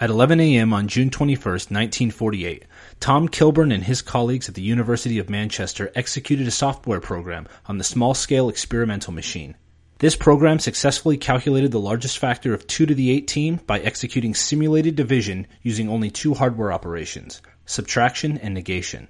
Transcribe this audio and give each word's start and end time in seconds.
At 0.00 0.10
11 0.10 0.38
a.m. 0.38 0.72
on 0.72 0.86
June 0.86 1.10
21, 1.10 1.42
1948, 1.42 2.66
Tom 3.00 3.26
Kilburn 3.26 3.72
and 3.72 3.82
his 3.82 4.00
colleagues 4.00 4.48
at 4.48 4.54
the 4.54 4.62
University 4.62 5.18
of 5.18 5.28
Manchester 5.28 5.90
executed 5.96 6.46
a 6.46 6.52
software 6.52 7.00
program 7.00 7.48
on 7.66 7.78
the 7.78 7.84
small 7.84 8.14
scale 8.14 8.48
experimental 8.48 9.12
machine. 9.12 9.56
This 9.98 10.14
program 10.14 10.60
successfully 10.60 11.16
calculated 11.16 11.72
the 11.72 11.80
largest 11.80 12.18
factor 12.18 12.54
of 12.54 12.64
2 12.68 12.86
to 12.86 12.94
the 12.94 13.10
18 13.10 13.56
by 13.66 13.80
executing 13.80 14.36
simulated 14.36 14.94
division 14.94 15.48
using 15.62 15.88
only 15.88 16.12
two 16.12 16.34
hardware 16.34 16.72
operations 16.72 17.42
subtraction 17.66 18.38
and 18.38 18.54
negation. 18.54 19.08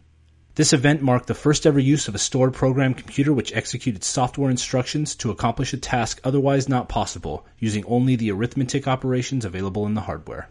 This 0.54 0.72
event 0.72 1.02
marked 1.02 1.26
the 1.26 1.34
first 1.34 1.66
ever 1.66 1.78
use 1.78 2.08
of 2.08 2.14
a 2.14 2.18
stored 2.18 2.54
program 2.54 2.94
computer 2.94 3.34
which 3.34 3.52
executed 3.52 4.04
software 4.04 4.50
instructions 4.50 5.14
to 5.16 5.30
accomplish 5.30 5.74
a 5.74 5.76
task 5.76 6.18
otherwise 6.24 6.66
not 6.66 6.88
possible 6.88 7.46
using 7.58 7.84
only 7.84 8.16
the 8.16 8.32
arithmetic 8.32 8.88
operations 8.88 9.44
available 9.44 9.84
in 9.84 9.92
the 9.92 10.00
hardware. 10.00 10.48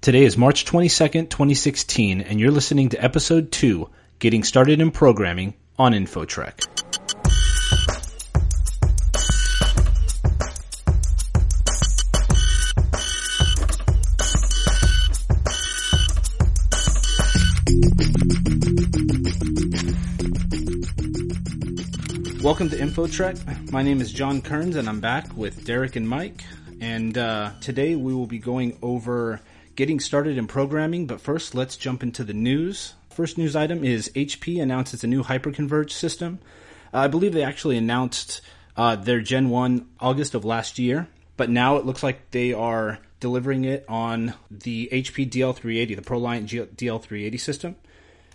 Today 0.00 0.24
is 0.24 0.36
March 0.36 0.64
22nd, 0.66 1.30
2016, 1.30 2.20
and 2.20 2.38
you're 2.38 2.52
listening 2.52 2.90
to 2.90 3.04
Episode 3.04 3.50
2 3.50 3.90
Getting 4.20 4.44
Started 4.44 4.80
in 4.80 4.92
Programming 4.92 5.54
on 5.78 5.92
InfoTrek. 5.92 6.66
Welcome 22.42 22.68
to 22.70 22.76
InfoTrek. 22.76 23.72
My 23.72 23.82
name 23.82 24.00
is 24.00 24.12
John 24.12 24.40
Kearns, 24.40 24.76
and 24.76 24.88
I'm 24.88 25.00
back 25.00 25.36
with 25.36 25.64
Derek 25.64 25.96
and 25.96 26.08
Mike. 26.08 26.44
And 26.80 27.18
uh, 27.18 27.50
today 27.60 27.96
we 27.96 28.14
will 28.14 28.28
be 28.28 28.38
going 28.38 28.78
over 28.82 29.40
getting 29.76 30.00
started 30.00 30.38
in 30.38 30.46
programming, 30.46 31.06
but 31.06 31.20
first 31.20 31.54
let's 31.54 31.76
jump 31.76 32.02
into 32.02 32.24
the 32.24 32.32
news. 32.32 32.94
First 33.10 33.38
news 33.38 33.54
item 33.54 33.84
is 33.84 34.10
HP 34.14 34.60
announces 34.60 35.04
a 35.04 35.06
new 35.06 35.22
hyperconverged 35.22 35.90
system. 35.90 36.38
Uh, 36.92 36.98
I 36.98 37.08
believe 37.08 37.32
they 37.32 37.42
actually 37.42 37.76
announced 37.76 38.40
uh, 38.76 38.96
their 38.96 39.20
Gen 39.20 39.50
1 39.50 39.86
August 40.00 40.34
of 40.34 40.44
last 40.44 40.78
year, 40.78 41.08
but 41.36 41.50
now 41.50 41.76
it 41.76 41.86
looks 41.86 42.02
like 42.02 42.30
they 42.30 42.52
are 42.52 42.98
delivering 43.20 43.64
it 43.64 43.84
on 43.88 44.34
the 44.50 44.88
HP 44.92 45.30
DL380, 45.30 45.96
the 45.96 46.02
ProLiant 46.02 46.74
DL380 46.74 47.40
system. 47.40 47.76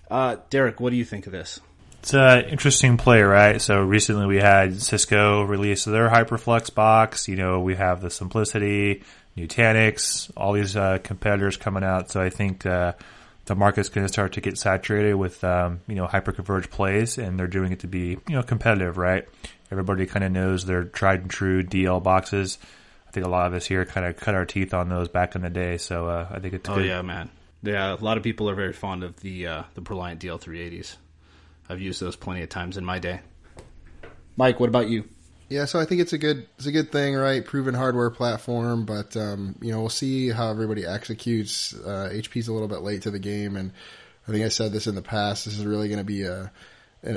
Uh, 0.09 0.37
Derek, 0.49 0.79
what 0.79 0.89
do 0.89 0.95
you 0.95 1.05
think 1.05 1.25
of 1.25 1.31
this? 1.31 1.59
It's 2.01 2.15
an 2.15 2.45
interesting 2.45 2.97
play, 2.97 3.21
right? 3.21 3.61
So 3.61 3.79
recently 3.79 4.25
we 4.25 4.37
had 4.37 4.81
Cisco 4.81 5.43
release 5.43 5.85
their 5.85 6.09
HyperFlex 6.09 6.73
box. 6.73 7.27
You 7.27 7.35
know, 7.35 7.61
we 7.61 7.75
have 7.75 8.01
the 8.01 8.07
SimpliVity, 8.07 9.03
Nutanix, 9.37 10.31
all 10.35 10.53
these 10.53 10.75
uh, 10.75 10.99
competitors 11.03 11.57
coming 11.57 11.83
out. 11.83 12.11
So 12.11 12.21
I 12.21 12.29
think 12.29 12.65
uh, 12.65 12.93
the 13.45 13.55
market's 13.55 13.89
going 13.89 14.05
to 14.05 14.11
start 14.11 14.33
to 14.33 14.41
get 14.41 14.57
saturated 14.57 15.15
with 15.15 15.43
um, 15.43 15.81
you 15.87 15.95
know 15.95 16.07
hyperconverged 16.07 16.69
plays, 16.69 17.17
and 17.17 17.39
they're 17.39 17.47
doing 17.47 17.71
it 17.71 17.79
to 17.79 17.87
be 17.87 18.17
you 18.27 18.35
know 18.35 18.43
competitive, 18.43 18.97
right? 18.97 19.27
Everybody 19.71 20.05
kind 20.05 20.25
of 20.25 20.31
knows 20.31 20.65
their 20.65 20.83
tried 20.83 21.21
and 21.21 21.29
true 21.29 21.63
DL 21.63 22.03
boxes. 22.03 22.57
I 23.07 23.11
think 23.11 23.25
a 23.25 23.29
lot 23.29 23.47
of 23.47 23.53
us 23.53 23.65
here 23.65 23.83
kind 23.85 24.05
of 24.05 24.17
cut 24.17 24.35
our 24.35 24.45
teeth 24.45 24.73
on 24.73 24.89
those 24.89 25.07
back 25.07 25.35
in 25.35 25.41
the 25.41 25.49
day. 25.49 25.77
So 25.77 26.07
uh, 26.07 26.27
I 26.29 26.39
think 26.39 26.53
it's 26.53 26.69
oh 26.69 26.75
good. 26.75 26.85
yeah, 26.85 27.01
man. 27.01 27.29
Yeah, 27.63 27.93
a 27.93 27.95
lot 27.95 28.17
of 28.17 28.23
people 28.23 28.49
are 28.49 28.55
very 28.55 28.73
fond 28.73 29.03
of 29.03 29.19
the 29.21 29.47
uh, 29.47 29.63
the 29.75 29.81
ProLiant 29.81 30.19
DL380s. 30.19 30.95
I've 31.69 31.81
used 31.81 32.01
those 32.01 32.15
plenty 32.15 32.41
of 32.41 32.49
times 32.49 32.77
in 32.77 32.83
my 32.83 32.99
day. 32.99 33.21
Mike, 34.35 34.59
what 34.59 34.69
about 34.69 34.89
you? 34.89 35.05
Yeah, 35.51 35.65
so 35.65 35.81
I 35.81 35.85
think 35.85 35.99
it's 35.99 36.13
a 36.13 36.17
good 36.17 36.47
it's 36.57 36.65
a 36.65 36.71
good 36.71 36.93
thing, 36.93 37.13
right? 37.13 37.43
Proven 37.43 37.73
hardware 37.73 38.09
platform, 38.09 38.85
but 38.85 39.17
um, 39.17 39.57
you 39.61 39.73
know 39.73 39.81
we'll 39.81 39.89
see 39.89 40.29
how 40.29 40.49
everybody 40.49 40.85
executes. 40.85 41.73
Uh, 41.73 42.09
HP's 42.09 42.47
a 42.47 42.53
little 42.53 42.69
bit 42.69 42.83
late 42.83 43.01
to 43.01 43.11
the 43.11 43.19
game, 43.19 43.57
and 43.57 43.73
I 44.29 44.31
think 44.31 44.45
I 44.45 44.47
said 44.47 44.71
this 44.71 44.87
in 44.87 44.95
the 44.95 45.01
past. 45.01 45.43
This 45.43 45.59
is 45.59 45.65
really 45.65 45.89
going 45.89 45.99
to 45.99 46.05
be 46.05 46.23
a, 46.23 46.53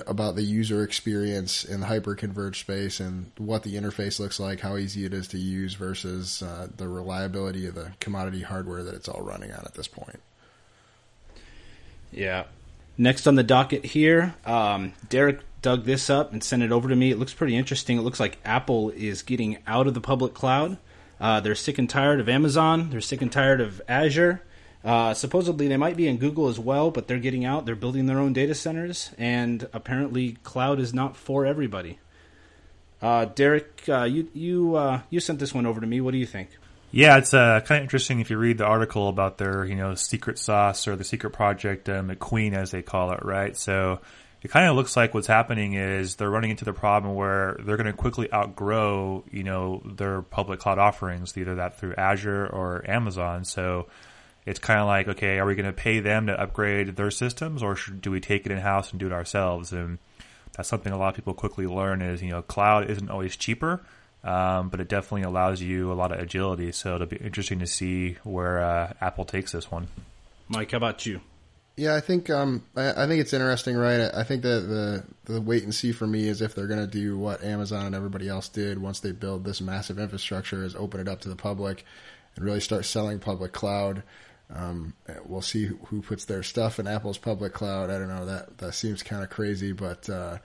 about 0.09 0.35
the 0.35 0.43
user 0.43 0.83
experience 0.83 1.65
in 1.65 1.79
the 1.79 1.87
hyper 1.87 2.17
converged 2.17 2.59
space 2.59 2.99
and 2.99 3.31
what 3.39 3.63
the 3.63 3.77
interface 3.77 4.19
looks 4.19 4.41
like, 4.41 4.59
how 4.59 4.79
easy 4.79 5.05
it 5.05 5.15
is 5.15 5.29
to 5.29 5.39
use 5.39 5.75
versus 5.75 6.43
uh, 6.43 6.67
the 6.77 6.89
reliability 6.89 7.67
of 7.69 7.77
the 7.77 7.93
commodity 8.01 8.43
hardware 8.43 8.83
that 8.83 8.95
it's 8.95 9.09
all 9.09 9.23
running 9.23 9.53
on 9.53 9.61
at 9.65 9.75
this 9.75 9.87
point. 9.87 10.19
Yeah. 12.11 12.47
Next 12.99 13.29
on 13.29 13.37
the 13.37 13.45
docket 13.45 13.85
here, 13.85 14.35
um, 14.45 14.93
Derek 15.09 15.39
dug 15.65 15.85
this 15.85 16.11
up 16.11 16.33
and 16.33 16.45
sent 16.45 16.63
it 16.63 16.71
over 16.71 16.91
to 16.91 16.95
me. 16.95 17.11
It 17.11 17.19
looks 17.19 17.33
pretty 17.33 17.57
interesting. 17.57 17.97
It 17.97 18.03
looks 18.03 18.21
like 18.21 18.37
Apple 18.45 18.91
is 18.91 19.23
getting 19.23 19.59
out 19.67 19.87
of 19.87 19.95
the 19.95 20.01
public 20.01 20.35
cloud. 20.35 20.77
Uh, 21.19 21.41
they're 21.41 21.55
sick 21.55 21.79
and 21.79 21.89
tired 21.89 22.21
of 22.21 22.29
Amazon. 22.29 22.91
They're 22.91 23.01
sick 23.01 23.23
and 23.23 23.33
tired 23.33 23.63
of 23.63 23.81
Azure. 23.89 24.43
Uh, 24.85 25.15
supposedly 25.15 25.67
they 25.67 25.79
might 25.79 25.97
be 25.97 26.07
in 26.07 26.19
Google 26.19 26.49
as 26.49 26.59
well, 26.59 26.91
but 26.91 27.09
they're 27.09 27.19
getting 27.19 27.47
out. 27.47 27.65
They're 27.65 27.75
building 27.75 28.05
their 28.05 28.19
own 28.19 28.35
data 28.35 28.55
centers, 28.55 29.13
and 29.17 29.67
apparently 29.73 30.33
cloud 30.43 30.79
is 30.79 30.93
not 30.93 31.17
for 31.17 31.47
everybody. 31.47 31.99
Uh, 33.01 33.25
Derek, 33.25 33.85
uh, 33.89 34.05
you 34.05 34.29
you 34.35 34.77
uh, 34.77 35.01
you 35.09 35.21
sent 35.21 35.39
this 35.39 35.55
one 35.55 35.65
over 35.65 35.81
to 35.81 35.87
me. 35.87 36.03
What 36.03 36.13
do 36.13 36.19
you 36.19 36.27
think? 36.27 36.51
Yeah, 36.91 37.17
it's 37.17 37.33
uh, 37.33 37.61
kind 37.61 37.79
of 37.79 37.85
interesting 37.85 38.21
if 38.21 38.29
you 38.29 38.37
read 38.37 38.59
the 38.59 38.67
article 38.67 39.09
about 39.09 39.39
their 39.39 39.65
you 39.65 39.75
know 39.75 39.95
secret 39.95 40.39
sauce 40.39 40.87
or 40.87 40.97
the 40.97 41.05
secret 41.05 41.31
project 41.31 41.89
uh, 41.89 42.03
McQueen 42.03 42.53
as 42.53 42.71
they 42.71 42.83
call 42.83 43.13
it, 43.13 43.25
right? 43.25 43.57
So 43.57 44.01
it 44.45 44.51
kind 44.51 44.69
of 44.69 44.77
looks 44.77 44.95
like 44.95 45.15
what's 45.15 45.27
happening 45.27 45.73
is 45.73 46.17
they're 46.17 46.29
running 46.29 46.51
into 46.51 46.67
the 46.67 46.75
problem 46.75 47.15
where 47.15 47.57
they're 47.61 47.79
going 47.79 47.87
to 47.87 47.95
quickly 47.95 48.31
outgrow, 48.31 49.25
you 49.33 49.43
know, 49.43 49.83
their 49.87 50.21
public 50.21 50.61
cloud 50.61 50.79
offerings, 50.79 51.37
either 51.39 51.55
that 51.55 51.79
through 51.79 51.95
Azure 51.95 52.47
or 52.47 52.89
Amazon. 52.89 53.47
So 53.47 53.87
it's 54.45 54.59
kind 54.59 54.81
of 54.81 54.87
like, 54.87 55.09
okay, 55.09 55.39
are 55.39 55.47
we 55.47 55.55
going 55.55 55.65
to 55.65 55.73
pay 55.73 56.01
them 56.01 56.27
to 56.27 56.39
upgrade 56.39 56.95
their 56.95 57.11
systems 57.11 57.63
or 57.63 57.75
should, 57.75 58.03
do 58.03 58.11
we 58.11 58.21
take 58.21 58.45
it 58.45 58.53
in 58.53 58.59
house 58.59 58.91
and 58.91 59.01
do 59.01 59.07
it 59.07 59.13
ourselves? 59.15 59.73
And 59.73 59.97
that's 60.53 60.69
something 60.69 60.93
a 60.93 60.99
lot 60.99 61.09
of 61.09 61.15
people 61.15 61.33
quickly 61.33 61.67
learn 61.67 62.03
is, 62.03 62.23
you 62.23 62.29
know, 62.29 62.43
cloud 62.43 62.91
isn't 62.91 63.11
always 63.11 63.37
cheaper. 63.37 63.81
Um, 64.23 64.69
but 64.69 64.81
it 64.81 64.89
definitely 64.89 65.23
allows 65.23 65.63
you 65.63 65.91
a 65.91 65.95
lot 65.95 66.13
of 66.13 66.19
agility. 66.19 66.73
So 66.73 66.95
it'll 66.95 67.07
be 67.07 67.17
interesting 67.17 67.61
to 67.61 67.67
see 67.67 68.19
where 68.25 68.63
uh, 68.63 68.93
Apple 69.01 69.25
takes 69.25 69.53
this 69.53 69.71
one. 69.71 69.89
Mike, 70.49 70.73
how 70.73 70.77
about 70.79 71.07
you? 71.07 71.21
Yeah, 71.77 71.97
I 71.97 72.01
think 72.01 72.31
um, 72.31 72.65
I, 72.77 73.05
I, 73.05 73.07
think 73.09 73.21
it's 73.21 73.33
interesting, 73.33 73.77
right? 73.77 74.03
I, 74.15 74.23
think 74.23 74.43
that 74.43 74.61
the 74.69 75.05
the 75.33 75.41
wait 75.41 75.65
and 75.65 75.75
see 75.75 75.91
for 75.91 76.07
me 76.07 76.29
is 76.29 76.41
if 76.41 76.55
they're 76.55 76.69
going 76.69 76.81
to 76.81 76.87
do 76.87 77.19
what 77.19 77.43
Amazon 77.43 77.87
and 77.87 77.95
everybody 77.97 78.29
else 78.29 78.49
did 78.49 78.81
once 78.81 79.01
they 79.01 79.11
build 79.11 79.45
this 79.45 79.61
massive 79.61 79.99
infrastructure, 79.99 80.65
is 80.65 80.77
open 80.77 81.01
it 81.01 81.09
up 81.09 81.21
to 81.23 81.29
the 81.29 81.35
public 81.35 81.85
and 82.37 82.45
really 82.45 82.61
start 82.61 82.85
selling 82.85 83.19
public 83.19 83.53
cloud. 83.53 84.05
Um, 84.55 84.95
we'll 85.25 85.43
see 85.43 85.65
who, 85.65 85.77
who, 85.87 86.03
puts 86.03 86.27
their 86.27 86.45
stuff 86.45 86.79
in 86.79 86.87
Apple's 86.87 87.19
public 87.19 87.55
cloud. 87.55 87.91
I 87.91 87.99
don't 87.99 88.09
know 88.09 88.27
that 88.27 88.59
that 88.59 88.75
seems 88.75 89.03
kind 89.03 89.25
of 89.25 89.31
crazy, 89.31 89.73
but 89.73 90.09
uh, 90.09 90.39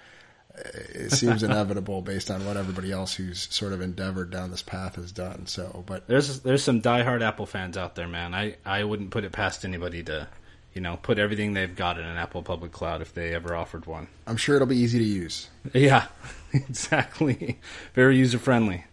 it 0.56 1.12
seems 1.12 1.44
inevitable 1.44 2.01
based 2.01 2.31
on 2.31 2.44
what 2.44 2.57
everybody 2.57 2.91
else 2.91 3.13
who's 3.13 3.47
sort 3.53 3.73
of 3.73 3.81
endeavored 3.81 4.31
down 4.31 4.50
this 4.50 4.63
path 4.63 4.95
has 4.95 5.12
done. 5.12 5.45
So, 5.45 5.84
but 5.85 6.07
there's 6.07 6.39
there's 6.39 6.63
some 6.63 6.81
diehard 6.81 7.22
Apple 7.22 7.45
fans 7.45 7.78
out 7.78 7.94
there, 7.94 8.07
man. 8.07 8.34
I 8.34 8.56
I 8.66 8.84
wouldn't 8.84 9.12
put 9.12 9.25
it 9.25 9.31
past 9.31 9.63
anybody 9.63 10.01
to 10.06 10.28
you 10.74 10.81
know, 10.81 10.97
put 11.02 11.19
everything 11.19 11.53
they've 11.53 11.75
got 11.75 11.97
in 11.97 12.06
an 12.06 12.18
Apple 12.18 12.44
public 12.44 12.72
cloud 12.72 13.02
if 13.02 13.13
they 13.13 13.34
ever 13.34 13.56
offered 13.56 13.85
one. 13.85 14.07
I'm 14.28 14.38
sure 14.38 14.56
it'll 14.56 14.68
be 14.68 14.78
easy 14.78 15.00
to 15.00 15.06
use. 15.06 15.50
Yeah, 15.74 16.07
exactly. 16.53 17.59
Very 17.94 18.18
user 18.18 18.40
friendly. 18.40 18.85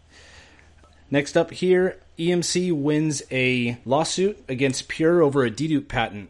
Next 1.11 1.37
up 1.37 1.51
here, 1.53 1.99
EMC 2.19 2.73
wins 2.73 3.23
a 3.31 3.79
lawsuit 3.85 4.43
against 4.49 4.89
Pure 4.89 5.23
over 5.23 5.45
a 5.45 5.51
dedupe 5.51 5.89
patent. 5.89 6.29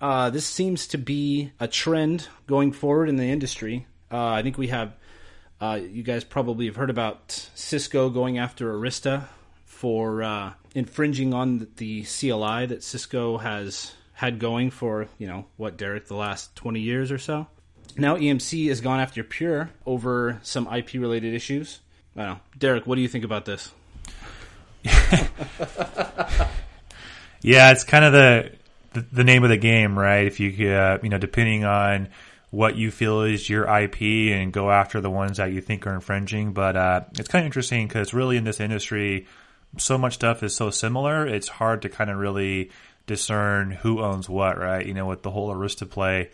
Uh, 0.00 0.30
this 0.30 0.46
seems 0.46 0.86
to 0.88 0.98
be 0.98 1.52
a 1.58 1.66
trend 1.66 2.28
going 2.46 2.72
forward 2.72 3.08
in 3.08 3.16
the 3.16 3.24
industry. 3.24 3.86
Uh, 4.10 4.28
I 4.28 4.42
think 4.42 4.58
we 4.58 4.68
have, 4.68 4.94
uh, 5.60 5.80
you 5.82 6.02
guys 6.02 6.24
probably 6.24 6.66
have 6.66 6.76
heard 6.76 6.90
about 6.90 7.48
Cisco 7.54 8.10
going 8.10 8.38
after 8.38 8.72
Arista 8.72 9.24
for 9.64 10.22
uh, 10.22 10.52
infringing 10.74 11.32
on 11.32 11.66
the 11.76 12.02
CLI 12.02 12.66
that 12.66 12.82
Cisco 12.82 13.38
has 13.38 13.94
had 14.16 14.38
going 14.38 14.70
for, 14.70 15.08
you 15.18 15.26
know, 15.26 15.44
what, 15.58 15.76
Derek, 15.76 16.06
the 16.06 16.16
last 16.16 16.56
20 16.56 16.80
years 16.80 17.12
or 17.12 17.18
so. 17.18 17.46
Now 17.98 18.16
EMC 18.16 18.68
has 18.68 18.80
gone 18.80 18.98
after 18.98 19.22
Pure 19.22 19.68
over 19.84 20.40
some 20.42 20.66
IP 20.74 20.94
related 20.94 21.34
issues. 21.34 21.80
I 22.16 22.20
don't 22.20 22.30
know. 22.30 22.40
Derek, 22.58 22.86
what 22.86 22.94
do 22.94 23.02
you 23.02 23.08
think 23.08 23.24
about 23.24 23.44
this? 23.44 23.70
yeah, 27.42 27.72
it's 27.72 27.84
kind 27.84 28.06
of 28.06 28.14
the, 28.14 28.52
the, 28.94 29.00
the 29.12 29.24
name 29.24 29.44
of 29.44 29.50
the 29.50 29.58
game, 29.58 29.98
right? 29.98 30.26
If 30.26 30.40
you 30.40 30.70
uh, 30.70 30.98
you 31.02 31.10
know, 31.10 31.18
depending 31.18 31.66
on 31.66 32.08
what 32.50 32.74
you 32.74 32.90
feel 32.90 33.20
is 33.20 33.50
your 33.50 33.64
IP 33.64 34.00
and 34.00 34.50
go 34.50 34.70
after 34.70 35.02
the 35.02 35.10
ones 35.10 35.36
that 35.36 35.52
you 35.52 35.60
think 35.60 35.86
are 35.86 35.94
infringing. 35.94 36.54
But 36.54 36.74
uh, 36.74 37.02
it's 37.18 37.28
kind 37.28 37.42
of 37.42 37.46
interesting 37.46 37.86
because 37.86 38.14
really 38.14 38.38
in 38.38 38.44
this 38.44 38.60
industry, 38.60 39.26
so 39.76 39.98
much 39.98 40.14
stuff 40.14 40.42
is 40.42 40.56
so 40.56 40.70
similar. 40.70 41.26
It's 41.26 41.48
hard 41.48 41.82
to 41.82 41.90
kind 41.90 42.08
of 42.08 42.16
really 42.16 42.70
discern 43.06 43.70
who 43.70 44.02
owns 44.02 44.28
what, 44.28 44.58
right? 44.58 44.84
You 44.84 44.94
know, 44.94 45.06
with 45.06 45.22
the 45.22 45.30
whole 45.30 45.54
Arista 45.54 45.88
play, 45.88 46.30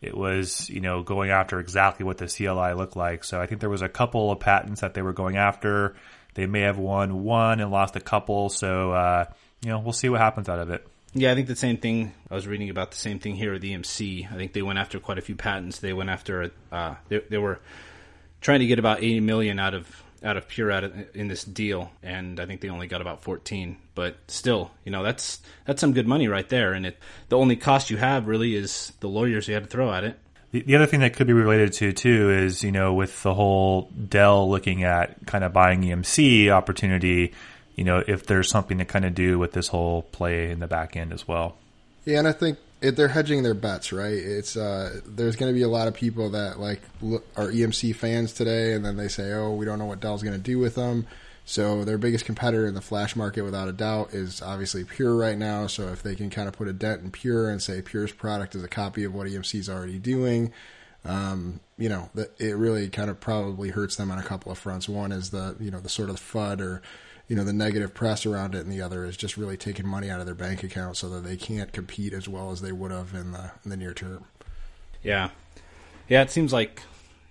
it 0.00 0.16
was, 0.16 0.68
you 0.68 0.80
know, 0.80 1.02
going 1.02 1.30
after 1.30 1.58
exactly 1.58 2.04
what 2.04 2.18
the 2.18 2.26
CLI 2.26 2.74
looked 2.74 2.96
like. 2.96 3.24
So 3.24 3.40
I 3.40 3.46
think 3.46 3.60
there 3.60 3.70
was 3.70 3.82
a 3.82 3.88
couple 3.88 4.30
of 4.30 4.40
patents 4.40 4.80
that 4.80 4.94
they 4.94 5.02
were 5.02 5.12
going 5.12 5.36
after. 5.36 5.94
They 6.34 6.46
may 6.46 6.60
have 6.60 6.78
won 6.78 7.24
one 7.24 7.60
and 7.60 7.70
lost 7.70 7.96
a 7.96 8.00
couple. 8.00 8.50
So, 8.50 8.92
uh, 8.92 9.24
you 9.62 9.70
know, 9.70 9.78
we'll 9.78 9.92
see 9.92 10.08
what 10.08 10.20
happens 10.20 10.48
out 10.48 10.58
of 10.58 10.70
it. 10.70 10.86
Yeah, 11.14 11.32
I 11.32 11.34
think 11.34 11.46
the 11.46 11.56
same 11.56 11.78
thing. 11.78 12.12
I 12.30 12.34
was 12.34 12.46
reading 12.46 12.68
about 12.68 12.90
the 12.90 12.98
same 12.98 13.18
thing 13.18 13.36
here 13.36 13.54
at 13.54 13.62
EMC. 13.62 14.30
I 14.30 14.36
think 14.36 14.52
they 14.52 14.60
went 14.60 14.78
after 14.78 15.00
quite 15.00 15.16
a 15.16 15.22
few 15.22 15.34
patents. 15.34 15.78
They 15.78 15.94
went 15.94 16.10
after, 16.10 16.50
uh, 16.70 16.96
they, 17.08 17.20
they 17.30 17.38
were 17.38 17.58
trying 18.42 18.60
to 18.60 18.66
get 18.66 18.78
about 18.78 18.98
80 18.98 19.20
million 19.20 19.58
out 19.58 19.72
of 19.72 20.02
out 20.22 20.36
of 20.36 20.48
Pure 20.48 20.72
out 20.72 20.84
in 21.14 21.28
this 21.28 21.44
deal, 21.44 21.90
and 22.02 22.40
I 22.40 22.46
think 22.46 22.60
they 22.60 22.68
only 22.68 22.86
got 22.86 23.00
about 23.00 23.22
14. 23.22 23.76
But 23.94 24.16
still, 24.28 24.70
you 24.84 24.92
know, 24.92 25.02
that's 25.02 25.40
that's 25.64 25.80
some 25.80 25.92
good 25.92 26.06
money 26.06 26.28
right 26.28 26.48
there. 26.48 26.72
And 26.72 26.86
it 26.86 26.98
the 27.28 27.38
only 27.38 27.56
cost 27.56 27.90
you 27.90 27.96
have 27.96 28.26
really 28.26 28.54
is 28.54 28.92
the 29.00 29.08
lawyers 29.08 29.48
you 29.48 29.54
had 29.54 29.64
to 29.64 29.70
throw 29.70 29.92
at 29.92 30.04
it. 30.04 30.18
The, 30.52 30.62
the 30.62 30.76
other 30.76 30.86
thing 30.86 31.00
that 31.00 31.14
could 31.14 31.26
be 31.26 31.32
related 31.32 31.72
to 31.74 31.92
too 31.92 32.30
is 32.30 32.62
you 32.62 32.72
know 32.72 32.94
with 32.94 33.22
the 33.22 33.34
whole 33.34 33.90
Dell 34.08 34.48
looking 34.48 34.84
at 34.84 35.26
kind 35.26 35.44
of 35.44 35.52
buying 35.52 35.82
EMC 35.82 36.50
opportunity, 36.50 37.32
you 37.74 37.84
know 37.84 38.02
if 38.06 38.26
there's 38.26 38.48
something 38.48 38.78
to 38.78 38.84
kind 38.84 39.04
of 39.04 39.14
do 39.14 39.38
with 39.38 39.52
this 39.52 39.68
whole 39.68 40.02
play 40.02 40.50
in 40.50 40.60
the 40.60 40.66
back 40.66 40.96
end 40.96 41.12
as 41.12 41.26
well. 41.26 41.56
Yeah, 42.04 42.18
and 42.18 42.28
I 42.28 42.32
think 42.32 42.58
it, 42.80 42.96
they're 42.96 43.08
hedging 43.08 43.42
their 43.42 43.54
bets, 43.54 43.92
right? 43.92 44.12
It's 44.12 44.56
uh, 44.56 45.00
there's 45.06 45.36
going 45.36 45.52
to 45.52 45.54
be 45.54 45.62
a 45.62 45.68
lot 45.68 45.88
of 45.88 45.94
people 45.94 46.30
that 46.30 46.60
like 46.60 46.82
are 47.36 47.50
EMC 47.50 47.94
fans 47.96 48.32
today, 48.32 48.72
and 48.74 48.84
then 48.84 48.96
they 48.96 49.08
say, 49.08 49.32
"Oh, 49.32 49.54
we 49.54 49.64
don't 49.64 49.78
know 49.78 49.86
what 49.86 50.00
Dell's 50.00 50.22
going 50.22 50.36
to 50.36 50.42
do 50.42 50.58
with 50.58 50.74
them." 50.74 51.06
So 51.48 51.84
their 51.84 51.96
biggest 51.96 52.24
competitor 52.24 52.66
in 52.66 52.74
the 52.74 52.80
flash 52.80 53.14
market, 53.14 53.42
without 53.42 53.68
a 53.68 53.72
doubt, 53.72 54.12
is 54.12 54.42
obviously 54.42 54.82
Pure 54.84 55.16
right 55.16 55.38
now. 55.38 55.68
So 55.68 55.88
if 55.88 56.02
they 56.02 56.16
can 56.16 56.28
kind 56.28 56.48
of 56.48 56.54
put 56.54 56.66
a 56.66 56.72
dent 56.72 57.02
in 57.02 57.12
Pure 57.12 57.50
and 57.50 57.62
say 57.62 57.80
Pure's 57.82 58.12
product 58.12 58.56
is 58.56 58.64
a 58.64 58.68
copy 58.68 59.04
of 59.04 59.14
what 59.14 59.28
EMC 59.28 59.60
is 59.60 59.70
already 59.70 60.00
doing, 60.00 60.52
um, 61.04 61.60
you 61.78 61.88
know, 61.88 62.10
it 62.38 62.56
really 62.56 62.88
kind 62.88 63.10
of 63.10 63.20
probably 63.20 63.70
hurts 63.70 63.94
them 63.94 64.10
on 64.10 64.18
a 64.18 64.24
couple 64.24 64.50
of 64.50 64.58
fronts. 64.58 64.88
One 64.88 65.12
is 65.12 65.30
the 65.30 65.56
you 65.60 65.70
know 65.70 65.80
the 65.80 65.88
sort 65.88 66.10
of 66.10 66.16
FUD 66.16 66.60
or 66.60 66.82
you 67.28 67.36
know 67.36 67.44
the 67.44 67.52
negative 67.52 67.94
press 67.94 68.24
around 68.24 68.54
it, 68.54 68.60
and 68.60 68.72
the 68.72 68.80
other 68.80 69.04
is 69.04 69.16
just 69.16 69.36
really 69.36 69.56
taking 69.56 69.86
money 69.86 70.10
out 70.10 70.20
of 70.20 70.26
their 70.26 70.34
bank 70.34 70.62
account 70.62 70.96
so 70.96 71.08
that 71.08 71.24
they 71.24 71.36
can't 71.36 71.72
compete 71.72 72.12
as 72.12 72.28
well 72.28 72.50
as 72.50 72.60
they 72.60 72.72
would 72.72 72.90
have 72.90 73.14
in 73.14 73.32
the 73.32 73.50
in 73.64 73.70
the 73.70 73.76
near 73.76 73.94
term. 73.94 74.24
Yeah, 75.02 75.30
yeah. 76.08 76.22
It 76.22 76.30
seems 76.30 76.52
like 76.52 76.82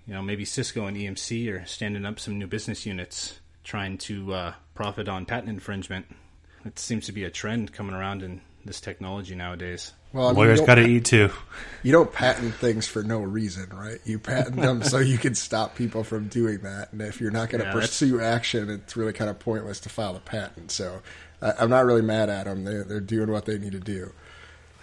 you 0.08 0.14
know 0.14 0.22
maybe 0.22 0.46
Cisco 0.46 0.86
and 0.86 0.98
EMC 0.98 1.52
are 1.54 1.66
standing 1.66 2.06
up 2.06 2.20
some 2.20 2.38
new 2.38 2.48
business 2.48 2.86
units 2.86 3.40
trying 3.64 3.98
to 3.98 4.34
uh, 4.34 4.54
profit 4.74 5.08
on 5.08 5.26
patent 5.26 5.50
infringement. 5.50 6.06
It 6.66 6.80
seems 6.80 7.06
to 7.06 7.12
be 7.12 7.24
a 7.24 7.30
trend 7.30 7.74
coming 7.74 7.96
around 7.96 8.24
in 8.24 8.42
this 8.66 8.82
technology 8.82 9.36
nowadays. 9.36 9.94
Well, 10.12 10.28
I 10.28 10.30
mean, 10.30 10.38
lawyers 10.38 10.62
got 10.62 10.76
to 10.76 10.86
eat 10.86 11.06
too. 11.06 11.30
You 11.84 11.92
don't 11.92 12.12
patent 12.12 12.56
things 12.56 12.88
for 12.88 13.04
no 13.04 13.20
reason, 13.20 13.70
right? 13.70 14.00
You 14.06 14.18
patent 14.18 14.56
them 14.56 14.82
so 14.84 14.98
you 14.98 15.18
can 15.18 15.36
stop 15.36 15.76
people 15.76 16.04
from 16.04 16.28
doing 16.28 16.60
that. 16.60 16.92
And 16.92 17.02
if 17.02 17.22
you're 17.22 17.32
not 17.32 17.50
going 17.50 17.62
to 17.62 17.68
yeah, 17.68 17.74
pursue 17.74 18.18
that's... 18.18 18.24
action, 18.24 18.70
it's 18.70 18.98
really 18.98 19.14
kind 19.14 19.30
of 19.30 19.40
pointless 19.40 19.82
to 19.82 19.90
file 19.90 20.16
a 20.16 20.20
patent. 20.20 20.72
So 20.72 21.02
I, 21.42 21.64
am 21.64 21.70
not 21.70 21.86
really 21.86 22.02
mad 22.02 22.30
at 22.30 22.46
them. 22.46 22.64
They, 22.64 22.82
they're 22.84 23.00
doing 23.00 23.32
what 23.32 23.46
they 23.46 23.58
need 23.58 23.74
to 23.74 23.80
do. 23.80 24.14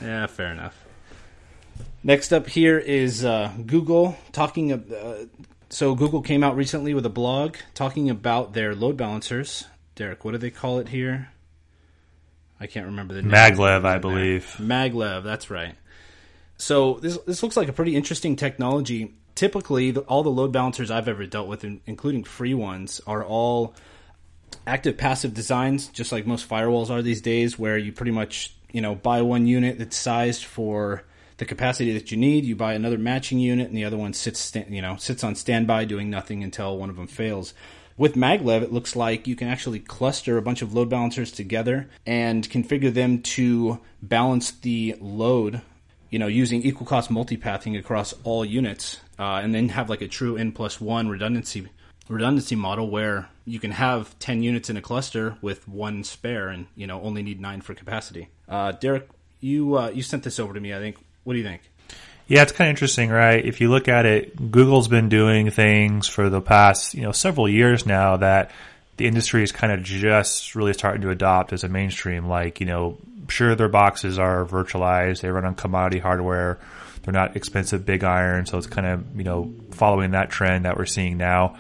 Yeah, 0.01 0.27
fair 0.27 0.53
enough. 0.53 0.79
Next 2.05 2.33
up 2.33 2.49
here 2.49 2.79
is 2.79 3.25
uh, 3.25 3.53
Google 3.65 4.17
talking. 4.33 4.73
Uh, 4.73 5.27
so 5.71 5.95
Google 5.95 6.21
came 6.21 6.45
out 6.45 6.57
recently 6.57 6.95
with 6.95 7.07
a 7.07 7.11
blog 7.11 7.57
talking 7.75 8.11
about 8.11 8.53
their 8.53 8.75
load 8.75 8.97
balancers. 8.97 9.65
Derek, 9.95 10.25
what 10.25 10.33
do 10.33 10.39
they 10.39 10.51
call 10.51 10.79
it 10.79 10.89
here? 10.89 11.31
I 12.63 12.69
can't 12.69 12.87
remember 12.87 13.13
the 13.13 13.23
name. 13.23 13.33
Maglev, 13.33 13.85
I 13.85 13.99
believe. 13.99 14.55
Maglev, 14.61 15.25
that's 15.25 15.51
right. 15.51 15.75
So 16.59 17.01
this 17.03 17.19
this 17.27 17.43
looks 17.43 17.57
like 17.57 17.67
a 17.69 17.73
pretty 17.73 17.97
interesting 17.97 18.37
technology. 18.37 19.15
Typically, 19.35 19.91
the, 19.91 20.03
all 20.03 20.23
the 20.23 20.31
load 20.31 20.53
balancers 20.53 20.89
I've 20.89 21.09
ever 21.09 21.27
dealt 21.27 21.49
with, 21.49 21.65
including 21.87 22.23
free 22.23 22.55
ones, 22.55 23.01
are 23.05 23.25
all 23.25 23.75
active 24.65 24.97
passive 24.97 25.35
designs, 25.35 25.89
just 25.89 26.13
like 26.13 26.25
most 26.25 26.49
firewalls 26.49 26.89
are 26.89 27.03
these 27.03 27.21
days, 27.21 27.59
where 27.59 27.77
you 27.77 27.91
pretty 27.91 28.13
much 28.13 28.55
you 28.71 28.81
know 28.81 28.95
buy 28.95 29.23
one 29.23 29.49
unit 29.49 29.81
that's 29.81 29.97
sized 29.97 30.45
for 30.45 31.03
the 31.39 31.45
capacity 31.45 31.93
that 31.95 32.13
you 32.13 32.17
need. 32.17 32.45
You 32.45 32.55
buy 32.55 32.75
another 32.75 32.99
matching 32.99 33.41
unit, 33.41 33.67
and 33.67 33.77
the 33.77 33.85
other 33.85 33.99
one 33.99 34.13
sits, 34.13 34.55
you 34.55 34.83
know, 34.83 34.95
sits 34.99 35.25
on 35.25 35.35
standby 35.35 35.87
doing 35.87 36.11
nothing 36.11 36.45
until 36.45 36.79
one 36.79 36.91
of 36.91 36.95
them 36.95 37.09
fails. 37.09 37.55
With 37.97 38.15
maglev, 38.15 38.63
it 38.63 38.73
looks 38.73 38.97
like 38.97 39.27
you 39.27 39.37
can 39.37 39.49
actually 39.49 39.81
cluster 39.81 40.39
a 40.39 40.43
bunch 40.43 40.63
of 40.63 40.75
load 40.75 40.89
balancers 40.89 41.31
together 41.31 41.89
and 42.07 42.49
configure 42.49 42.93
them 42.93 43.23
to 43.23 43.81
balance 44.01 44.51
the 44.51 44.97
load, 45.01 45.61
you 46.11 46.19
know, 46.19 46.27
using 46.27 46.63
equal 46.63 46.87
cost 46.87 47.11
multipathing 47.11 47.79
across 47.79 48.15
all 48.25 48.45
units, 48.45 49.01
uh, 49.19 49.41
and 49.43 49.55
then 49.55 49.69
have 49.71 49.91
like 49.91 50.03
a 50.03 50.09
true 50.09 50.37
n 50.37 50.53
plus 50.53 50.81
one 50.81 51.09
redundancy 51.09 51.69
redundancy 52.09 52.57
model 52.57 52.91
where 52.91 53.29
you 53.45 53.61
can 53.61 53.71
have 53.71 54.19
10 54.19 54.43
units 54.43 54.69
in 54.69 54.77
a 54.77 54.83
cluster 54.83 55.37
with 55.41 55.67
one 55.69 56.03
spare 56.03 56.49
and 56.49 56.67
you 56.75 56.87
know 56.87 57.01
only 57.01 57.23
need 57.23 57.41
nine 57.41 57.61
for 57.61 57.75
capacity 57.75 58.29
uh, 58.49 58.73
derek 58.73 59.09
you 59.41 59.77
uh, 59.79 59.89
you 59.89 60.03
sent 60.03 60.25
this 60.25 60.41
over 60.41 60.53
to 60.53 60.61
me 60.61 60.75
i 60.75 60.79
think 60.79 60.99
what 61.25 61.35
do 61.35 61.39
you 61.39 61.45
think? 61.45 61.63
Yeah, 62.29 62.43
it's 62.43 62.53
kind 62.53 62.69
of 62.69 62.73
interesting, 62.73 63.11
right? 63.11 63.45
If 63.45 63.61
you 63.61 63.69
look 63.69 63.89
at 63.89 64.07
it, 64.07 64.51
Google's 64.51 64.89
been 64.89 65.09
doing 65.09 65.51
things 65.51 66.09
for 66.09 66.31
the 66.31 66.41
past, 66.41 66.95
you 66.95 67.03
know, 67.03 67.13
several 67.13 67.49
years 67.49 67.85
now 67.85 68.17
that 68.17 68.51
the 68.97 69.07
industry 69.07 69.43
is 69.43 69.53
kind 69.53 69.73
of 69.73 69.83
just 69.83 70.55
really 70.55 70.73
starting 70.73 71.03
to 71.03 71.11
adopt 71.11 71.53
as 71.53 71.65
a 71.65 71.69
mainstream. 71.69 72.29
Like, 72.29 72.61
you 72.61 72.67
know, 72.67 72.99
sure 73.29 73.55
their 73.55 73.69
boxes 73.69 74.19
are 74.19 74.45
virtualized, 74.47 75.21
they 75.21 75.31
run 75.31 75.45
on 75.45 75.55
commodity 75.55 75.99
hardware, 75.99 76.59
they're 77.03 77.13
not 77.13 77.37
expensive 77.37 77.85
big 77.85 78.05
iron, 78.05 78.47
so 78.47 78.59
it's 78.59 78.67
kind 78.67 78.87
of, 78.87 79.17
you 79.17 79.25
know, 79.25 79.53
following 79.73 80.13
that 80.13 80.31
trend 80.31 80.65
that 80.65 80.77
we're 80.77 80.87
seeing 80.87 81.19
now. 81.19 81.57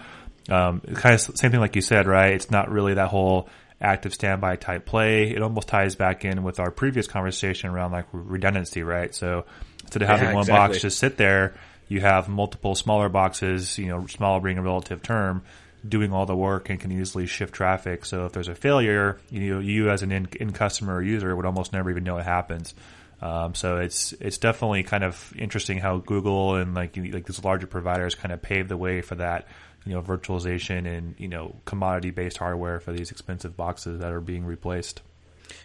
Um, 0.49 0.81
kind 0.81 1.14
of 1.14 1.20
same 1.20 1.50
thing 1.50 1.61
like 1.61 1.76
you 1.76 1.82
said, 1.82 2.06
right? 2.06 2.32
It's 2.32 2.50
not 2.50 2.70
really 2.70 2.94
that 2.94 3.09
whole 3.09 3.49
active 3.82 4.14
standby 4.14 4.56
type 4.56 4.87
play. 4.87 5.31
It 5.31 5.43
almost 5.43 5.69
ties 5.69 5.96
back 5.96 6.25
in 6.25 6.43
with 6.43 6.61
our 6.61 6.70
previous 6.70 7.06
conversation 7.06 7.70
around 7.70 7.93
like 7.93 8.06
redundancy, 8.12 8.82
right? 8.82 9.14
So 9.14 9.44
instead 9.82 10.02
of 10.02 10.08
having 10.08 10.29
yeah, 10.29 10.34
one 10.34 10.43
exactly. 10.43 10.75
box 10.75 10.82
just 10.82 10.99
sit 10.99 11.17
there, 11.17 11.55
you 11.88 12.00
have 12.00 12.29
multiple 12.29 12.75
smaller 12.75 13.08
boxes, 13.08 13.76
you 13.76 13.87
know, 13.87 14.06
smaller 14.06 14.40
being 14.40 14.58
a 14.58 14.62
relative 14.62 15.02
term, 15.02 15.43
doing 15.87 16.12
all 16.12 16.26
the 16.26 16.37
work 16.37 16.70
and 16.70 16.81
can 16.81 16.93
easily 16.93 17.26
shift 17.26 17.52
traffic. 17.52 18.05
So 18.05 18.26
if 18.26 18.32
there's 18.32 18.49
a 18.49 18.55
failure, 18.55 19.19
you 19.31 19.55
know, 19.55 19.61
you 19.61 19.90
as 19.90 20.02
an 20.02 20.12
in, 20.12 20.28
in 20.40 20.52
customer 20.52 20.94
or 20.94 21.02
user 21.02 21.35
would 21.35 21.44
almost 21.44 21.73
never 21.73 21.90
even 21.90 22.05
know 22.05 22.19
it 22.19 22.25
happens. 22.25 22.75
Um, 23.20 23.55
so 23.55 23.76
it's 23.76 24.12
it's 24.14 24.38
definitely 24.38 24.82
kind 24.82 25.05
of 25.05 25.32
interesting 25.38 25.78
how 25.78 25.99
Google 25.99 26.56
and 26.56 26.75
like 26.75 26.96
like 26.96 27.25
these 27.25 27.44
larger 27.44 27.69
providers 27.69 28.17
kind 28.17 28.32
of 28.32 28.43
pave 28.43 28.69
the 28.69 28.76
way 28.76 29.00
for 29.00 29.14
that 29.17 29.46
you 29.84 29.93
know 29.93 30.02
virtualization 30.02 30.87
and 30.87 31.14
you 31.19 31.29
know 31.29 31.56
commodity 31.64 32.11
based 32.11 32.38
hardware 32.38 32.81
for 32.81 32.93
these 32.93 33.11
expensive 33.11 33.56
boxes 33.56 34.00
that 34.00 34.12
are 34.12 34.20
being 34.20 34.44
replaced. 34.44 35.02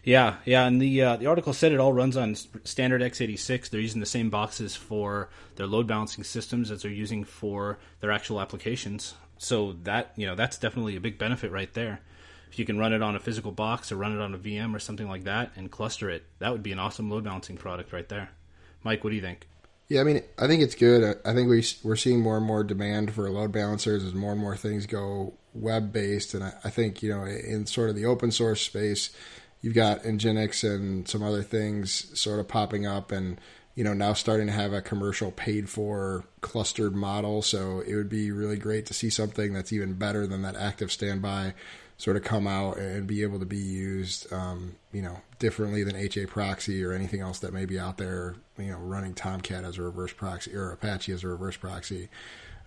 Yeah, 0.03 0.37
yeah, 0.45 0.65
and 0.65 0.81
the 0.81 1.01
uh, 1.01 1.15
the 1.17 1.27
article 1.27 1.53
said 1.53 1.71
it 1.71 1.79
all 1.79 1.93
runs 1.93 2.17
on 2.17 2.35
standard 2.35 3.01
x86. 3.01 3.69
They're 3.69 3.80
using 3.80 3.99
the 3.99 4.06
same 4.06 4.30
boxes 4.30 4.75
for 4.75 5.30
their 5.56 5.68
load 5.68 5.87
balancing 5.87 6.23
systems 6.23 6.71
as 6.71 6.81
they're 6.81 6.92
using 6.92 7.23
for 7.23 7.77
their 7.99 8.11
actual 8.11 8.42
applications. 8.42 9.15
So 9.37 9.73
that 9.83 10.13
you 10.15 10.25
know 10.25 10.35
that's 10.35 10.57
definitely 10.57 10.95
a 10.95 11.01
big 11.01 11.18
benefit 11.18 11.51
right 11.51 11.73
there. 11.73 12.01
If 12.49 12.57
you 12.57 12.65
can 12.65 12.77
run 12.77 12.94
it 12.94 13.01
on 13.01 13.15
a 13.15 13.19
physical 13.19 13.51
box 13.51 13.92
or 13.92 13.97
run 13.97 14.15
it 14.15 14.21
on 14.21 14.33
a 14.33 14.37
VM 14.37 14.73
or 14.73 14.80
something 14.80 15.07
like 15.07 15.25
that 15.25 15.51
and 15.57 15.69
cluster 15.69 16.09
it, 16.09 16.23
that 16.39 16.51
would 16.51 16.63
be 16.63 16.71
an 16.71 16.80
awesome 16.80 17.09
load 17.09 17.25
balancing 17.25 17.57
product 17.57 17.92
right 17.92 18.07
there. 18.07 18.30
Mike, 18.83 19.03
what 19.03 19.09
do 19.09 19.15
you 19.18 19.21
think? 19.21 19.47
Yeah, 19.89 20.01
I 20.01 20.03
mean, 20.03 20.21
I 20.37 20.47
think 20.47 20.61
it's 20.61 20.75
good. 20.75 21.17
I 21.23 21.33
think 21.33 21.49
we 21.49 21.63
we're 21.83 21.95
seeing 21.95 22.19
more 22.19 22.37
and 22.37 22.45
more 22.45 22.63
demand 22.63 23.13
for 23.13 23.29
load 23.29 23.53
balancers 23.53 24.03
as 24.03 24.13
more 24.13 24.33
and 24.33 24.41
more 24.41 24.57
things 24.57 24.85
go 24.85 25.33
web 25.53 25.94
based, 25.94 26.33
and 26.33 26.44
I, 26.44 26.53
I, 26.65 26.69
think 26.69 27.01
you 27.01 27.09
know 27.09 27.23
in 27.23 27.65
sort 27.65 27.89
of 27.89 27.95
the 27.95 28.06
open 28.06 28.31
source 28.31 28.61
space, 28.61 29.11
you've 29.61 29.75
got 29.75 30.03
Nginx 30.03 30.69
and 30.69 31.07
some 31.07 31.23
other 31.23 31.41
things 31.41 32.19
sort 32.19 32.41
of 32.41 32.49
popping 32.49 32.85
up, 32.85 33.13
and 33.13 33.39
you 33.75 33.83
know 33.85 33.94
now 33.94 34.11
starting 34.11 34.47
to 34.47 34.53
have 34.53 34.73
a 34.73 34.81
commercial 34.81 35.31
paid 35.31 35.69
for 35.69 36.25
clustered 36.41 36.94
model. 36.94 37.41
So 37.41 37.79
it 37.79 37.95
would 37.95 38.09
be 38.09 38.29
really 38.31 38.57
great 38.57 38.87
to 38.87 38.94
see 38.94 39.09
something 39.09 39.53
that's 39.53 39.71
even 39.71 39.94
better 39.94 40.27
than 40.27 40.41
that 40.41 40.57
active 40.57 40.91
standby 40.91 41.53
sort 41.97 42.16
of 42.16 42.23
come 42.23 42.47
out 42.47 42.77
and 42.77 43.07
be 43.07 43.23
able 43.23 43.39
to 43.39 43.45
be 43.45 43.57
used, 43.57 44.31
um, 44.31 44.75
you 44.94 45.01
know, 45.01 45.19
differently 45.39 45.83
than 45.83 45.95
HAProxy 45.95 46.85
or 46.85 46.94
anything 46.94 47.21
else 47.21 47.39
that 47.39 47.54
may 47.54 47.66
be 47.66 47.80
out 47.80 47.97
there, 47.97 48.35
you 48.57 48.71
know, 48.71 48.77
running 48.77 49.16
Tomcat 49.16 49.63
as 49.63 49.77
a 49.77 49.81
reverse 49.81 50.13
proxy 50.13 50.56
or 50.56 50.71
Apache 50.71 51.11
as 51.11 51.23
a 51.23 51.27
reverse 51.27 51.57
proxy. 51.57 52.09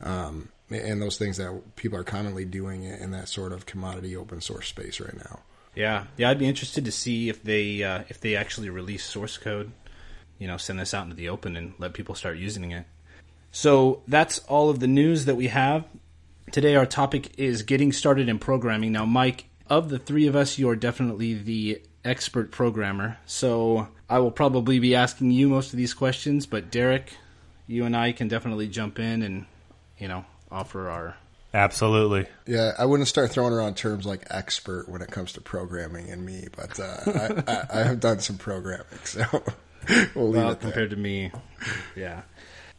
Um, 0.03 0.49
and 0.71 1.01
those 1.01 1.19
things 1.19 1.37
that 1.37 1.77
people 1.77 1.99
are 1.99 2.05
commonly 2.05 2.45
doing 2.45 2.85
in 2.85 3.11
that 3.13 3.29
sort 3.29 3.53
of 3.53 3.67
commodity 3.67 4.17
open 4.17 4.41
source 4.41 4.69
space 4.69 5.01
right 5.01 5.17
now. 5.17 5.41
Yeah, 5.75 6.07
yeah, 6.17 6.31
I'd 6.31 6.39
be 6.39 6.49
interested 6.49 6.85
to 6.85 6.93
see 6.93 7.29
if 7.29 7.43
they 7.43 7.83
uh, 7.83 8.03
if 8.09 8.21
they 8.21 8.35
actually 8.35 8.71
release 8.71 9.05
source 9.05 9.39
code, 9.39 9.71
you 10.39 10.49
know, 10.49 10.57
send 10.57 10.81
this 10.81 10.95
out 10.95 11.05
into 11.05 11.17
the 11.17 11.29
open 11.29 11.57
and 11.57 11.75
let 11.79 11.93
people 11.93 12.15
start 12.15 12.39
using 12.39 12.73
it. 12.73 12.87
So 13.53 14.03
that's 14.09 14.39
all 14.41 14.71
of 14.71 14.81
the 14.81 14.87
news 14.87 15.25
that 15.27 15.37
we 15.37 15.49
have. 15.49 15.85
Today, 16.53 16.75
our 16.75 16.87
topic 16.87 17.39
is 17.39 17.63
getting 17.63 17.93
started 17.93 18.29
in 18.29 18.41
programming. 18.41 18.91
Now, 18.91 19.05
Mike, 19.05 19.45
of 19.69 19.89
the 19.89 20.01
three 20.01 20.27
of 20.27 20.35
us, 20.35 20.59
you 20.59 20.69
are 20.69 20.75
definitely 20.75 21.35
the 21.35 21.81
expert 22.05 22.51
programmer. 22.51 23.19
So 23.25 23.87
I 24.09 24.19
will 24.19 24.33
probably 24.33 24.81
be 24.81 24.97
asking 24.97 25.31
you 25.31 25.49
most 25.49 25.73
of 25.73 25.77
these 25.77 25.95
questions, 25.95 26.47
but 26.47 26.73
Derek, 26.73 27.13
you 27.69 27.85
and 27.85 27.97
I 27.97 28.11
can 28.11 28.27
definitely 28.27 28.67
jump 28.67 28.99
in 28.99 29.23
and, 29.23 29.47
you 29.97 30.09
know, 30.09 30.25
offer 30.51 30.91
our 30.91 31.17
Absolutely. 31.55 32.27
Yeah, 32.47 32.73
I 32.77 32.85
wouldn't 32.85 33.09
start 33.09 33.31
throwing 33.31 33.53
around 33.53 33.77
terms 33.77 34.05
like 34.05 34.27
expert 34.31 34.89
when 34.89 35.03
it 35.03 35.11
comes 35.11 35.33
to 35.35 35.41
programming 35.41 36.11
and 36.11 36.25
me, 36.25 36.49
but 36.57 36.79
uh, 36.81 36.97
I, 37.07 37.53
I, 37.53 37.81
I, 37.81 37.85
have 37.85 37.99
done 37.99 38.21
some 38.21 38.39
programming, 38.39 38.87
so 39.03 39.25
we'll 40.15 40.29
leave 40.29 40.43
well, 40.43 40.51
it 40.51 40.61
there. 40.61 40.71
compared 40.71 40.91
to 40.91 40.97
me, 40.97 41.33
yeah. 41.97 42.23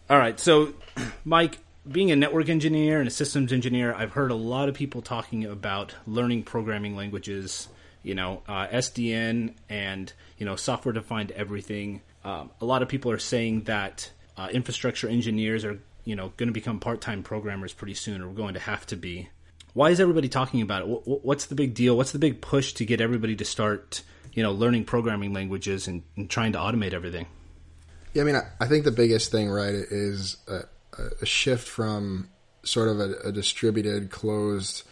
All 0.09 0.17
right, 0.17 0.39
so 0.39 0.73
Mike, 1.25 1.59
being 1.89 2.11
a 2.11 2.15
network 2.15 2.49
engineer 2.49 2.99
and 2.99 3.07
a 3.07 3.11
systems 3.11 3.53
engineer, 3.53 3.93
I've 3.93 4.11
heard 4.13 4.31
a 4.31 4.35
lot 4.35 4.69
of 4.69 4.75
people 4.75 5.01
talking 5.01 5.45
about 5.45 5.95
learning 6.05 6.43
programming 6.43 6.95
languages. 6.95 7.67
You 8.03 8.15
know, 8.15 8.41
uh, 8.47 8.67
SDN 8.67 9.53
and 9.69 10.11
you 10.37 10.45
know 10.45 10.55
software 10.55 10.93
defined 10.93 11.31
everything. 11.31 12.01
Um, 12.23 12.49
a 12.59 12.65
lot 12.65 12.81
of 12.81 12.89
people 12.89 13.11
are 13.11 13.19
saying 13.19 13.63
that 13.63 14.09
uh, 14.37 14.47
infrastructure 14.51 15.07
engineers 15.07 15.65
are 15.65 15.79
you 16.03 16.15
know 16.15 16.31
going 16.37 16.47
to 16.47 16.53
become 16.53 16.79
part-time 16.79 17.23
programmers 17.23 17.73
pretty 17.73 17.93
soon 17.93 18.21
or 18.21 18.27
we're 18.27 18.33
going 18.33 18.53
to 18.53 18.59
have 18.59 18.85
to 18.87 18.95
be 18.95 19.29
why 19.73 19.89
is 19.89 19.99
everybody 19.99 20.27
talking 20.27 20.61
about 20.61 20.81
it 20.81 21.01
what's 21.05 21.45
the 21.45 21.55
big 21.55 21.73
deal 21.73 21.95
what's 21.95 22.11
the 22.11 22.19
big 22.19 22.41
push 22.41 22.73
to 22.73 22.85
get 22.85 23.01
everybody 23.01 23.35
to 23.35 23.45
start 23.45 24.01
you 24.33 24.43
know 24.43 24.51
learning 24.51 24.83
programming 24.83 25.33
languages 25.33 25.87
and, 25.87 26.03
and 26.17 26.29
trying 26.29 26.53
to 26.53 26.57
automate 26.57 26.93
everything 26.93 27.25
yeah 28.13 28.21
i 28.21 28.25
mean 28.25 28.35
i, 28.59 28.67
think 28.67 28.83
the 28.83 28.91
biggest 28.91 29.31
thing 29.31 29.49
right 29.49 29.75
is 29.75 30.37
a, 30.47 30.61
a 30.97 31.25
shift 31.25 31.67
from 31.67 32.29
sort 32.63 32.89
of 32.89 32.99
a, 32.99 33.13
a 33.25 33.31
distributed 33.31 34.11
closed 34.11 34.83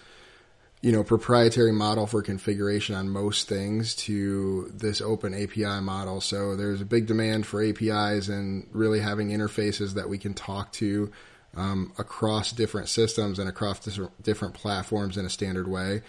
you 0.81 0.93
know, 0.93 1.03
proprietary 1.03 1.73
model 1.73 2.07
for 2.07 2.21
configuration 2.21 2.95
on 2.95 3.09
most 3.09 3.49
things 3.49 3.93
to 3.95 4.71
this 4.73 5.01
open 5.01 5.33
API 5.33 5.81
model. 5.81 6.21
So 6.21 6.55
there's 6.55 6.79
a 6.79 6.85
big 6.85 7.05
demand 7.05 7.45
for 7.45 7.61
APIs 7.61 8.29
and 8.29 8.65
really 8.71 9.01
having 9.01 9.29
interfaces 9.29 9.95
that 9.95 10.07
we 10.07 10.17
can 10.17 10.33
talk 10.33 10.71
to 10.73 11.11
um, 11.55 11.91
across 11.97 12.53
different 12.53 12.87
systems 12.87 13.39
and 13.39 13.49
across 13.49 13.99
different 14.21 14.53
platforms 14.53 15.17
in 15.17 15.25
a 15.25 15.29
standard 15.29 15.67
way. 15.67 16.01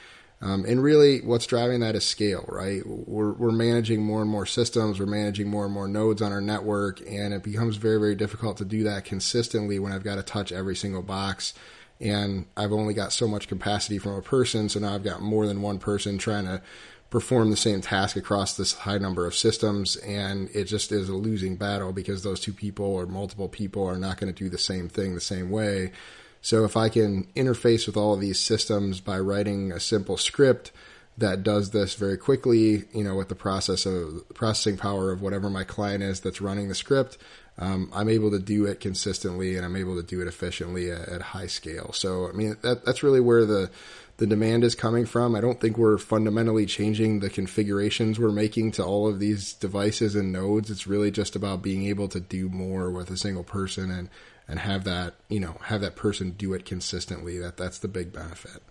Um, 0.43 0.65
and 0.65 0.83
really, 0.83 1.21
what's 1.21 1.47
driving 1.47 1.81
that 1.81 1.95
is 1.95 2.05
scale, 2.07 2.47
right? 2.49 2.83
We're, 2.87 3.33
we're 3.33 3.51
managing 3.51 4.03
more 4.03 4.23
and 4.23 4.31
more 4.31 4.47
systems, 4.47 4.99
we're 4.99 5.05
managing 5.07 5.49
more 5.49 5.67
and 5.67 5.75
more 5.75 5.87
nodes 5.87 6.23
on 6.23 6.33
our 6.33 6.41
network, 6.41 7.01
and 7.07 7.35
it 7.35 7.43
becomes 7.43 7.77
very, 7.77 7.99
very 7.99 8.15
difficult 8.15 8.57
to 8.59 8.65
do 8.65 8.83
that 8.85 9.05
consistently 9.05 9.79
when 9.79 9.93
I've 9.93 10.05
got 10.05 10.15
to 10.15 10.23
touch 10.23 10.51
every 10.51 10.77
single 10.77 11.03
box. 11.03 11.53
And 12.01 12.47
I've 12.57 12.73
only 12.73 12.95
got 12.95 13.13
so 13.13 13.29
much 13.29 13.49
capacity 13.49 13.99
from 13.99 14.13
a 14.13 14.23
person, 14.23 14.71
so 14.71 14.81
now 14.81 14.95
I've 14.95 15.05
got 15.05 15.21
more 15.21 15.47
than 15.47 15.61
one 15.61 15.79
person 15.79 16.17
trying 16.17 16.47
to 16.47 16.63
perform 17.11 17.51
the 17.51 17.57
same 17.57 17.83
task 17.83 18.17
across 18.17 18.57
this 18.57 18.73
high 18.73 18.97
number 18.97 19.27
of 19.27 19.35
systems, 19.35 19.97
and 19.97 20.49
it 20.55 20.65
just 20.65 20.91
is 20.91 21.11
a 21.11 21.15
losing 21.15 21.57
battle 21.57 21.93
because 21.93 22.23
those 22.23 22.41
two 22.41 22.53
people 22.55 22.87
or 22.87 23.05
multiple 23.05 23.49
people 23.49 23.85
are 23.85 23.99
not 23.99 24.17
going 24.17 24.33
to 24.33 24.45
do 24.45 24.49
the 24.49 24.57
same 24.57 24.89
thing 24.89 25.15
the 25.15 25.21
same 25.21 25.51
way. 25.51 25.93
So 26.43 26.65
if 26.65 26.77
I 26.77 26.89
can 26.89 27.25
interface 27.37 27.87
with 27.87 27.97
all 27.97 28.15
of 28.15 28.21
these 28.21 28.41
systems 28.41 29.01
by 29.01 29.19
writing 29.19 29.73
a 29.73 29.81
simple 29.81 30.17
script 30.17 30.73
that 31.19 31.43
does 31.43 31.71
this 31.71 31.95
very 31.95 32.17
quickly, 32.17 32.85
you 32.93 33.05
know, 33.05 33.15
with 33.15 33.29
the 33.29 33.35
process 33.35 33.85
of 33.85 34.25
processing 34.33 34.79
power 34.79 35.13
of 35.13 35.21
whatever 35.21 35.51
my 35.51 35.65
client 35.65 36.03
is 36.03 36.21
that's 36.21 36.41
running 36.41 36.69
the 36.69 36.75
script, 36.75 37.19
um, 37.59 37.91
I'm 37.93 38.09
able 38.09 38.31
to 38.31 38.39
do 38.39 38.65
it 38.65 38.81
consistently 38.81 39.57
and 39.57 39.67
I'm 39.67 39.77
able 39.77 39.97
to 39.97 40.03
do 40.03 40.23
it 40.23 40.29
efficiently 40.29 40.91
at, 40.91 41.09
at 41.09 41.21
high 41.21 41.49
scale. 41.49 41.93
So, 41.93 42.27
I 42.29 42.33
mean, 42.33 42.57
that, 42.63 42.87
that's 42.87 43.03
really 43.03 43.21
where 43.21 43.45
the, 43.45 43.71
the 44.17 44.27
demand 44.27 44.65
is 44.65 44.75
coming 44.75 45.05
from. 45.05 45.35
I 45.35 45.43
don't 45.43 45.61
think 45.61 45.77
we're 45.77 45.99
fundamentally 45.99 46.65
changing 46.65 47.21
the 47.21 47.29
configurations 47.29 48.19
we're 48.19 48.33
making 48.33 48.73
to 48.73 48.85
all 48.85 49.07
of 49.07 49.19
these 49.19 49.53
devices 49.53 50.15
and 50.15 50.33
nodes. 50.33 50.71
It's 50.71 50.87
really 50.87 51.11
just 51.11 51.37
about 51.37 51.61
being 51.61 51.85
able 51.85 52.09
to 52.09 52.21
do 52.21 52.49
more 52.49 52.91
with 52.91 53.11
a 53.11 53.19
single 53.19 53.45
person 53.45 53.91
and, 53.91 54.09
and 54.51 54.59
have 54.59 54.85
that, 54.85 55.15
you 55.29 55.41
know, 55.41 55.57
have 55.63 55.81
that 55.81 55.97
person 55.97 56.33
do 56.33 56.53
it 56.53 56.65
consistently. 56.65 57.39
That 57.39 57.57
that's 57.57 57.79
the 57.79 57.89
big 57.89 58.13
benefit. 58.13 58.63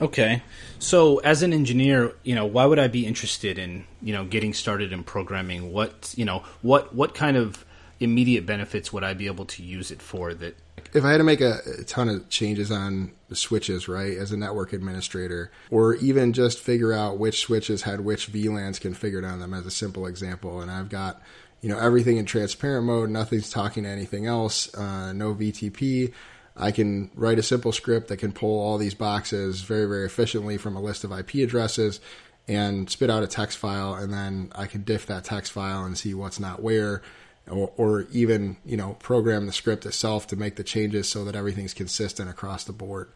Okay. 0.00 0.42
So 0.78 1.18
as 1.18 1.42
an 1.42 1.52
engineer, 1.52 2.12
you 2.22 2.34
know, 2.34 2.44
why 2.44 2.66
would 2.66 2.78
I 2.78 2.88
be 2.88 3.06
interested 3.06 3.58
in, 3.58 3.84
you 4.02 4.12
know, 4.12 4.24
getting 4.24 4.52
started 4.52 4.92
in 4.92 5.04
programming? 5.04 5.72
What, 5.72 6.12
you 6.16 6.24
know, 6.24 6.42
what 6.60 6.94
what 6.94 7.14
kind 7.14 7.36
of 7.36 7.64
immediate 7.98 8.44
benefits 8.44 8.92
would 8.92 9.04
I 9.04 9.14
be 9.14 9.26
able 9.26 9.46
to 9.46 9.62
use 9.62 9.90
it 9.90 10.02
for 10.02 10.34
that 10.34 10.56
if 10.92 11.04
I 11.04 11.10
had 11.10 11.18
to 11.18 11.24
make 11.24 11.40
a, 11.40 11.58
a, 11.78 11.84
ton 11.84 12.08
of 12.08 12.28
changes 12.28 12.70
on 12.70 13.12
the 13.28 13.36
switches, 13.36 13.88
right, 13.88 14.16
as 14.16 14.32
a 14.32 14.36
network 14.36 14.72
administrator, 14.72 15.50
or 15.70 15.94
even 15.96 16.32
just 16.32 16.60
figure 16.60 16.92
out 16.92 17.18
which 17.18 17.40
switches 17.40 17.82
had 17.82 18.00
which 18.00 18.30
VLANs 18.30 18.80
configured 18.80 19.30
on 19.30 19.40
them 19.40 19.52
as 19.52 19.66
a 19.66 19.70
simple 19.70 20.06
example, 20.06 20.60
and 20.60 20.70
I've 20.70 20.88
got, 20.88 21.20
you 21.60 21.68
know, 21.68 21.78
everything 21.78 22.16
in 22.16 22.26
transparent 22.26 22.86
mode, 22.86 23.10
nothing's 23.10 23.50
talking 23.50 23.84
to 23.84 23.88
anything 23.88 24.26
else, 24.26 24.72
uh, 24.74 25.12
no 25.12 25.34
VTP. 25.34 26.12
I 26.56 26.70
can 26.70 27.10
write 27.14 27.38
a 27.38 27.42
simple 27.42 27.72
script 27.72 28.08
that 28.08 28.18
can 28.18 28.32
pull 28.32 28.60
all 28.60 28.78
these 28.78 28.94
boxes 28.94 29.60
very, 29.62 29.86
very 29.86 30.06
efficiently 30.06 30.56
from 30.56 30.76
a 30.76 30.80
list 30.80 31.04
of 31.04 31.12
IP 31.12 31.34
addresses 31.36 32.00
and 32.48 32.88
spit 32.88 33.10
out 33.10 33.22
a 33.22 33.26
text 33.26 33.58
file, 33.58 33.94
and 33.94 34.12
then 34.12 34.52
I 34.54 34.66
can 34.66 34.82
diff 34.82 35.06
that 35.06 35.24
text 35.24 35.52
file 35.52 35.84
and 35.84 35.98
see 35.98 36.14
what's 36.14 36.38
not 36.38 36.62
where 36.62 37.02
or, 37.50 37.72
or 37.76 38.06
even 38.12 38.56
you 38.64 38.76
know 38.76 38.96
program 39.00 39.46
the 39.46 39.52
script 39.52 39.86
itself 39.86 40.26
to 40.28 40.36
make 40.36 40.56
the 40.56 40.64
changes 40.64 41.08
so 41.08 41.24
that 41.24 41.36
everything's 41.36 41.74
consistent 41.74 42.30
across 42.30 42.64
the 42.64 42.72
board. 42.72 43.10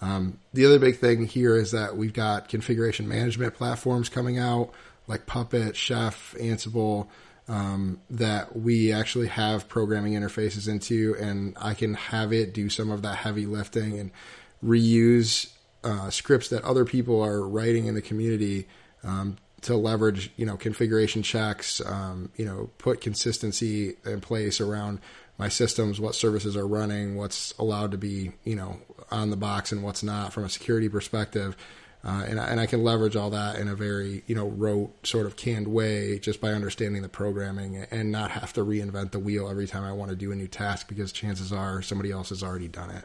Um, 0.00 0.38
the 0.52 0.64
other 0.64 0.78
big 0.78 0.98
thing 0.98 1.26
here 1.26 1.56
is 1.56 1.72
that 1.72 1.96
we've 1.96 2.12
got 2.12 2.48
configuration 2.48 3.08
management 3.08 3.54
platforms 3.54 4.08
coming 4.08 4.38
out 4.38 4.72
like 5.08 5.26
Puppet, 5.26 5.74
Chef, 5.74 6.34
Ansible, 6.38 7.08
um, 7.48 8.00
that 8.10 8.56
we 8.56 8.92
actually 8.92 9.28
have 9.28 9.68
programming 9.68 10.12
interfaces 10.12 10.68
into, 10.68 11.16
and 11.18 11.56
I 11.60 11.74
can 11.74 11.94
have 11.94 12.32
it 12.32 12.52
do 12.52 12.68
some 12.68 12.90
of 12.90 13.02
that 13.02 13.16
heavy 13.16 13.46
lifting 13.46 13.98
and 13.98 14.10
reuse 14.62 15.50
uh, 15.82 16.10
scripts 16.10 16.48
that 16.48 16.64
other 16.64 16.84
people 16.84 17.22
are 17.22 17.46
writing 17.46 17.86
in 17.86 17.94
the 17.94 18.02
community 18.02 18.68
um, 19.02 19.36
to 19.62 19.76
leverage, 19.76 20.30
you 20.36 20.44
know, 20.44 20.56
configuration 20.56 21.22
checks, 21.22 21.80
um, 21.84 22.30
you 22.36 22.44
know, 22.44 22.70
put 22.78 23.00
consistency 23.00 23.96
in 24.04 24.20
place 24.20 24.60
around 24.60 25.00
my 25.38 25.48
systems, 25.48 26.00
what 26.00 26.14
services 26.14 26.56
are 26.56 26.66
running, 26.66 27.16
what's 27.16 27.54
allowed 27.58 27.92
to 27.92 27.98
be, 27.98 28.32
you 28.44 28.56
know, 28.56 28.78
on 29.10 29.30
the 29.30 29.36
box 29.36 29.72
and 29.72 29.82
what's 29.82 30.02
not 30.02 30.32
from 30.32 30.44
a 30.44 30.48
security 30.48 30.88
perspective. 30.88 31.56
Uh, 32.04 32.24
and, 32.28 32.38
and 32.38 32.60
I 32.60 32.66
can 32.66 32.84
leverage 32.84 33.16
all 33.16 33.30
that 33.30 33.56
in 33.56 33.68
a 33.68 33.74
very, 33.74 34.22
you 34.26 34.34
know, 34.34 34.48
rote 34.48 35.06
sort 35.06 35.26
of 35.26 35.36
canned 35.36 35.66
way 35.66 36.18
just 36.18 36.40
by 36.40 36.50
understanding 36.50 37.02
the 37.02 37.08
programming 37.08 37.76
and 37.90 38.12
not 38.12 38.30
have 38.30 38.52
to 38.52 38.64
reinvent 38.64 39.10
the 39.10 39.18
wheel 39.18 39.48
every 39.48 39.66
time 39.66 39.82
I 39.82 39.92
want 39.92 40.10
to 40.10 40.16
do 40.16 40.30
a 40.30 40.36
new 40.36 40.46
task 40.46 40.88
because 40.88 41.10
chances 41.10 41.52
are 41.52 41.82
somebody 41.82 42.12
else 42.12 42.28
has 42.28 42.42
already 42.42 42.68
done 42.68 42.90
it. 42.90 43.04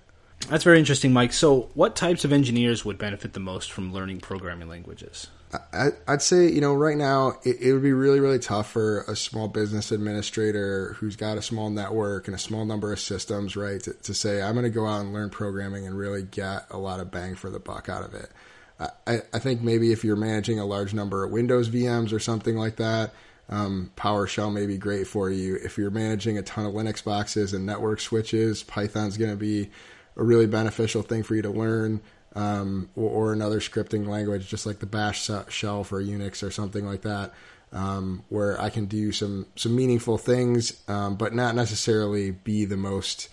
That's 0.50 0.64
very 0.64 0.78
interesting, 0.78 1.14
Mike. 1.14 1.34
So, 1.34 1.70
what 1.74 1.96
types 1.96 2.26
of 2.26 2.34
engineers 2.34 2.84
would 2.84 2.98
benefit 2.98 3.34
the 3.34 3.40
most 3.40 3.72
from 3.72 3.94
learning 3.94 4.20
programming 4.20 4.68
languages? 4.68 5.28
I, 5.72 5.92
would 6.08 6.22
say, 6.22 6.50
you 6.50 6.62
know, 6.62 6.74
right 6.74 6.98
now 6.98 7.38
it, 7.44 7.62
it, 7.62 7.74
would 7.74 7.84
be 7.84 7.94
really, 7.94 8.20
really 8.20 8.40
tough 8.40 8.72
for 8.72 9.02
a 9.02 9.16
small 9.16 9.48
business 9.48 9.92
administrator 9.92 10.96
who's 10.98 11.16
got 11.16 11.38
a 11.38 11.42
small 11.42 11.70
network 11.70 12.28
and 12.28 12.36
a 12.36 12.40
small 12.40 12.66
number 12.66 12.92
of 12.92 13.00
systems, 13.00 13.56
right, 13.56 13.82
to, 13.84 13.94
to 13.94 14.14
say, 14.14 14.42
I'm 14.42 14.54
going 14.54 14.64
to 14.64 14.72
go 14.72 14.88
out 14.88 15.02
and 15.02 15.14
learn 15.14 15.30
programming 15.30 15.86
and 15.86 15.98
really 15.98 16.24
get 16.24 16.66
a 16.72 16.78
lot 16.78 17.00
of 17.00 17.12
bang 17.12 17.36
for 17.36 17.50
the 17.50 17.60
buck 17.60 17.88
out 17.88 18.04
of 18.04 18.16
it. 18.16 18.32
I, 18.80 19.22
I 19.34 19.40
think 19.40 19.62
maybe 19.62 19.92
if 19.92 20.04
you're 20.04 20.16
managing 20.16 20.60
a 20.60 20.66
large 20.66 20.94
number 20.94 21.24
of 21.24 21.32
Windows 21.32 21.70
VMs 21.70 22.12
or 22.12 22.20
something 22.20 22.58
like 22.58 22.78
that, 22.78 23.14
um, 23.50 23.92
PowerShell 23.96 24.54
may 24.54 24.66
be 24.66 24.78
great 24.78 25.08
for 25.08 25.30
you. 25.30 25.56
If 25.56 25.78
you're 25.78 25.92
managing 25.92 26.38
a 26.38 26.42
ton 26.42 26.66
of 26.66 26.74
Linux 26.74 27.04
boxes 27.04 27.54
and 27.54 27.66
network 27.66 28.00
switches, 28.00 28.64
Python's 28.64 29.18
going 29.18 29.32
to 29.32 29.38
be 29.38 29.70
a 30.16 30.24
really 30.24 30.48
beneficial 30.48 31.02
thing 31.02 31.24
for 31.24 31.36
you 31.36 31.42
to 31.42 31.50
learn 31.50 32.02
um, 32.36 32.90
or, 32.96 33.10
or, 33.10 33.34
another 33.34 33.60
scripting 33.60 34.08
language, 34.08 34.50
just 34.50 34.66
like 34.66 34.80
the 34.80 34.88
Bash 34.88 35.30
shell 35.50 35.84
for 35.84 36.02
Unix 36.02 36.42
or 36.42 36.50
something 36.50 36.84
like 36.84 37.02
that, 37.02 37.32
um, 37.72 38.24
where 38.30 38.60
I 38.60 38.70
can 38.70 38.86
do 38.86 39.12
some 39.12 39.46
some 39.56 39.76
meaningful 39.76 40.18
things, 40.18 40.82
um, 40.88 41.16
but 41.16 41.36
not 41.36 41.54
necessarily 41.54 42.32
be 42.32 42.66
the 42.66 42.78
most 42.78 43.30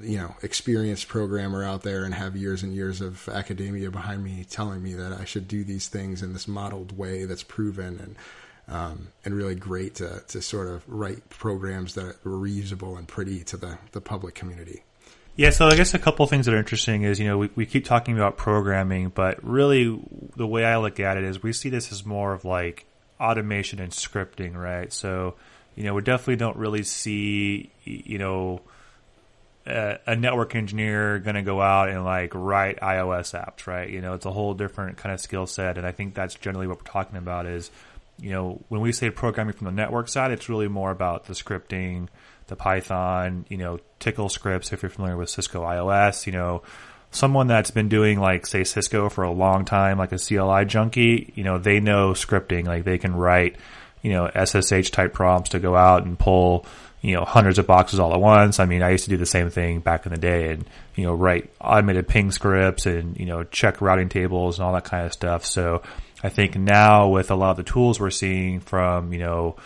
you 0.00 0.18
know 0.18 0.34
experienced 0.42 1.08
programmer 1.08 1.64
out 1.64 1.82
there 1.82 2.04
and 2.04 2.14
have 2.14 2.36
years 2.36 2.62
and 2.62 2.74
years 2.74 3.00
of 3.00 3.28
academia 3.28 3.90
behind 3.90 4.22
me 4.22 4.46
telling 4.48 4.82
me 4.82 4.94
that 4.94 5.12
I 5.12 5.24
should 5.24 5.48
do 5.48 5.64
these 5.64 5.88
things 5.88 6.22
in 6.22 6.32
this 6.32 6.46
modeled 6.46 6.96
way 6.96 7.24
that's 7.24 7.42
proven 7.42 7.98
and 7.98 8.16
um, 8.66 9.08
and 9.24 9.34
really 9.34 9.54
great 9.54 9.96
to, 9.96 10.22
to 10.28 10.40
sort 10.40 10.68
of 10.68 10.88
write 10.88 11.28
programs 11.28 11.94
that 11.94 12.04
are 12.04 12.16
reusable 12.24 12.96
and 12.96 13.06
pretty 13.06 13.44
to 13.44 13.56
the, 13.56 13.78
the 13.92 14.00
public 14.00 14.34
community. 14.34 14.82
Yeah, 15.36 15.50
so 15.50 15.66
I 15.66 15.76
guess 15.76 15.94
a 15.94 15.98
couple 15.98 16.26
things 16.26 16.46
that 16.46 16.54
are 16.54 16.58
interesting 16.58 17.02
is, 17.02 17.18
you 17.18 17.26
know, 17.26 17.38
we, 17.38 17.50
we 17.56 17.66
keep 17.66 17.84
talking 17.84 18.16
about 18.16 18.36
programming, 18.36 19.08
but 19.08 19.42
really 19.44 20.00
the 20.36 20.46
way 20.46 20.64
I 20.64 20.76
look 20.76 21.00
at 21.00 21.16
it 21.16 21.24
is 21.24 21.42
we 21.42 21.52
see 21.52 21.68
this 21.68 21.90
as 21.90 22.06
more 22.06 22.32
of 22.32 22.44
like 22.44 22.86
automation 23.20 23.80
and 23.80 23.90
scripting, 23.90 24.54
right? 24.54 24.92
So, 24.92 25.34
you 25.74 25.82
know, 25.82 25.94
we 25.94 26.02
definitely 26.02 26.36
don't 26.36 26.56
really 26.56 26.84
see, 26.84 27.72
you 27.84 28.18
know, 28.18 28.60
a, 29.66 29.98
a 30.06 30.16
network 30.16 30.54
engineer 30.54 31.18
going 31.18 31.36
to 31.36 31.42
go 31.42 31.60
out 31.60 31.88
and 31.88 32.04
like 32.04 32.32
write 32.34 32.80
iOS 32.80 33.34
apps, 33.34 33.66
right? 33.66 33.88
You 33.88 34.00
know, 34.00 34.14
it's 34.14 34.26
a 34.26 34.30
whole 34.30 34.54
different 34.54 34.96
kind 34.96 35.12
of 35.12 35.20
skill 35.20 35.46
set. 35.46 35.78
And 35.78 35.86
I 35.86 35.92
think 35.92 36.14
that's 36.14 36.34
generally 36.34 36.66
what 36.66 36.78
we're 36.78 36.90
talking 36.90 37.16
about 37.16 37.46
is, 37.46 37.70
you 38.20 38.30
know, 38.30 38.60
when 38.68 38.80
we 38.80 38.92
say 38.92 39.10
programming 39.10 39.54
from 39.54 39.66
the 39.66 39.72
network 39.72 40.08
side, 40.08 40.30
it's 40.30 40.48
really 40.48 40.68
more 40.68 40.90
about 40.90 41.24
the 41.24 41.34
scripting, 41.34 42.08
the 42.46 42.56
Python, 42.56 43.46
you 43.48 43.56
know, 43.56 43.80
Tcl 44.00 44.30
scripts 44.30 44.72
if 44.72 44.82
you're 44.82 44.90
familiar 44.90 45.16
with 45.16 45.30
Cisco 45.30 45.62
IOS, 45.62 46.26
you 46.26 46.32
know, 46.32 46.62
someone 47.10 47.46
that's 47.46 47.70
been 47.70 47.88
doing 47.88 48.20
like 48.20 48.46
say 48.46 48.64
Cisco 48.64 49.08
for 49.08 49.24
a 49.24 49.32
long 49.32 49.64
time, 49.64 49.98
like 49.98 50.12
a 50.12 50.18
CLI 50.18 50.64
junkie, 50.66 51.32
you 51.34 51.44
know, 51.44 51.58
they 51.58 51.80
know 51.80 52.10
scripting, 52.10 52.66
like 52.66 52.84
they 52.84 52.98
can 52.98 53.14
write, 53.14 53.56
you 54.02 54.10
know, 54.10 54.28
SSH 54.28 54.90
type 54.90 55.14
prompts 55.14 55.50
to 55.50 55.58
go 55.58 55.74
out 55.74 56.04
and 56.04 56.18
pull, 56.18 56.66
you 57.04 57.14
know, 57.14 57.22
hundreds 57.26 57.58
of 57.58 57.66
boxes 57.66 58.00
all 58.00 58.14
at 58.14 58.20
once. 58.20 58.58
I 58.58 58.64
mean, 58.64 58.82
I 58.82 58.88
used 58.88 59.04
to 59.04 59.10
do 59.10 59.18
the 59.18 59.26
same 59.26 59.50
thing 59.50 59.80
back 59.80 60.06
in 60.06 60.12
the 60.12 60.18
day 60.18 60.52
and, 60.52 60.64
you 60.94 61.04
know, 61.04 61.12
write 61.12 61.52
automated 61.60 62.08
ping 62.08 62.30
scripts 62.30 62.86
and, 62.86 63.20
you 63.20 63.26
know, 63.26 63.44
check 63.44 63.82
routing 63.82 64.08
tables 64.08 64.58
and 64.58 64.66
all 64.66 64.72
that 64.72 64.84
kind 64.84 65.04
of 65.04 65.12
stuff. 65.12 65.44
So 65.44 65.82
I 66.22 66.30
think 66.30 66.56
now 66.56 67.08
with 67.08 67.30
a 67.30 67.34
lot 67.34 67.50
of 67.50 67.56
the 67.58 67.62
tools 67.62 68.00
we're 68.00 68.08
seeing 68.08 68.60
from, 68.60 69.12
you 69.12 69.18
know, 69.18 69.56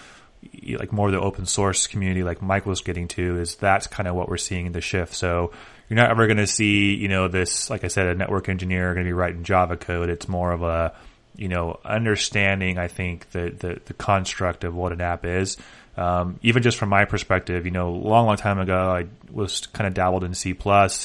like 0.80 0.92
more 0.92 1.06
of 1.06 1.12
the 1.12 1.20
open 1.20 1.46
source 1.46 1.86
community 1.86 2.24
like 2.24 2.42
Mike 2.42 2.66
was 2.66 2.80
getting 2.80 3.06
to 3.06 3.38
is 3.38 3.54
that's 3.54 3.86
kind 3.86 4.08
of 4.08 4.16
what 4.16 4.28
we're 4.28 4.36
seeing 4.36 4.66
in 4.66 4.72
the 4.72 4.80
shift. 4.80 5.14
So 5.14 5.52
you're 5.88 5.96
not 5.96 6.10
ever 6.10 6.26
going 6.26 6.38
to 6.38 6.46
see, 6.48 6.96
you 6.96 7.06
know, 7.06 7.28
this, 7.28 7.70
like 7.70 7.84
I 7.84 7.88
said, 7.88 8.08
a 8.08 8.16
network 8.16 8.48
engineer 8.48 8.94
going 8.94 9.06
to 9.06 9.08
be 9.08 9.12
writing 9.12 9.44
Java 9.44 9.76
code. 9.76 10.10
It's 10.10 10.26
more 10.26 10.50
of 10.50 10.62
a, 10.62 10.92
you 11.36 11.46
know, 11.46 11.78
understanding, 11.84 12.78
I 12.78 12.88
think, 12.88 13.30
the, 13.30 13.50
the, 13.56 13.80
the 13.84 13.94
construct 13.94 14.64
of 14.64 14.74
what 14.74 14.90
an 14.90 15.00
app 15.00 15.24
is. 15.24 15.56
Um, 15.98 16.38
even 16.42 16.62
just 16.62 16.78
from 16.78 16.90
my 16.90 17.04
perspective, 17.04 17.64
you 17.64 17.72
know, 17.72 17.88
a 17.88 17.90
long, 17.90 18.26
long 18.26 18.36
time 18.36 18.58
ago, 18.58 18.90
I 18.90 19.06
was 19.32 19.66
kind 19.66 19.88
of 19.88 19.94
dabbled 19.94 20.24
in 20.24 20.34
C++, 20.34 20.56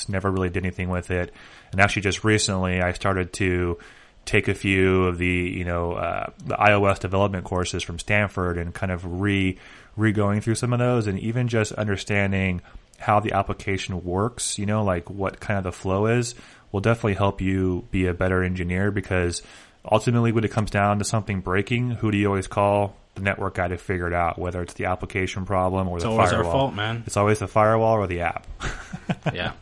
never 0.08 0.32
really 0.32 0.50
did 0.50 0.64
anything 0.64 0.90
with 0.90 1.10
it. 1.10 1.34
And 1.72 1.82
actually 1.82 2.04
just 2.04 2.24
recently, 2.24 2.82
I 2.82 2.94
started 2.94 3.34
to 3.34 3.80
take 4.26 4.48
a 4.48 4.54
few 4.54 5.06
of 5.06 5.18
the, 5.18 5.26
you 5.26 5.66
know, 5.66 5.94
uh, 5.94 6.30
the 6.46 6.56
iOS 6.56 7.00
development 7.00 7.46
courses 7.46 7.84
from 7.84 8.00
Stanford 8.00 8.58
and 8.58 8.74
kind 8.74 8.92
of 8.92 9.22
re, 9.22 9.58
re-going 9.96 10.42
through 10.42 10.56
some 10.56 10.74
of 10.74 10.80
those 10.80 11.08
and 11.08 11.20
even 11.20 11.48
just 11.48 11.72
understanding– 11.74 12.62
how 13.04 13.20
the 13.20 13.34
application 13.34 14.04
works, 14.04 14.58
you 14.58 14.66
know, 14.66 14.84
like 14.84 15.10
what 15.10 15.40
kind 15.40 15.58
of 15.58 15.64
the 15.64 15.72
flow 15.72 16.06
is, 16.08 16.36
will 16.72 16.80
definitely 16.80 17.16
help 17.16 17.42
you 17.42 17.86
be 17.92 18.08
a 18.08 18.14
better 18.14 18.42
engineer 18.44 18.92
because 18.92 19.42
ultimately 19.90 20.32
when 20.32 20.44
it 20.44 20.52
comes 20.52 20.72
down 20.72 21.00
to 21.00 21.06
something 21.06 21.42
breaking, 21.42 21.92
who 21.92 22.12
do 22.12 22.18
you 22.18 22.28
always 22.28 22.48
call? 22.48 22.96
The 23.16 23.22
network 23.22 23.56
guy 23.56 23.68
to 23.68 23.78
figure 23.78 24.08
it 24.08 24.14
out, 24.14 24.40
whether 24.40 24.62
it's 24.62 24.74
the 24.74 24.86
application 24.86 25.46
problem 25.46 25.88
or 25.88 25.98
it's 25.98 26.04
the 26.04 26.10
always 26.10 26.32
firewall. 26.32 26.48
our 26.48 26.52
fault, 26.52 26.74
man. 26.74 27.04
It's 27.06 27.18
always 27.18 27.40
the 27.40 27.48
firewall 27.48 27.94
or 27.94 28.08
the 28.08 28.22
app. 28.22 28.48
yeah. 29.34 29.54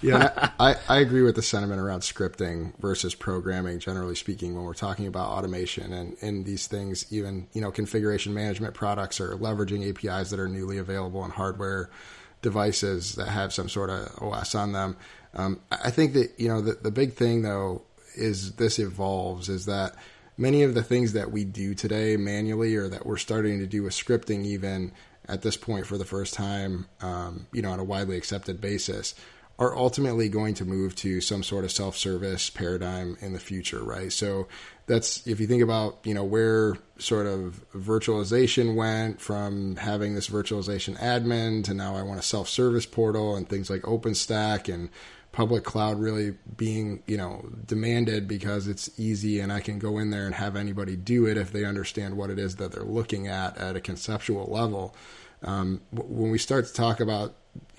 Yeah, 0.00 0.50
I, 0.58 0.74
I 0.88 0.98
agree 0.98 1.22
with 1.22 1.36
the 1.36 1.42
sentiment 1.42 1.80
around 1.80 2.00
scripting 2.00 2.76
versus 2.80 3.14
programming, 3.14 3.78
generally 3.78 4.16
speaking, 4.16 4.56
when 4.56 4.64
we're 4.64 4.74
talking 4.74 5.06
about 5.06 5.28
automation 5.28 5.92
and, 5.92 6.16
and 6.20 6.44
these 6.44 6.66
things, 6.66 7.06
even, 7.12 7.46
you 7.52 7.60
know, 7.60 7.70
configuration 7.70 8.34
management 8.34 8.74
products 8.74 9.20
or 9.20 9.36
leveraging 9.36 9.88
APIs 9.88 10.30
that 10.30 10.40
are 10.40 10.48
newly 10.48 10.78
available 10.78 11.20
on 11.20 11.30
hardware 11.30 11.88
devices 12.42 13.14
that 13.14 13.28
have 13.28 13.52
some 13.52 13.68
sort 13.68 13.88
of 13.88 14.10
OS 14.20 14.54
on 14.54 14.72
them. 14.72 14.96
Um, 15.34 15.60
I 15.70 15.90
think 15.90 16.12
that 16.12 16.32
you 16.36 16.48
know 16.48 16.60
the, 16.60 16.72
the 16.74 16.90
big 16.90 17.14
thing 17.14 17.42
though 17.42 17.82
is 18.14 18.52
this 18.52 18.78
evolves 18.78 19.48
is 19.48 19.66
that 19.66 19.94
many 20.42 20.64
of 20.64 20.74
the 20.74 20.82
things 20.82 21.12
that 21.12 21.30
we 21.30 21.44
do 21.44 21.72
today 21.72 22.16
manually 22.16 22.74
or 22.74 22.88
that 22.88 23.06
we're 23.06 23.16
starting 23.16 23.60
to 23.60 23.66
do 23.66 23.84
with 23.84 23.92
scripting 23.92 24.44
even 24.44 24.90
at 25.28 25.42
this 25.42 25.56
point 25.56 25.86
for 25.86 25.96
the 25.96 26.04
first 26.04 26.34
time, 26.34 26.86
um, 27.00 27.46
you 27.52 27.62
know, 27.62 27.70
on 27.70 27.78
a 27.78 27.84
widely 27.84 28.16
accepted 28.16 28.60
basis 28.60 29.14
are 29.58 29.76
ultimately 29.76 30.28
going 30.28 30.54
to 30.54 30.64
move 30.64 30.96
to 30.96 31.20
some 31.20 31.44
sort 31.44 31.64
of 31.64 31.70
self-service 31.70 32.50
paradigm 32.50 33.16
in 33.20 33.32
the 33.32 33.38
future, 33.38 33.84
right? 33.84 34.12
So 34.12 34.48
that's 34.86 35.24
if 35.26 35.38
you 35.38 35.46
think 35.46 35.62
about 35.62 35.98
you 36.04 36.14
know 36.14 36.24
where 36.24 36.76
sort 36.98 37.26
of 37.26 37.64
virtualization 37.72 38.74
went 38.74 39.20
from 39.20 39.76
having 39.76 40.16
this 40.16 40.28
virtualization 40.28 40.98
admin 40.98 41.62
to 41.64 41.74
now 41.74 41.94
I 41.94 42.02
want 42.02 42.18
a 42.18 42.22
self-service 42.24 42.86
portal 42.86 43.36
and 43.36 43.48
things 43.48 43.70
like 43.70 43.82
OpenStack 43.82 44.72
and 44.72 44.90
public 45.32 45.64
cloud 45.64 45.98
really 45.98 46.34
being 46.56 47.02
you 47.06 47.16
know 47.16 47.48
demanded 47.66 48.28
because 48.28 48.68
it's 48.68 48.90
easy 48.98 49.40
and 49.40 49.50
I 49.50 49.60
can 49.60 49.78
go 49.78 49.98
in 49.98 50.10
there 50.10 50.26
and 50.26 50.34
have 50.34 50.56
anybody 50.56 50.94
do 50.94 51.26
it 51.26 51.38
if 51.38 51.52
they 51.52 51.64
understand 51.64 52.16
what 52.16 52.30
it 52.30 52.38
is 52.38 52.56
that 52.56 52.72
they're 52.72 52.84
looking 52.84 53.26
at 53.26 53.56
at 53.56 53.74
a 53.74 53.80
conceptual 53.80 54.46
level. 54.46 54.94
Um, 55.42 55.80
when 55.90 56.30
we 56.30 56.38
start 56.38 56.66
to 56.66 56.72
talk 56.72 57.00
about 57.00 57.34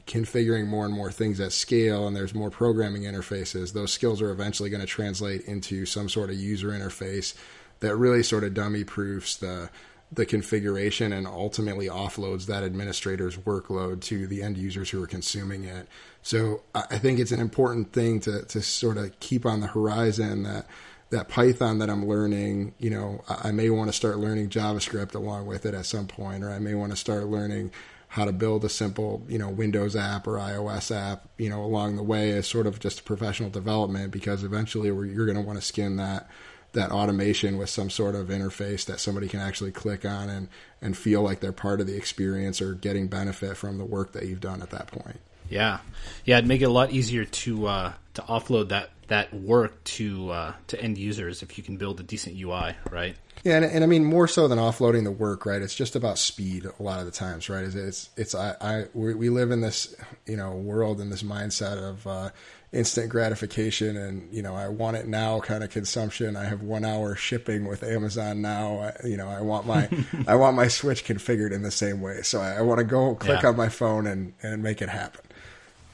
configuring 0.07 0.67
more 0.67 0.85
and 0.85 0.93
more 0.93 1.11
things 1.11 1.39
at 1.39 1.53
scale 1.53 2.07
and 2.07 2.15
there's 2.15 2.33
more 2.33 2.49
programming 2.49 3.03
interfaces, 3.03 3.71
those 3.71 3.93
skills 3.93 4.21
are 4.21 4.31
eventually 4.31 4.69
going 4.69 4.81
to 4.81 4.87
translate 4.87 5.41
into 5.41 5.85
some 5.85 6.09
sort 6.09 6.29
of 6.29 6.35
user 6.35 6.69
interface 6.69 7.33
that 7.79 7.95
really 7.95 8.23
sort 8.23 8.43
of 8.43 8.53
dummy 8.53 8.83
proofs 8.83 9.37
the 9.37 9.69
the 10.15 10.25
configuration 10.25 11.11
and 11.11 11.27
ultimately 11.27 11.87
offloads 11.87 12.45
that 12.45 12.63
administrator's 12.63 13.37
workload 13.37 14.01
to 14.01 14.27
the 14.27 14.41
end 14.41 14.57
users 14.57 14.89
who 14.89 15.01
are 15.01 15.07
consuming 15.07 15.63
it. 15.63 15.87
So 16.21 16.63
I 16.73 16.97
think 16.97 17.19
it's 17.19 17.31
an 17.31 17.39
important 17.39 17.93
thing 17.93 18.19
to 18.21 18.43
to 18.43 18.61
sort 18.61 18.97
of 18.97 19.19
keep 19.19 19.45
on 19.45 19.59
the 19.59 19.67
horizon 19.67 20.43
that 20.43 20.67
that 21.09 21.29
Python 21.29 21.77
that 21.79 21.89
I'm 21.89 22.07
learning, 22.07 22.73
you 22.79 22.89
know, 22.89 23.23
I 23.27 23.51
may 23.51 23.69
want 23.69 23.89
to 23.89 23.93
start 23.93 24.17
learning 24.17 24.49
JavaScript 24.49 25.13
along 25.13 25.45
with 25.45 25.65
it 25.65 25.75
at 25.75 25.85
some 25.85 26.07
point, 26.07 26.43
or 26.43 26.49
I 26.49 26.59
may 26.59 26.73
want 26.73 26.91
to 26.91 26.97
start 26.97 27.27
learning 27.27 27.71
how 28.07 28.25
to 28.25 28.31
build 28.31 28.63
a 28.63 28.69
simple, 28.69 29.23
you 29.27 29.39
know, 29.39 29.49
Windows 29.49 29.95
app 29.95 30.27
or 30.27 30.33
iOS 30.33 30.95
app, 30.95 31.27
you 31.37 31.49
know, 31.49 31.63
along 31.63 31.95
the 31.95 32.03
way 32.03 32.31
as 32.31 32.47
sort 32.47 32.67
of 32.67 32.79
just 32.79 33.05
professional 33.05 33.49
development 33.49 34.11
because 34.11 34.43
eventually 34.43 34.87
you're 34.87 35.25
going 35.25 35.37
to 35.37 35.41
want 35.41 35.59
to 35.59 35.65
skin 35.65 35.95
that 35.95 36.29
that 36.73 36.91
automation 36.91 37.57
with 37.57 37.69
some 37.69 37.89
sort 37.89 38.15
of 38.15 38.27
interface 38.27 38.85
that 38.85 38.99
somebody 38.99 39.27
can 39.27 39.39
actually 39.39 39.71
click 39.71 40.05
on 40.05 40.29
and 40.29 40.47
and 40.81 40.97
feel 40.97 41.21
like 41.21 41.39
they're 41.39 41.51
part 41.51 41.79
of 41.79 41.87
the 41.87 41.95
experience 41.95 42.61
or 42.61 42.73
getting 42.73 43.07
benefit 43.07 43.55
from 43.55 43.77
the 43.77 43.85
work 43.85 44.11
that 44.11 44.25
you've 44.25 44.41
done 44.41 44.61
at 44.61 44.69
that 44.71 44.87
point. 44.87 45.19
Yeah, 45.49 45.79
yeah, 46.25 46.37
it'd 46.37 46.47
make 46.47 46.61
it 46.61 46.65
a 46.65 46.69
lot 46.69 46.91
easier 46.91 47.25
to 47.25 47.67
uh, 47.67 47.93
to 48.15 48.21
offload 48.23 48.69
that 48.69 48.89
that 49.07 49.33
work 49.33 49.83
to 49.83 50.31
uh, 50.31 50.53
to 50.67 50.81
end 50.81 50.97
users 50.97 51.43
if 51.43 51.57
you 51.57 51.63
can 51.63 51.77
build 51.77 51.99
a 51.99 52.03
decent 52.03 52.39
UI, 52.39 52.75
right? 52.89 53.15
Yeah, 53.43 53.57
and, 53.57 53.65
and, 53.65 53.83
I 53.83 53.87
mean 53.87 54.05
more 54.05 54.27
so 54.27 54.47
than 54.47 54.57
offloading 54.57 55.03
the 55.03 55.11
work, 55.11 55.45
right? 55.45 55.61
It's 55.61 55.75
just 55.75 55.95
about 55.95 56.17
speed 56.17 56.65
a 56.65 56.83
lot 56.83 56.99
of 56.99 57.05
the 57.05 57.11
times, 57.11 57.49
right? 57.49 57.63
It's 57.63 57.75
it's, 57.75 58.09
it's 58.15 58.35
I, 58.35 58.55
I 58.61 58.85
we 58.93 59.29
live 59.29 59.51
in 59.51 59.61
this 59.61 59.95
you 60.25 60.37
know 60.37 60.53
world 60.53 61.01
in 61.01 61.09
this 61.09 61.23
mindset 61.23 61.77
of 61.77 62.07
uh, 62.07 62.29
instant 62.73 63.07
gratification, 63.09 63.95
and 63.95 64.27
you 64.33 64.41
know 64.41 64.55
I 64.55 64.67
want 64.67 64.97
it 64.97 65.07
now 65.07 65.39
kind 65.39 65.63
of 65.63 65.69
consumption. 65.69 66.35
I 66.35 66.45
have 66.45 66.61
one 66.63 66.83
hour 66.83 67.15
shipping 67.15 67.65
with 67.65 67.83
Amazon 67.83 68.41
now. 68.41 68.79
I, 68.79 69.07
you 69.07 69.15
know 69.15 69.27
I 69.29 69.41
want 69.41 69.65
my 69.67 69.87
I 70.27 70.35
want 70.35 70.55
my 70.57 70.67
Switch 70.67 71.05
configured 71.05 71.51
in 71.51 71.61
the 71.61 71.71
same 71.71 72.01
way, 72.01 72.21
so 72.23 72.41
I, 72.41 72.55
I 72.55 72.61
want 72.61 72.79
to 72.79 72.83
go 72.83 73.15
click 73.15 73.43
Yeah. 73.43 73.49
on 73.49 73.55
my 73.55 73.69
phone 73.69 74.07
and 74.07 74.33
and 74.41 74.61
make 74.63 74.81
it 74.81 74.89
happen. 74.89 75.21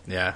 Yeah. 0.08 0.36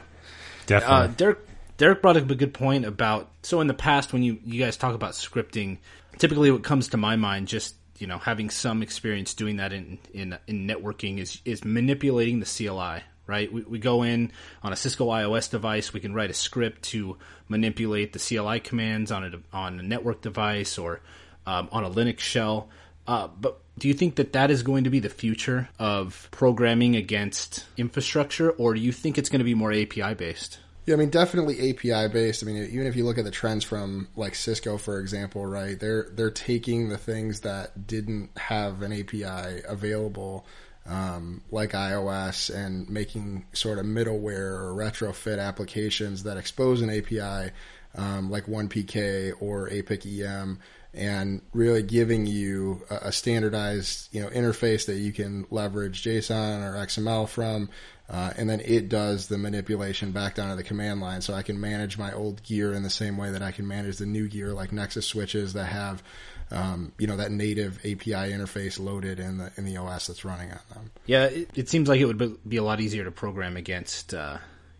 Definitely. 0.66 0.96
Uh, 0.96 1.08
Derek 1.08 1.40
Derek 1.78 2.02
brought 2.02 2.18
up 2.18 2.30
a 2.30 2.36
good 2.36 2.54
point 2.54 2.86
about 2.86 3.32
so 3.42 3.60
in 3.62 3.68
the 3.68 3.74
past 3.74 4.14
when 4.14 4.22
you 4.24 4.40
you 4.46 4.60
guys 4.64 4.78
talk 4.78 4.94
about 4.96 5.14
scripting, 5.14 5.78
typically 6.18 6.52
what 6.52 6.64
comes 6.64 6.90
to 6.90 6.98
my 6.98 7.16
mind 7.16 7.48
just 7.48 7.76
you 8.00 8.08
know 8.08 8.18
having 8.18 8.50
some 8.50 8.82
experience 8.84 9.34
doing 9.34 9.58
that 9.58 9.72
in 9.74 9.98
in, 10.14 10.38
in 10.48 10.68
networking 10.68 11.20
is 11.20 11.42
is 11.46 11.64
manipulating 11.64 12.40
the 12.40 12.46
CLI. 12.46 13.02
Right, 13.26 13.52
we, 13.52 13.62
we 13.62 13.80
go 13.80 14.04
in 14.04 14.32
on 14.64 14.74
a 14.74 14.76
Cisco 14.76 15.08
IOS 15.08 15.50
device. 15.50 15.94
We 15.94 16.02
can 16.02 16.14
write 16.14 16.30
a 16.30 16.34
script 16.34 16.84
to 16.92 17.18
manipulate 17.48 18.12
the 18.12 18.20
CLI 18.20 18.60
commands 18.60 19.12
on 19.14 19.24
a 19.24 19.56
on 19.56 19.80
a 19.80 19.84
network 19.84 20.22
device 20.22 20.78
or 20.78 21.00
um, 21.46 21.70
on 21.72 21.86
a 21.86 21.90
Linux 21.90 22.20
shell. 22.20 22.68
Uh, 23.08 23.28
but 23.28 23.60
do 23.78 23.88
you 23.88 23.94
think 23.94 24.16
that 24.16 24.34
that 24.34 24.52
is 24.52 24.64
going 24.64 24.84
to 24.84 24.90
be 24.90 25.00
the 25.00 25.10
future 25.10 25.70
of 25.80 26.28
programming 26.32 26.96
against 26.96 27.66
infrastructure, 27.78 28.52
or 28.52 28.74
do 28.74 28.80
you 28.80 28.92
think 28.92 29.18
it's 29.18 29.30
going 29.30 29.40
to 29.40 29.46
be 29.46 29.56
more 29.56 29.72
API 29.72 30.14
based? 30.14 30.60
Yeah, 30.86 30.96
I 30.96 30.98
mean, 30.98 31.10
definitely 31.10 31.70
API 31.70 32.10
based. 32.12 32.44
I 32.44 32.46
mean, 32.46 32.58
even 32.58 32.88
if 32.88 32.96
you 32.96 33.06
look 33.06 33.18
at 33.18 33.24
the 33.24 33.32
trends 33.32 33.64
from 33.64 34.10
like 34.18 34.36
Cisco, 34.36 34.78
for 34.78 35.00
example, 35.00 35.46
right? 35.46 35.80
They're 35.80 36.10
they're 36.12 36.32
taking 36.32 36.90
the 36.90 36.98
things 36.98 37.42
that 37.42 37.88
didn't 37.88 38.38
have 38.38 38.82
an 38.82 38.92
API 38.92 39.62
available, 39.68 40.46
um, 40.86 41.42
like 41.52 41.72
IOS, 41.72 42.54
and 42.54 42.90
making 42.90 43.46
sort 43.54 43.80
of 43.80 43.86
middleware 43.86 44.60
or 44.60 44.74
retrofit 44.76 45.40
applications 45.40 46.24
that 46.24 46.38
expose 46.38 46.82
an 46.82 46.90
API, 46.90 47.52
um, 47.96 48.30
like 48.30 48.46
onePK 48.48 49.34
or 49.40 49.70
APIC 49.70 50.06
EM, 50.06 50.60
and 50.94 51.42
really 51.54 51.84
giving 51.84 52.26
you 52.26 52.82
a, 52.90 53.12
standardized 53.12 54.14
you 54.14 54.22
know 54.22 54.30
interface 54.30 54.86
that 54.86 54.98
you 54.98 55.12
can 55.12 55.46
leverage 55.50 56.04
JSON 56.04 56.62
or 56.62 56.76
XML 56.86 57.28
from. 57.28 57.70
Uh, 58.10 58.32
and 58.38 58.50
then 58.50 58.60
it 58.60 58.90
does 58.90 59.28
the 59.28 59.38
manipulation 59.38 60.12
back 60.12 60.36
down 60.36 60.50
to 60.50 60.56
the 60.56 60.64
command 60.64 61.00
line. 61.00 61.22
So 61.22 61.34
I 61.34 61.42
can 61.42 61.60
manage 61.60 61.98
my 61.98 62.14
old 62.14 62.44
gear 62.44 62.74
in 62.74 62.84
the 62.84 62.90
same 62.90 63.18
way 63.18 63.32
that 63.32 63.42
I 63.42 63.52
can 63.52 63.68
manage 63.68 63.98
the 63.98 64.06
new 64.06 64.28
gear, 64.28 64.54
like 64.54 64.72
Nexus 64.72 65.08
switches 65.08 65.54
that 65.54 65.66
have, 65.66 66.04
um, 66.52 66.92
you 66.98 67.08
know, 67.08 67.18
that 67.18 67.32
native 67.32 67.80
API 67.80 68.32
interface 68.32 68.80
loaded 68.80 69.20
in 69.20 69.38
the 69.38 69.52
in 69.58 69.66
the 69.66 69.78
OS 69.78 70.08
that's 70.08 70.26
running 70.26 70.52
on 70.52 70.60
them. 70.74 70.92
Yeah, 71.06 71.26
it, 71.26 71.50
it 71.56 71.70
seems 71.70 71.90
like 71.90 72.00
it 72.00 72.06
would 72.06 72.50
be- 72.50 72.58
a 72.58 72.64
lot 72.64 72.80
easier 72.80 73.04
to 73.04 73.12
program 73.12 73.58
against, 73.58 74.14
uh, 74.14 74.38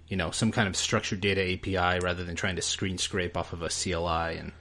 you 0.08 0.18
know, 0.18 0.32
some 0.32 0.52
kind 0.52 0.68
of 0.68 0.76
structured 0.76 1.22
data 1.22 1.54
API 1.54 2.00
rather 2.04 2.24
than 2.24 2.36
trying 2.36 2.56
to 2.56 2.62
screen 2.62 2.98
scrape 2.98 3.36
off 3.36 3.54
of 3.54 3.62
a 3.62 3.70
CLI, 3.70 4.38
and 4.38 4.52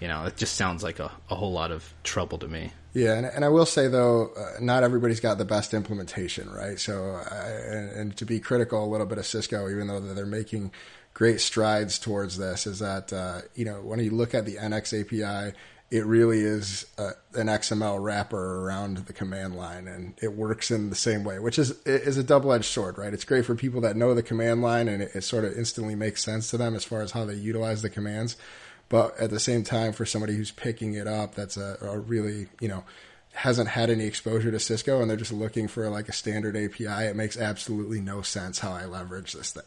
you 0.00 0.08
know, 0.08 0.24
it 0.24 0.36
just 0.36 0.54
sounds 0.54 0.82
like 0.82 0.98
a, 0.98 1.10
a 1.30 1.34
whole 1.34 1.52
lot 1.52 1.70
of 1.70 1.92
trouble 2.02 2.38
to 2.38 2.48
me. 2.48 2.72
Yeah, 2.94 3.14
and, 3.14 3.26
and 3.26 3.44
I 3.44 3.48
will 3.48 3.66
say 3.66 3.88
though, 3.88 4.32
uh, 4.36 4.60
not 4.60 4.82
everybody's 4.82 5.20
got 5.20 5.38
the 5.38 5.44
best 5.44 5.72
implementation, 5.72 6.50
right? 6.50 6.78
So, 6.78 7.16
uh, 7.16 7.34
and, 7.34 7.90
and 7.90 8.16
to 8.18 8.26
be 8.26 8.38
critical 8.38 8.84
a 8.84 8.88
little 8.88 9.06
bit 9.06 9.18
of 9.18 9.26
Cisco, 9.26 9.68
even 9.70 9.86
though 9.86 10.00
they're 10.00 10.26
making 10.26 10.72
great 11.14 11.40
strides 11.40 11.98
towards 11.98 12.38
this 12.38 12.66
is 12.66 12.78
that 12.78 13.12
uh, 13.12 13.42
you 13.54 13.64
know 13.64 13.80
when 13.82 14.00
you 14.00 14.10
look 14.10 14.34
at 14.34 14.46
the 14.46 14.56
NX 14.56 15.02
API, 15.02 15.56
it 15.92 16.06
really 16.06 16.40
is 16.40 16.86
a, 16.96 17.10
an 17.34 17.48
XML 17.48 18.02
wrapper 18.02 18.64
around 18.64 18.96
the 18.96 19.12
command 19.12 19.56
line, 19.56 19.86
and 19.86 20.14
it 20.22 20.32
works 20.32 20.70
in 20.70 20.88
the 20.88 20.96
same 20.96 21.22
way, 21.22 21.38
which 21.38 21.58
is 21.58 21.72
is 21.84 22.16
a 22.16 22.22
double 22.24 22.50
edged 22.50 22.64
sword, 22.64 22.96
right? 22.96 23.12
It's 23.12 23.24
great 23.24 23.44
for 23.44 23.54
people 23.54 23.82
that 23.82 23.94
know 23.94 24.14
the 24.14 24.22
command 24.22 24.62
line, 24.62 24.88
and 24.88 25.02
it, 25.02 25.10
it 25.14 25.20
sort 25.22 25.44
of 25.44 25.52
instantly 25.52 25.94
makes 25.94 26.24
sense 26.24 26.48
to 26.50 26.56
them 26.56 26.74
as 26.74 26.82
far 26.82 27.02
as 27.02 27.10
how 27.10 27.26
they 27.26 27.34
utilize 27.34 27.82
the 27.82 27.90
commands. 27.90 28.36
But 28.88 29.18
at 29.20 29.28
the 29.28 29.38
same 29.38 29.64
time, 29.64 29.92
for 29.92 30.06
somebody 30.06 30.34
who's 30.34 30.50
picking 30.50 30.94
it 30.94 31.06
up, 31.06 31.34
that's 31.34 31.58
a, 31.58 31.76
a 31.82 31.98
really 31.98 32.46
you 32.58 32.68
know 32.68 32.84
hasn't 33.34 33.68
had 33.68 33.90
any 33.90 34.04
exposure 34.04 34.50
to 34.50 34.60
Cisco 34.60 35.00
and 35.00 35.08
they're 35.08 35.16
just 35.16 35.32
looking 35.32 35.66
for 35.66 35.88
like 35.88 36.08
a 36.08 36.12
standard 36.12 36.56
API, 36.56 37.06
it 37.06 37.16
makes 37.16 37.36
absolutely 37.36 38.00
no 38.00 38.20
sense 38.20 38.58
how 38.58 38.72
I 38.72 38.84
leverage 38.84 39.32
this 39.32 39.52
thing. 39.52 39.62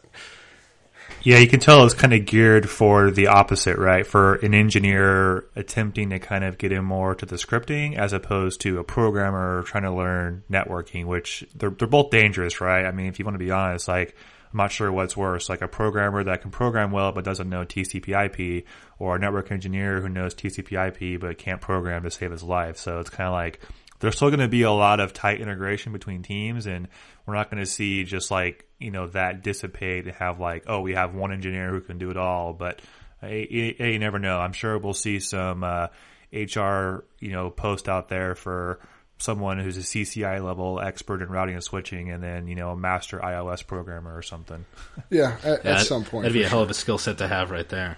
Yeah, 1.22 1.38
you 1.38 1.48
can 1.48 1.58
tell 1.58 1.84
it's 1.84 1.94
kind 1.94 2.12
of 2.12 2.24
geared 2.24 2.70
for 2.70 3.10
the 3.10 3.26
opposite, 3.26 3.78
right? 3.78 4.06
For 4.06 4.36
an 4.36 4.54
engineer 4.54 5.44
attempting 5.56 6.10
to 6.10 6.20
kind 6.20 6.44
of 6.44 6.56
get 6.56 6.70
in 6.70 6.84
more 6.84 7.16
to 7.16 7.26
the 7.26 7.34
scripting 7.34 7.96
as 7.96 8.12
opposed 8.12 8.60
to 8.60 8.78
a 8.78 8.84
programmer 8.84 9.64
trying 9.64 9.82
to 9.82 9.92
learn 9.92 10.44
networking, 10.48 11.06
which 11.06 11.44
they're, 11.54 11.70
they're 11.70 11.88
both 11.88 12.10
dangerous, 12.10 12.60
right? 12.60 12.84
I 12.84 12.92
mean, 12.92 13.06
if 13.06 13.18
you 13.18 13.24
want 13.24 13.34
to 13.34 13.44
be 13.44 13.50
honest, 13.50 13.88
like, 13.88 14.14
I'm 14.52 14.58
not 14.58 14.70
sure 14.70 14.92
what's 14.92 15.16
worse, 15.16 15.48
like 15.48 15.62
a 15.62 15.68
programmer 15.68 16.22
that 16.24 16.42
can 16.42 16.50
program 16.50 16.92
well 16.92 17.10
but 17.12 17.24
doesn't 17.24 17.48
know 17.48 17.64
TCP/IP, 17.64 18.64
or 18.98 19.16
a 19.16 19.18
network 19.18 19.50
engineer 19.50 20.00
who 20.00 20.08
knows 20.08 20.34
TCP/IP 20.34 21.20
but 21.20 21.38
can't 21.38 21.60
program 21.60 22.04
to 22.04 22.10
save 22.10 22.30
his 22.30 22.42
life. 22.42 22.76
So 22.76 23.00
it's 23.00 23.10
kind 23.10 23.26
of 23.26 23.32
like 23.32 23.60
there's 23.98 24.16
still 24.16 24.28
going 24.28 24.40
to 24.40 24.48
be 24.48 24.62
a 24.62 24.70
lot 24.70 25.00
of 25.00 25.12
tight 25.12 25.40
integration 25.40 25.92
between 25.92 26.22
teams, 26.22 26.66
and 26.66 26.88
we're 27.26 27.34
not 27.34 27.50
going 27.50 27.62
to 27.62 27.70
see 27.70 28.04
just 28.04 28.30
like 28.30 28.68
you 28.78 28.90
know 28.90 29.08
that 29.08 29.42
dissipate 29.42 30.04
and 30.06 30.14
have 30.14 30.38
like 30.40 30.64
oh 30.68 30.80
we 30.80 30.94
have 30.94 31.14
one 31.14 31.32
engineer 31.32 31.70
who 31.70 31.80
can 31.80 31.98
do 31.98 32.10
it 32.10 32.16
all, 32.16 32.52
but 32.52 32.80
you, 33.22 33.74
you 33.78 33.98
never 33.98 34.18
know. 34.18 34.38
I'm 34.38 34.52
sure 34.52 34.78
we'll 34.78 34.94
see 34.94 35.20
some 35.20 35.64
uh, 35.64 35.88
HR 36.32 37.04
you 37.20 37.32
know 37.32 37.50
post 37.50 37.88
out 37.88 38.08
there 38.08 38.34
for 38.34 38.80
someone 39.18 39.58
who's 39.58 39.78
a 39.78 39.80
CCIE 39.80 40.44
level 40.44 40.80
expert 40.80 41.22
in 41.22 41.28
routing 41.28 41.54
and 41.54 41.64
switching, 41.64 42.10
and 42.10 42.22
then 42.22 42.46
you 42.46 42.54
know 42.54 42.70
a 42.70 42.76
master 42.76 43.18
iOS 43.18 43.66
programmer 43.66 44.16
or 44.16 44.22
something. 44.22 44.64
Yeah, 45.10 45.36
at, 45.42 45.64
yeah, 45.64 45.70
at 45.72 45.86
some 45.86 46.04
point. 46.04 46.22
That'd 46.22 46.34
be 46.34 46.42
a 46.42 46.48
hell 46.48 46.62
of 46.62 46.70
a 46.70 46.74
skill 46.74 46.98
set 46.98 47.18
to 47.18 47.28
have 47.28 47.50
right 47.50 47.68
there. 47.68 47.96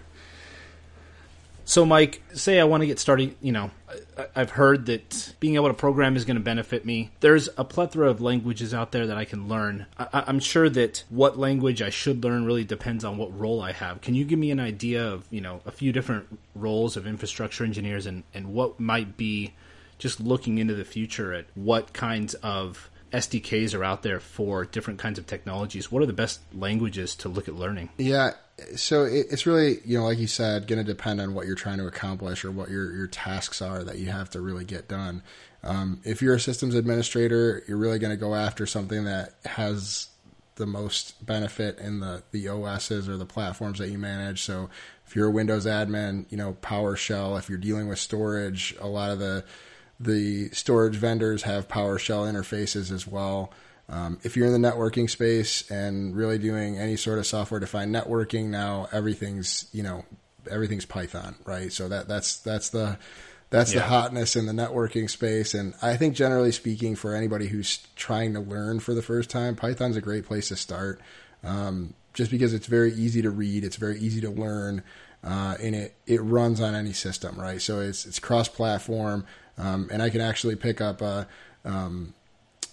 So, 1.68 1.85
Mike, 1.85 2.22
say 2.33 2.59
I 2.59 2.64
want 2.64 2.81
to 2.81 2.87
get 2.87 2.98
started. 2.98 3.37
You 3.42 3.52
know, 3.52 3.70
I've 4.35 4.52
heard 4.52 4.87
that 4.87 5.35
being 5.38 5.57
able 5.57 5.68
to 5.68 5.74
program 5.74 6.16
is 6.16 6.24
going 6.24 6.38
to 6.38 6.42
benefit 6.42 6.87
me. 6.87 7.11
There's 7.20 7.50
a 7.59 7.64
plethora 7.64 8.09
of 8.09 8.22
languages 8.22 8.72
out 8.72 8.90
there 8.90 9.07
that 9.07 9.18
I 9.18 9.26
can 9.26 9.48
learn. 9.48 9.85
I- 9.98 10.24
am 10.26 10.40
sure 10.40 10.70
that 10.70 11.04
what 11.11 11.38
language 11.38 11.83
I 11.83 11.90
should 11.90 12.24
learn 12.24 12.46
really 12.46 12.64
depends 12.64 13.04
on 13.04 13.18
what 13.18 13.38
role 13.38 13.61
I 13.61 13.72
have. 13.72 14.00
Can 14.00 14.14
you 14.14 14.24
give 14.24 14.38
me 14.38 14.50
an 14.50 14.61
idea 14.61 15.07
of, 15.07 15.26
you 15.31 15.42
know, 15.42 15.61
a 15.66 15.70
few 15.70 15.92
different 15.92 16.38
roles 16.54 16.96
of 16.96 17.07
infrastructure 17.07 17.64
engineers 17.64 18.07
and, 18.07 18.22
and 18.33 18.54
what 18.54 18.81
might 18.81 19.18
be 19.18 19.52
just 19.98 20.20
looking 20.20 20.57
into 20.57 20.74
the 20.74 20.87
future 20.87 21.35
at 21.35 21.44
what 21.54 21.92
kinds 21.92 22.33
of 22.37 22.88
SDKs 23.12 23.78
are 23.78 23.84
out 23.84 24.02
there 24.02 24.20
for 24.20 24.64
different 24.64 24.98
kinds 24.98 25.18
of 25.18 25.26
technologies. 25.26 25.90
What 25.90 26.02
are 26.02 26.06
the 26.06 26.12
best 26.12 26.40
languages 26.52 27.14
to 27.16 27.28
look 27.28 27.48
at 27.48 27.54
learning? 27.54 27.88
Yeah, 27.96 28.32
so 28.76 29.04
it's 29.04 29.46
really 29.46 29.78
you 29.84 29.98
know 29.98 30.04
like 30.04 30.18
you 30.18 30.26
said, 30.26 30.66
going 30.66 30.84
to 30.84 30.84
depend 30.84 31.20
on 31.20 31.34
what 31.34 31.46
you're 31.46 31.56
trying 31.56 31.78
to 31.78 31.86
accomplish 31.86 32.44
or 32.44 32.50
what 32.50 32.70
your 32.70 32.94
your 32.94 33.06
tasks 33.06 33.62
are 33.62 33.82
that 33.84 33.98
you 33.98 34.10
have 34.10 34.30
to 34.30 34.40
really 34.40 34.64
get 34.64 34.88
done. 34.88 35.22
Um, 35.62 36.00
if 36.04 36.22
you're 36.22 36.34
a 36.34 36.40
systems 36.40 36.74
administrator, 36.74 37.62
you're 37.66 37.78
really 37.78 37.98
going 37.98 38.12
to 38.12 38.16
go 38.16 38.34
after 38.34 38.66
something 38.66 39.04
that 39.04 39.34
has 39.44 40.08
the 40.56 40.66
most 40.66 41.24
benefit 41.24 41.78
in 41.78 42.00
the 42.00 42.22
the 42.32 42.48
OSs 42.48 43.08
or 43.08 43.16
the 43.16 43.26
platforms 43.26 43.78
that 43.78 43.88
you 43.88 43.98
manage. 43.98 44.42
So 44.42 44.68
if 45.06 45.16
you're 45.16 45.28
a 45.28 45.32
Windows 45.32 45.64
admin, 45.64 46.26
you 46.30 46.36
know 46.36 46.56
PowerShell. 46.60 47.38
If 47.38 47.48
you're 47.48 47.58
dealing 47.58 47.88
with 47.88 47.98
storage, 47.98 48.74
a 48.80 48.86
lot 48.86 49.10
of 49.10 49.18
the 49.18 49.44
the 50.00 50.50
storage 50.50 50.96
vendors 50.96 51.42
have 51.42 51.68
PowerShell 51.68 52.30
interfaces 52.30 52.92
as 52.92 53.06
well. 53.06 53.52
Um, 53.88 54.18
if 54.22 54.37
you're 54.37 54.46
in 54.46 54.61
the 54.61 54.68
networking 54.68 55.08
space 55.08 55.68
and 55.70 56.14
really 56.14 56.38
doing 56.38 56.78
any 56.78 56.96
sort 56.96 57.18
of 57.18 57.26
software 57.26 57.58
defined 57.58 57.94
networking, 57.94 58.46
now 58.46 58.88
everything's 58.92 59.66
you 59.72 59.82
know 59.82 60.04
everything's 60.50 60.84
Python, 60.84 61.37
right? 61.44 61.72
So 61.72 61.88
that 61.88 62.06
that's 62.06 62.38
that's 62.38 62.68
the 62.68 62.98
that's 63.50 63.72
yeah. 63.72 63.80
the 63.80 63.87
hotness 63.87 64.37
in 64.37 64.46
the 64.46 64.52
networking 64.52 65.08
space. 65.08 65.54
And 65.54 65.74
I 65.80 65.96
think 65.96 66.14
generally 66.14 66.52
speaking, 66.52 66.96
for 66.96 67.14
anybody 67.14 67.48
who's 67.48 67.78
trying 67.96 68.34
to 68.34 68.40
learn 68.40 68.80
for 68.80 68.94
the 68.94 69.02
first 69.02 69.30
time, 69.30 69.56
Python's 69.56 69.96
a 69.96 70.02
great 70.02 70.26
place 70.26 70.48
to 70.48 70.56
start. 70.56 71.00
Um, 71.42 71.94
just 72.12 72.30
because 72.30 72.52
it's 72.52 72.66
very 72.66 72.92
easy 72.92 73.22
to 73.22 73.30
read, 73.30 73.64
it's 73.64 73.76
very 73.76 73.98
easy 74.00 74.20
to 74.22 74.30
learn, 74.30 74.82
uh, 75.24 75.56
and 75.62 75.74
it 75.74 75.94
it 76.06 76.20
runs 76.20 76.61
on 76.61 76.74
any 76.74 76.92
system, 76.92 77.40
right? 77.40 77.62
So 77.62 77.80
it's 77.80 78.04
it's 78.06 78.18
cross 78.18 78.48
platform. 78.48 79.24
Um, 79.58 79.88
and 79.92 80.02
I 80.02 80.10
can 80.10 80.20
actually 80.20 80.56
pick 80.56 80.80
up 80.80 81.02
a, 81.02 81.26
um, 81.64 82.14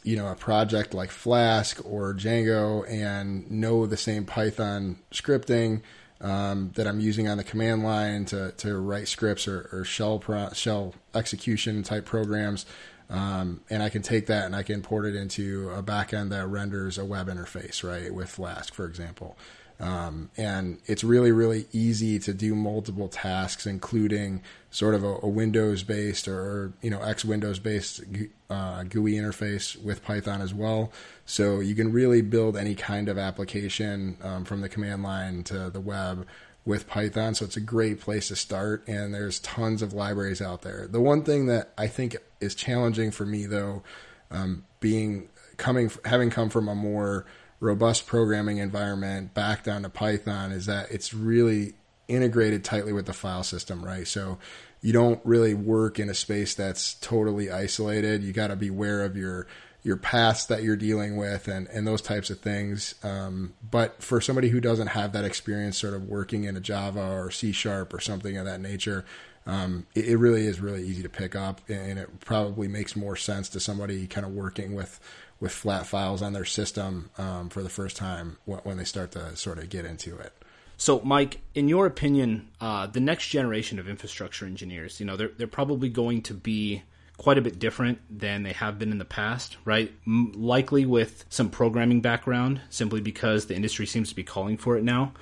you 0.04 0.16
know, 0.16 0.28
a 0.28 0.36
project 0.36 0.94
like 0.94 1.10
Flask 1.10 1.82
or 1.84 2.14
Django 2.14 2.90
and 2.90 3.50
know 3.50 3.86
the 3.88 3.98
same 3.98 4.26
Python 4.26 5.00
scripting 5.12 5.82
um, 6.22 6.72
that 6.76 6.88
I'm 6.88 7.00
using 7.00 7.28
on 7.28 7.38
the 7.38 7.44
command 7.44 7.84
line 7.84 8.26
to, 8.26 8.52
to 8.58 8.78
write 8.78 9.08
scripts 9.08 9.48
or, 9.48 9.70
or 9.72 9.84
shell 9.84 10.20
pro- 10.20 10.54
shell 10.54 10.94
execution 11.14 11.84
type 11.84 12.06
programs. 12.06 12.66
Um, 13.10 13.62
and 13.70 13.84
I 13.84 13.90
can 13.90 14.02
take 14.02 14.28
that 14.28 14.46
and 14.46 14.56
I 14.56 14.64
can 14.64 14.82
port 14.82 15.06
it 15.06 15.16
into 15.16 15.70
a 15.70 15.84
backend 15.84 16.30
that 16.30 16.48
renders 16.48 16.98
a 16.98 17.06
web 17.06 17.28
interface, 17.28 17.84
right, 17.84 18.14
with 18.14 18.30
Flask, 18.30 18.74
for 18.74 18.86
example. 18.86 19.38
Um, 19.80 20.30
and 20.38 20.80
it's 20.86 21.04
really, 21.04 21.32
really 21.32 21.66
easy 21.74 22.18
to 22.20 22.34
do 22.34 22.56
multiple 22.56 23.10
tasks, 23.10 23.66
including 23.66 24.42
sort 24.70 24.96
of 24.96 25.04
a, 25.04 25.18
a 25.22 25.28
Windows 25.28 25.84
based 25.84 26.28
or, 26.28 26.74
you 26.82 26.90
know, 26.90 27.02
X 27.02 27.26
Windows 27.26 27.60
based 27.60 28.02
uh, 28.50 28.84
GUI 28.84 29.14
interface 29.14 29.82
with 29.82 30.04
Python 30.04 30.42
as 30.42 30.54
well. 30.54 30.92
So 31.26 31.60
you 31.60 31.76
can 31.76 31.92
really 31.92 32.22
build 32.22 32.56
any 32.56 32.76
kind 32.76 33.10
of 33.10 33.18
application 33.18 34.18
um, 34.22 34.46
from 34.46 34.62
the 34.62 34.70
command 34.70 35.04
line 35.04 35.44
to 35.46 35.70
the 35.70 35.82
web 35.82 36.26
with 36.64 36.88
Python. 36.88 37.36
So 37.36 37.46
it's 37.46 37.58
a 37.58 37.62
great 37.62 38.00
place 38.00 38.30
to 38.30 38.36
start. 38.36 38.88
And 38.88 39.14
there's 39.14 39.40
tons 39.40 39.82
of 39.82 39.94
libraries 39.94 40.42
out 40.42 40.62
there. 40.62 40.88
The 40.88 41.02
one 41.02 41.24
thing 41.24 41.48
that 41.48 41.74
I 41.78 41.88
think 41.88 42.16
is 42.40 42.56
challenging 42.56 43.12
for 43.12 43.26
me, 43.26 43.46
though, 43.46 43.84
um, 44.32 44.66
being 44.80 45.30
coming, 45.58 45.92
having 46.06 46.30
come 46.30 46.50
from 46.50 46.68
a 46.68 46.76
more 46.76 47.26
robust 47.60 48.06
programming 48.06 48.58
environment 48.58 49.34
back 49.34 49.64
down 49.64 49.84
to 49.84 49.90
Python 49.90 50.52
is 50.52 50.66
that 50.66 50.92
it's 50.92 51.14
really 51.14 51.74
integrated 52.08 52.64
tightly 52.64 52.94
with 52.94 53.06
the 53.06 53.14
file 53.14 53.44
system, 53.44 53.84
right? 53.84 54.08
So 54.08 54.38
you 54.82 54.94
don't 54.94 55.20
really 55.24 55.54
work 55.54 56.00
in 56.00 56.10
a 56.10 56.14
space 56.14 56.54
that's 56.54 56.94
totally 56.96 57.50
isolated. 57.50 58.24
You 58.24 58.34
got 58.34 58.48
to 58.48 58.56
be 58.56 58.68
aware 58.68 59.04
of 59.04 59.18
your 59.18 59.48
your 59.86 59.98
paths 59.98 60.46
that 60.48 60.64
you're 60.64 60.76
dealing 60.76 61.16
with 61.16 61.48
and, 61.48 61.68
and 61.68 61.86
those 61.86 62.02
types 62.02 62.32
of 62.32 62.40
things. 62.40 62.96
Um, 63.04 63.54
but 63.70 64.02
for 64.02 64.20
somebody 64.20 64.50
who 64.50 64.60
doesn't 64.60 64.88
have 64.88 65.14
that 65.14 65.26
experience 65.26 65.78
sort 65.78 65.94
of 65.94 66.10
working 66.10 66.46
in 66.46 66.58
a 66.58 66.60
Java 66.60 67.12
or 67.12 67.30
C 67.30 67.52
sharp 67.52 67.94
or 67.94 68.00
something 68.00 68.36
of 68.36 68.46
that 68.46 68.60
nature, 68.60 69.06
um, 69.46 69.86
it, 69.94 70.06
it, 70.06 70.18
really 70.18 70.48
is 70.48 70.60
really 70.60 70.84
easy 70.84 71.04
to 71.04 71.10
pick 71.10 71.36
up 71.36 71.62
and 71.70 72.00
it 72.00 72.20
probably 72.22 72.68
makes 72.68 72.96
more 72.96 73.16
sense 73.16 73.48
to 73.50 73.60
somebody 73.60 74.08
kind 74.08 74.26
of 74.26 74.34
working 74.34 74.74
with 74.74 75.00
with 75.40 75.52
flat 75.52 75.86
files 75.86 76.22
on 76.22 76.34
their 76.34 76.46
system 76.46 77.10
um, 77.18 77.50
for 77.50 77.62
the 77.62 77.70
first 77.70 77.98
time 77.98 78.38
when 78.46 78.78
they 78.78 78.84
start 78.84 79.12
to 79.12 79.36
sort 79.36 79.58
of 79.58 79.70
get 79.70 79.86
into 79.86 80.18
it. 80.18 80.34
So, 80.78 81.00
Mike, 81.02 81.40
in 81.54 81.68
your 81.70 81.86
opinion, 81.86 82.50
uh, 82.60 82.88
the 82.88 83.00
next 83.00 83.30
generation 83.30 83.80
of 83.80 83.88
infrastructure 83.88 84.46
engineers, 84.46 85.00
you 85.00 85.06
know, 85.06 85.16
they're 85.16 85.32
they're 85.38 85.48
probably 85.48 85.90
going 85.90 86.22
to 86.24 86.34
be 86.34 86.84
quite 87.18 87.38
a 87.38 87.42
bit 87.42 87.60
different 87.60 88.00
than 88.10 88.44
they 88.44 88.52
have 88.52 88.78
been 88.78 88.92
in 88.92 88.98
the 88.98 89.06
past, 89.06 89.58
right? 89.64 89.94
M- 90.06 90.34
likely 90.36 90.86
with 90.86 91.26
some 91.30 91.50
programming 91.50 92.02
background, 92.02 92.62
simply 92.70 93.00
because 93.00 93.46
the 93.46 93.56
industry 93.56 93.86
seems 93.86 94.10
to 94.10 94.16
be 94.16 94.24
calling 94.24 94.58
for 94.58 94.78
it 94.78 94.84
now. 94.84 95.14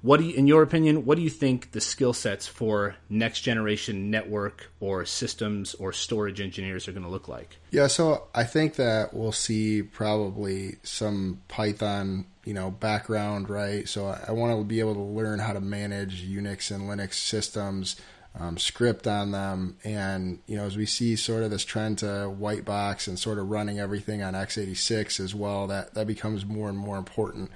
What 0.00 0.20
do 0.20 0.26
you, 0.26 0.34
in 0.34 0.46
your 0.46 0.62
opinion, 0.62 1.04
what 1.04 1.16
do 1.16 1.22
you 1.22 1.30
think 1.30 1.72
the 1.72 1.80
skill 1.80 2.12
sets 2.12 2.46
for 2.46 2.94
next 3.08 3.40
generation 3.40 4.10
network 4.10 4.70
or 4.78 5.04
systems 5.04 5.74
or 5.74 5.92
storage 5.92 6.40
engineers 6.40 6.86
are 6.86 6.92
going 6.92 7.02
to 7.02 7.08
look 7.08 7.26
like? 7.26 7.58
Yeah, 7.70 7.88
so 7.88 8.28
I 8.32 8.44
think 8.44 8.76
that 8.76 9.12
we'll 9.12 9.32
see 9.32 9.82
probably 9.82 10.76
some 10.84 11.40
Python, 11.48 12.26
you 12.44 12.54
know, 12.54 12.70
background, 12.70 13.50
right? 13.50 13.88
So 13.88 14.06
I, 14.06 14.26
I 14.28 14.32
want 14.32 14.56
to 14.56 14.64
be 14.64 14.78
able 14.78 14.94
to 14.94 15.00
learn 15.00 15.40
how 15.40 15.52
to 15.52 15.60
manage 15.60 16.24
Unix 16.24 16.70
and 16.70 16.88
Linux 16.88 17.14
systems, 17.14 17.96
um, 18.38 18.56
script 18.56 19.08
on 19.08 19.32
them, 19.32 19.78
and 19.82 20.38
you 20.46 20.56
know, 20.56 20.64
as 20.64 20.76
we 20.76 20.86
see 20.86 21.16
sort 21.16 21.42
of 21.42 21.50
this 21.50 21.64
trend 21.64 21.98
to 21.98 22.26
white 22.28 22.64
box 22.64 23.08
and 23.08 23.18
sort 23.18 23.38
of 23.38 23.48
running 23.48 23.80
everything 23.80 24.22
on 24.22 24.34
x86 24.34 25.18
as 25.18 25.34
well, 25.34 25.66
that 25.66 25.94
that 25.94 26.06
becomes 26.06 26.46
more 26.46 26.68
and 26.68 26.78
more 26.78 26.98
important 26.98 27.50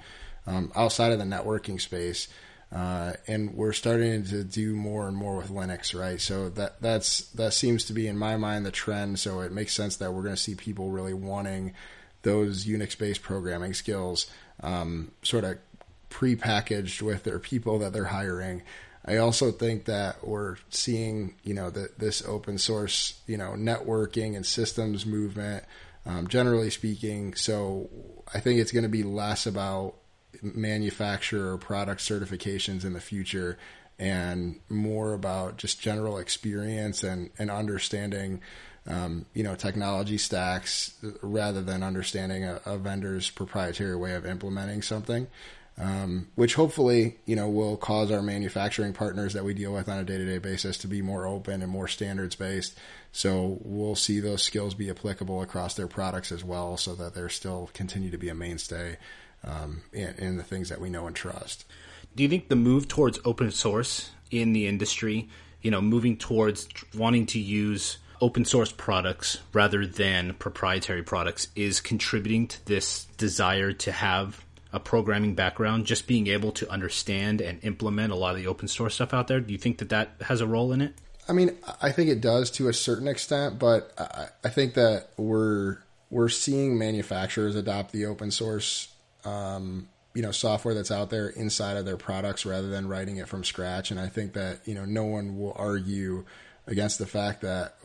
um, 0.47 0.71
outside 0.75 1.11
of 1.11 1.19
the 1.19 1.25
networking 1.25 1.79
space. 1.79 2.27
Uh, 2.71 3.13
and 3.27 3.53
we're 3.53 3.71
starting 3.71 4.23
to 4.25 4.43
do 4.43 4.75
more 4.75 5.07
and 5.07 5.15
more 5.15 5.37
with 5.37 5.51
Linux, 5.51 5.97
right? 5.97 6.19
So 6.19 6.49
that 6.49 6.81
that's 6.81 7.25
that 7.31 7.53
seems 7.53 7.85
to 7.85 7.93
be 7.93 8.07
in 8.07 8.17
my 8.17 8.35
mind 8.35 8.65
the 8.65 8.71
trend. 8.71 9.19
So 9.19 9.41
it 9.41 9.51
makes 9.51 9.73
sense 9.73 9.97
that 9.97 10.11
we're 10.11 10.23
going 10.23 10.35
to 10.35 10.41
see 10.41 10.55
people 10.55 10.89
really 10.89 11.13
wanting 11.13 11.73
those 12.23 12.65
Unix-based 12.65 13.21
programming 13.21 13.75
skills, 13.75 14.25
um, 14.61 15.11
sort 15.21 15.43
of 15.43 15.59
prepackaged 16.09 17.01
with 17.01 17.23
their 17.23 17.37
people 17.37 17.79
that 17.79 17.93
they're 17.93 18.05
hiring. 18.05 18.63
I 19.05 19.17
also 19.17 19.51
think 19.51 19.85
that 19.85 20.25
we're 20.25 20.55
seeing, 20.69 21.35
you 21.43 21.53
know, 21.53 21.69
that 21.69 21.99
this 21.99 22.23
open 22.25 22.57
source, 22.57 23.19
you 23.27 23.37
know, 23.37 23.51
networking 23.51 24.35
and 24.35 24.45
systems 24.45 25.05
movement, 25.05 25.65
um, 26.05 26.27
generally 26.27 26.69
speaking. 26.69 27.35
So 27.35 27.89
I 28.33 28.39
think 28.39 28.59
it's 28.59 28.71
going 28.71 28.83
to 28.83 28.89
be 28.89 29.03
less 29.03 29.45
about 29.45 29.95
manufacturer 30.41 31.57
product 31.57 32.01
certifications 32.01 32.83
in 32.83 32.93
the 32.93 33.01
future 33.01 33.57
and 33.99 34.59
more 34.69 35.13
about 35.13 35.57
just 35.57 35.79
general 35.79 36.17
experience 36.17 37.03
and, 37.03 37.29
and 37.37 37.51
understanding, 37.51 38.41
um, 38.87 39.25
you 39.33 39.43
know, 39.43 39.55
technology 39.55 40.17
stacks 40.17 40.93
rather 41.21 41.61
than 41.61 41.83
understanding 41.83 42.43
a, 42.43 42.59
a 42.65 42.77
vendor's 42.77 43.29
proprietary 43.29 43.95
way 43.95 44.13
of 44.15 44.25
implementing 44.25 44.81
something 44.81 45.27
um, 45.79 46.27
which 46.35 46.53
hopefully 46.53 47.17
you 47.25 47.35
know 47.35 47.49
will 47.49 47.77
cause 47.77 48.11
our 48.11 48.21
manufacturing 48.21 48.93
partners 48.93 49.33
that 49.33 49.43
we 49.43 49.53
deal 49.53 49.73
with 49.73 49.89
on 49.89 49.97
a 49.97 50.03
day 50.03 50.17
to 50.17 50.25
day 50.25 50.37
basis 50.37 50.77
to 50.79 50.87
be 50.87 51.01
more 51.01 51.25
open 51.25 51.61
and 51.61 51.71
more 51.71 51.87
standards 51.87 52.35
based. 52.35 52.77
So 53.11 53.59
we'll 53.61 53.95
see 53.95 54.19
those 54.19 54.43
skills 54.43 54.73
be 54.73 54.89
applicable 54.89 55.41
across 55.41 55.73
their 55.75 55.87
products 55.87 56.31
as 56.31 56.43
well, 56.43 56.77
so 56.77 56.95
that 56.95 57.15
they're 57.15 57.29
still 57.29 57.69
continue 57.73 58.11
to 58.11 58.17
be 58.17 58.29
a 58.29 58.35
mainstay 58.35 58.97
um, 59.43 59.81
in, 59.91 60.13
in 60.17 60.37
the 60.37 60.43
things 60.43 60.69
that 60.69 60.81
we 60.81 60.89
know 60.89 61.07
and 61.07 61.15
trust. 61.15 61.65
Do 62.15 62.23
you 62.23 62.29
think 62.29 62.49
the 62.49 62.55
move 62.55 62.87
towards 62.87 63.19
open 63.25 63.51
source 63.51 64.11
in 64.31 64.53
the 64.53 64.67
industry, 64.67 65.29
you 65.61 65.71
know, 65.71 65.81
moving 65.81 66.17
towards 66.17 66.67
wanting 66.95 67.25
to 67.27 67.39
use 67.39 67.97
open 68.21 68.45
source 68.45 68.71
products 68.71 69.39
rather 69.51 69.85
than 69.85 70.33
proprietary 70.35 71.03
products 71.03 71.47
is 71.55 71.81
contributing 71.81 72.47
to 72.47 72.65
this 72.65 73.05
desire 73.17 73.73
to 73.73 73.91
have 73.91 74.45
a 74.71 74.79
programming 74.79 75.35
background, 75.35 75.85
just 75.85 76.07
being 76.07 76.27
able 76.27 76.51
to 76.51 76.69
understand 76.69 77.41
and 77.41 77.63
implement 77.63 78.11
a 78.11 78.15
lot 78.15 78.31
of 78.31 78.37
the 78.37 78.47
open 78.47 78.67
source 78.67 78.95
stuff 78.95 79.13
out 79.13 79.27
there. 79.27 79.39
Do 79.39 79.51
you 79.51 79.59
think 79.59 79.77
that 79.79 79.89
that 79.89 80.15
has 80.21 80.41
a 80.41 80.47
role 80.47 80.71
in 80.71 80.81
it? 80.81 80.95
I 81.27 81.33
mean, 81.33 81.57
I 81.81 81.91
think 81.91 82.09
it 82.09 82.21
does 82.21 82.49
to 82.51 82.67
a 82.67 82.73
certain 82.73 83.07
extent, 83.07 83.59
but 83.59 83.93
I, 84.43 84.49
think 84.49 84.73
that 84.73 85.09
we're 85.15 85.77
we're 86.09 86.29
seeing 86.29 86.77
manufacturers 86.77 87.55
adopt 87.55 87.91
the 87.91 88.05
open 88.05 88.29
source, 88.29 88.92
um, 89.25 89.89
you 90.13 90.21
know, 90.21 90.31
software 90.31 90.73
that's 90.73 90.91
out 90.91 91.09
there 91.09 91.27
inside 91.29 91.77
of 91.77 91.85
their 91.85 91.97
products 91.97 92.45
rather 92.45 92.67
than 92.67 92.87
writing 92.87 93.17
it 93.17 93.27
from 93.27 93.43
scratch. 93.43 93.91
And 93.91 93.99
I 93.99 94.07
think 94.07 94.33
that 94.33 94.67
you 94.67 94.75
know, 94.75 94.85
no 94.85 95.05
one 95.05 95.37
will 95.37 95.53
argue 95.55 96.25
against 96.67 96.99
the 96.99 97.07
fact 97.07 97.41
that 97.41 97.75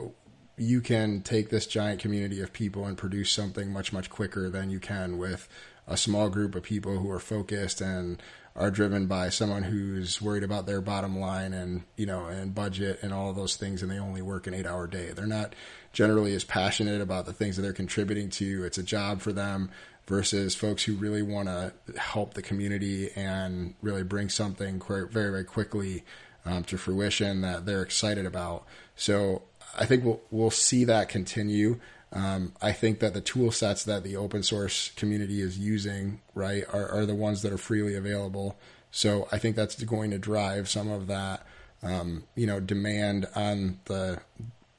you 0.56 0.80
can 0.80 1.22
take 1.22 1.50
this 1.50 1.66
giant 1.66 2.00
community 2.00 2.40
of 2.40 2.52
people 2.52 2.86
and 2.86 2.98
produce 2.98 3.30
something 3.30 3.72
much 3.72 3.92
much 3.92 4.10
quicker 4.10 4.50
than 4.50 4.70
you 4.70 4.80
can 4.80 5.16
with 5.16 5.48
a 5.86 5.96
small 5.96 6.28
group 6.28 6.54
of 6.54 6.62
people 6.62 6.98
who 6.98 7.10
are 7.10 7.20
focused 7.20 7.80
and 7.80 8.22
are 8.54 8.70
driven 8.70 9.06
by 9.06 9.28
someone 9.28 9.62
who's 9.62 10.20
worried 10.20 10.42
about 10.42 10.66
their 10.66 10.80
bottom 10.80 11.18
line 11.18 11.54
and 11.54 11.84
you 11.96 12.04
know 12.04 12.26
and 12.26 12.54
budget 12.54 12.98
and 13.02 13.14
all 13.14 13.32
those 13.32 13.56
things 13.56 13.82
and 13.82 13.90
they 13.90 13.98
only 13.98 14.20
work 14.20 14.46
an 14.46 14.54
8 14.54 14.66
hour 14.66 14.86
day. 14.86 15.12
They're 15.12 15.26
not 15.26 15.54
generally 15.92 16.34
as 16.34 16.44
passionate 16.44 17.00
about 17.00 17.24
the 17.24 17.32
things 17.32 17.56
that 17.56 17.62
they're 17.62 17.72
contributing 17.72 18.28
to. 18.30 18.64
It's 18.64 18.78
a 18.78 18.82
job 18.82 19.20
for 19.20 19.32
them 19.32 19.70
versus 20.08 20.54
folks 20.54 20.84
who 20.84 20.94
really 20.94 21.22
want 21.22 21.48
to 21.48 21.72
help 21.98 22.34
the 22.34 22.42
community 22.42 23.10
and 23.14 23.74
really 23.82 24.02
bring 24.02 24.28
something 24.28 24.80
very 24.80 25.08
very 25.08 25.44
quickly 25.44 26.02
um, 26.44 26.64
to 26.64 26.78
fruition 26.78 27.42
that 27.42 27.66
they're 27.66 27.82
excited 27.82 28.26
about. 28.26 28.64
So 28.96 29.42
I 29.78 29.84
think 29.84 30.04
we'll 30.04 30.20
we'll 30.30 30.50
see 30.50 30.84
that 30.84 31.08
continue. 31.08 31.78
Um, 32.10 32.54
I 32.62 32.72
think 32.72 33.00
that 33.00 33.12
the 33.12 33.20
tool 33.20 33.50
sets 33.50 33.84
that 33.84 34.02
the 34.02 34.16
open 34.16 34.42
source 34.42 34.92
community 34.96 35.42
is 35.42 35.58
using, 35.58 36.22
right, 36.34 36.64
are, 36.72 36.88
are, 36.88 37.04
the 37.04 37.14
ones 37.14 37.42
that 37.42 37.52
are 37.52 37.58
freely 37.58 37.94
available. 37.94 38.56
So 38.90 39.28
I 39.30 39.36
think 39.36 39.56
that's 39.56 39.82
going 39.84 40.10
to 40.12 40.18
drive 40.18 40.70
some 40.70 40.90
of 40.90 41.06
that, 41.08 41.44
um, 41.82 42.24
you 42.34 42.46
know, 42.46 42.60
demand 42.60 43.26
on 43.34 43.80
the, 43.84 44.20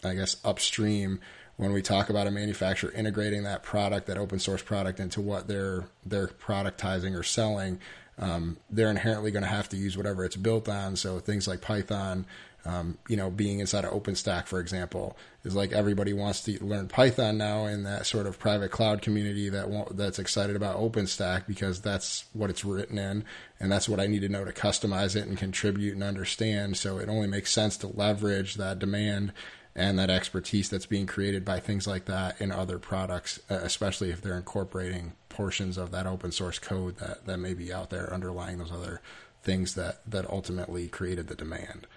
I 0.03 0.15
guess, 0.15 0.37
upstream 0.43 1.19
when 1.59 1.73
we 1.73 1.81
talk 1.81 2.09
about 2.09 2.25
a 2.25 2.31
manufacturer 2.31 2.89
integrating 2.91 3.43
that 3.43 3.63
product, 3.63 4.07
that 4.07 4.17
open 4.17 4.39
source 4.39 4.61
product, 4.61 4.97
into 4.97 5.19
what 5.19 5.49
they're 5.49 5.83
they're 6.05 6.27
productizing 6.27 7.19
or 7.19 7.21
selling. 7.21 7.81
Um, 8.17 8.55
they're 8.69 8.89
inherently 8.89 9.31
going 9.31 9.43
to 9.43 9.49
have 9.49 9.67
to 9.69 9.77
use 9.77 9.97
whatever 9.97 10.23
it's 10.23 10.37
built 10.37 10.69
on. 10.69 10.95
So 10.95 11.19
things 11.19 11.49
like 11.49 11.59
Python, 11.59 12.25
um, 12.63 12.97
you 13.09 13.17
know, 13.17 13.29
being 13.29 13.59
inside 13.59 13.83
of 13.83 13.91
OpenStack, 13.91 14.45
for 14.47 14.61
example, 14.61 15.17
is 15.43 15.53
like 15.53 15.73
everybody 15.73 16.13
wants 16.13 16.43
to 16.43 16.63
learn 16.63 16.87
Python 16.87 17.37
now 17.37 17.65
in 17.65 17.83
that 17.83 18.05
sort 18.05 18.25
of 18.25 18.39
private 18.39 18.71
cloud 18.71 19.01
community 19.01 19.49
that 19.49 19.97
that's 19.97 20.19
excited 20.19 20.55
about 20.55 20.77
OpenStack 20.77 21.45
because 21.45 21.81
that's 21.81 22.23
what 22.31 22.49
it's 22.49 22.63
written 22.63 22.97
in, 22.97 23.25
and 23.59 23.69
that's 23.69 23.89
what 23.89 23.99
I 23.99 24.07
need 24.07 24.21
to 24.21 24.29
know 24.29 24.45
to 24.45 24.53
customize 24.53 25.17
it 25.17 25.27
and 25.27 25.37
contribute 25.37 25.93
and 25.93 26.03
understand. 26.03 26.77
So 26.77 26.99
it 26.99 27.09
only 27.09 27.27
makes 27.27 27.51
sense 27.51 27.75
to 27.77 27.87
leverage 27.87 28.55
that 28.55 28.79
demand 28.79 29.33
and 29.75 29.97
that 29.99 30.09
expertise 30.09 30.69
that's 30.69 30.85
being 30.85 31.05
created 31.05 31.45
by 31.45 31.59
things 31.59 31.87
like 31.87 32.05
that 32.05 32.39
in 32.41 32.51
other 32.51 32.79
products, 32.79 33.39
uh, 33.49 33.55
especially 33.55 34.09
if 34.09 34.21
they're 34.21 34.37
incorporating 34.37 35.13
portions 35.29 35.77
of 35.77 35.91
that 35.91 36.05
open 36.05 36.31
source 36.31 36.59
code 36.59 36.97
that, 36.97 37.25
that 37.25 37.37
may 37.37 37.53
be 37.53 37.71
out 37.71 37.89
there 37.89 38.11
underlying 38.13 38.57
those 38.57 38.71
other 38.71 39.01
things 39.41 39.75
that, 39.75 40.01
that 40.09 40.29
ultimately 40.29 40.87
created 40.87 41.27
the 41.27 41.35
demand. 41.35 41.87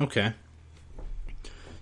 Okay. 0.00 0.34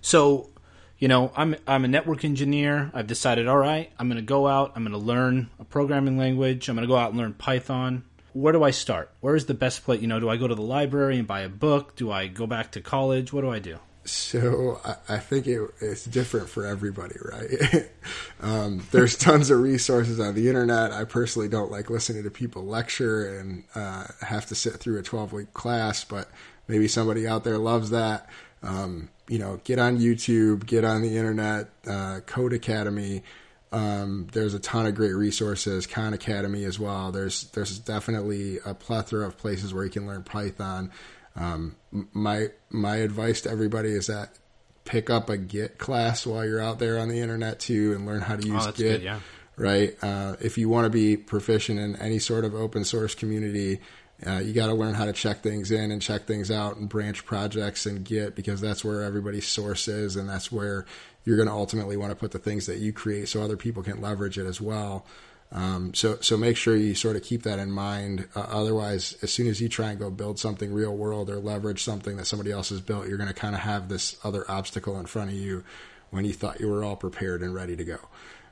So, 0.01 0.49
you 0.97 1.07
know, 1.07 1.31
I'm 1.35 1.55
I'm 1.67 1.83
a 1.83 1.87
network 1.87 2.23
engineer. 2.23 2.89
I've 2.93 3.07
decided, 3.07 3.47
all 3.47 3.57
right, 3.57 3.91
I'm 3.99 4.07
going 4.07 4.21
to 4.21 4.25
go 4.25 4.47
out. 4.47 4.71
I'm 4.75 4.83
going 4.83 4.93
to 4.93 4.97
learn 4.97 5.49
a 5.59 5.65
programming 5.65 6.17
language. 6.17 6.69
I'm 6.69 6.75
going 6.75 6.87
to 6.87 6.91
go 6.91 6.97
out 6.97 7.09
and 7.09 7.19
learn 7.19 7.33
Python. 7.33 8.03
Where 8.33 8.53
do 8.53 8.63
I 8.63 8.71
start? 8.71 9.11
Where 9.19 9.35
is 9.35 9.45
the 9.45 9.53
best 9.53 9.83
place? 9.83 10.01
You 10.01 10.07
know, 10.07 10.19
do 10.19 10.29
I 10.29 10.37
go 10.37 10.47
to 10.47 10.55
the 10.55 10.61
library 10.61 11.17
and 11.17 11.27
buy 11.27 11.41
a 11.41 11.49
book? 11.49 11.95
Do 11.95 12.11
I 12.11 12.27
go 12.27 12.47
back 12.47 12.71
to 12.73 12.81
college? 12.81 13.33
What 13.33 13.41
do 13.41 13.49
I 13.49 13.59
do? 13.59 13.79
So 14.05 14.79
I, 14.85 15.15
I 15.15 15.17
think 15.17 15.47
it, 15.47 15.61
it's 15.81 16.05
different 16.05 16.47
for 16.47 16.65
everybody, 16.65 17.15
right? 17.23 17.89
um, 18.41 18.85
there's 18.91 19.17
tons 19.17 19.49
of 19.49 19.59
resources 19.59 20.19
on 20.19 20.35
the 20.35 20.47
internet. 20.47 20.91
I 20.91 21.03
personally 21.05 21.49
don't 21.49 21.71
like 21.71 21.89
listening 21.89 22.23
to 22.23 22.31
people 22.31 22.65
lecture 22.65 23.39
and 23.39 23.63
uh, 23.73 24.05
have 24.21 24.45
to 24.47 24.55
sit 24.55 24.73
through 24.73 24.99
a 24.99 25.03
12 25.03 25.33
week 25.33 25.53
class, 25.53 26.03
but 26.03 26.29
maybe 26.67 26.87
somebody 26.87 27.27
out 27.27 27.43
there 27.43 27.57
loves 27.57 27.89
that. 27.89 28.29
Um, 28.61 29.09
you 29.27 29.39
know, 29.39 29.59
get 29.63 29.79
on 29.79 29.97
YouTube, 29.97 30.65
get 30.65 30.85
on 30.85 31.01
the 31.01 31.17
internet, 31.17 31.69
uh, 31.87 32.21
Codecademy. 32.25 33.23
Um, 33.71 34.27
there's 34.31 34.53
a 34.53 34.59
ton 34.59 34.85
of 34.85 34.95
great 34.95 35.13
resources, 35.13 35.87
Khan 35.87 36.13
Academy 36.13 36.63
as 36.63 36.79
well. 36.79 37.11
There's 37.11 37.45
there's 37.51 37.77
definitely 37.79 38.59
a 38.65 38.73
plethora 38.73 39.27
of 39.27 39.37
places 39.37 39.73
where 39.73 39.83
you 39.83 39.89
can 39.89 40.07
learn 40.07 40.23
Python. 40.23 40.91
Um, 41.35 41.75
my 41.91 42.47
my 42.69 42.97
advice 42.97 43.41
to 43.41 43.51
everybody 43.51 43.89
is 43.89 44.07
that 44.07 44.37
pick 44.85 45.09
up 45.09 45.29
a 45.29 45.37
Git 45.37 45.77
class 45.77 46.25
while 46.25 46.45
you're 46.45 46.61
out 46.61 46.79
there 46.79 46.97
on 46.99 47.09
the 47.09 47.19
internet 47.19 47.59
too, 47.59 47.93
and 47.93 48.05
learn 48.05 48.21
how 48.21 48.35
to 48.35 48.47
use 48.47 48.67
oh, 48.67 48.71
Git. 48.71 48.77
Good, 48.77 49.03
yeah. 49.03 49.19
Right. 49.57 49.95
Uh, 50.01 50.35
if 50.41 50.57
you 50.57 50.67
want 50.67 50.85
to 50.85 50.89
be 50.89 51.15
proficient 51.15 51.79
in 51.79 51.95
any 51.97 52.19
sort 52.19 52.43
of 52.43 52.53
open 52.53 52.83
source 52.83 53.15
community, 53.15 53.79
uh, 54.25 54.39
you 54.39 54.53
got 54.53 54.67
to 54.67 54.73
learn 54.73 54.93
how 54.93 55.05
to 55.05 55.13
check 55.13 55.41
things 55.41 55.71
in 55.71 55.91
and 55.91 56.01
check 56.01 56.25
things 56.25 56.51
out 56.51 56.77
and 56.77 56.89
branch 56.89 57.25
projects 57.25 57.85
and 57.85 58.03
Git 58.03 58.35
because 58.35 58.59
that's 58.59 58.83
where 58.83 59.01
everybody's 59.01 59.47
source 59.47 59.87
is 59.87 60.15
and 60.15 60.27
that's 60.27 60.51
where 60.51 60.85
you're 61.25 61.37
going 61.37 61.47
to 61.47 61.53
ultimately 61.53 61.97
want 61.97 62.11
to 62.11 62.15
put 62.15 62.31
the 62.31 62.39
things 62.39 62.65
that 62.67 62.77
you 62.77 62.93
create 62.93 63.27
so 63.27 63.41
other 63.41 63.57
people 63.57 63.83
can 63.83 64.01
leverage 64.01 64.37
it 64.37 64.45
as 64.45 64.61
well. 64.61 65.05
Um, 65.51 65.93
so 65.93 66.17
so 66.21 66.37
make 66.37 66.57
sure 66.57 66.75
you 66.75 66.95
sort 66.95 67.15
of 67.15 67.23
keep 67.23 67.43
that 67.43 67.59
in 67.59 67.71
mind. 67.71 68.27
Uh, 68.35 68.45
otherwise, 68.49 69.15
as 69.21 69.31
soon 69.31 69.47
as 69.47 69.61
you 69.61 69.69
try 69.69 69.91
and 69.91 69.99
go 69.99 70.09
build 70.09 70.39
something 70.39 70.73
real 70.73 70.95
world 70.95 71.29
or 71.29 71.37
leverage 71.37 71.83
something 71.83 72.17
that 72.17 72.25
somebody 72.25 72.51
else 72.51 72.69
has 72.69 72.81
built, 72.81 73.07
you're 73.07 73.17
going 73.17 73.29
to 73.29 73.33
kind 73.33 73.55
of 73.55 73.61
have 73.61 73.87
this 73.87 74.17
other 74.23 74.49
obstacle 74.49 74.99
in 74.99 75.05
front 75.05 75.29
of 75.29 75.35
you 75.35 75.63
when 76.09 76.25
you 76.25 76.33
thought 76.33 76.59
you 76.59 76.69
were 76.69 76.83
all 76.83 76.95
prepared 76.95 77.41
and 77.41 77.53
ready 77.53 77.75
to 77.75 77.83
go. 77.83 77.99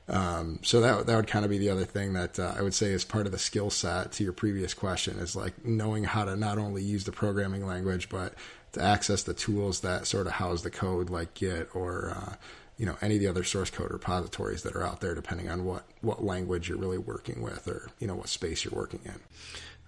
Um, 0.06 0.58
so 0.62 0.82
that 0.82 1.06
that 1.06 1.16
would 1.16 1.26
kind 1.26 1.44
of 1.44 1.50
be 1.50 1.58
the 1.58 1.70
other 1.70 1.86
thing 1.86 2.12
that 2.12 2.38
uh, 2.38 2.54
I 2.56 2.62
would 2.62 2.74
say 2.74 2.88
is 2.88 3.04
part 3.04 3.26
of 3.26 3.32
the 3.32 3.38
skill 3.38 3.70
set 3.70 4.12
to 4.12 4.24
your 4.24 4.34
previous 4.34 4.74
question 4.74 5.18
is 5.18 5.34
like 5.34 5.64
knowing 5.64 6.04
how 6.04 6.26
to 6.26 6.36
not 6.36 6.58
only 6.58 6.82
use 6.82 7.04
the 7.04 7.12
programming 7.12 7.66
language 7.66 8.10
but 8.10 8.34
to 8.72 8.82
access 8.82 9.22
the 9.22 9.32
tools 9.32 9.80
that 9.80 10.06
sort 10.06 10.26
of 10.26 10.34
house 10.34 10.60
the 10.60 10.70
code 10.70 11.08
like 11.08 11.32
Git 11.32 11.70
or 11.74 12.10
uh, 12.14 12.34
you 12.76 12.86
know 12.86 12.96
any 13.00 13.16
of 13.16 13.20
the 13.20 13.28
other 13.28 13.44
source 13.44 13.70
code 13.70 13.92
repositories 13.92 14.62
that 14.62 14.74
are 14.74 14.84
out 14.84 15.00
there 15.00 15.14
depending 15.14 15.48
on 15.48 15.64
what 15.64 15.84
what 16.00 16.24
language 16.24 16.68
you're 16.68 16.78
really 16.78 16.98
working 16.98 17.42
with 17.42 17.68
or 17.68 17.88
you 17.98 18.06
know 18.06 18.14
what 18.14 18.28
space 18.28 18.64
you're 18.64 18.74
working 18.74 19.00
in. 19.04 19.20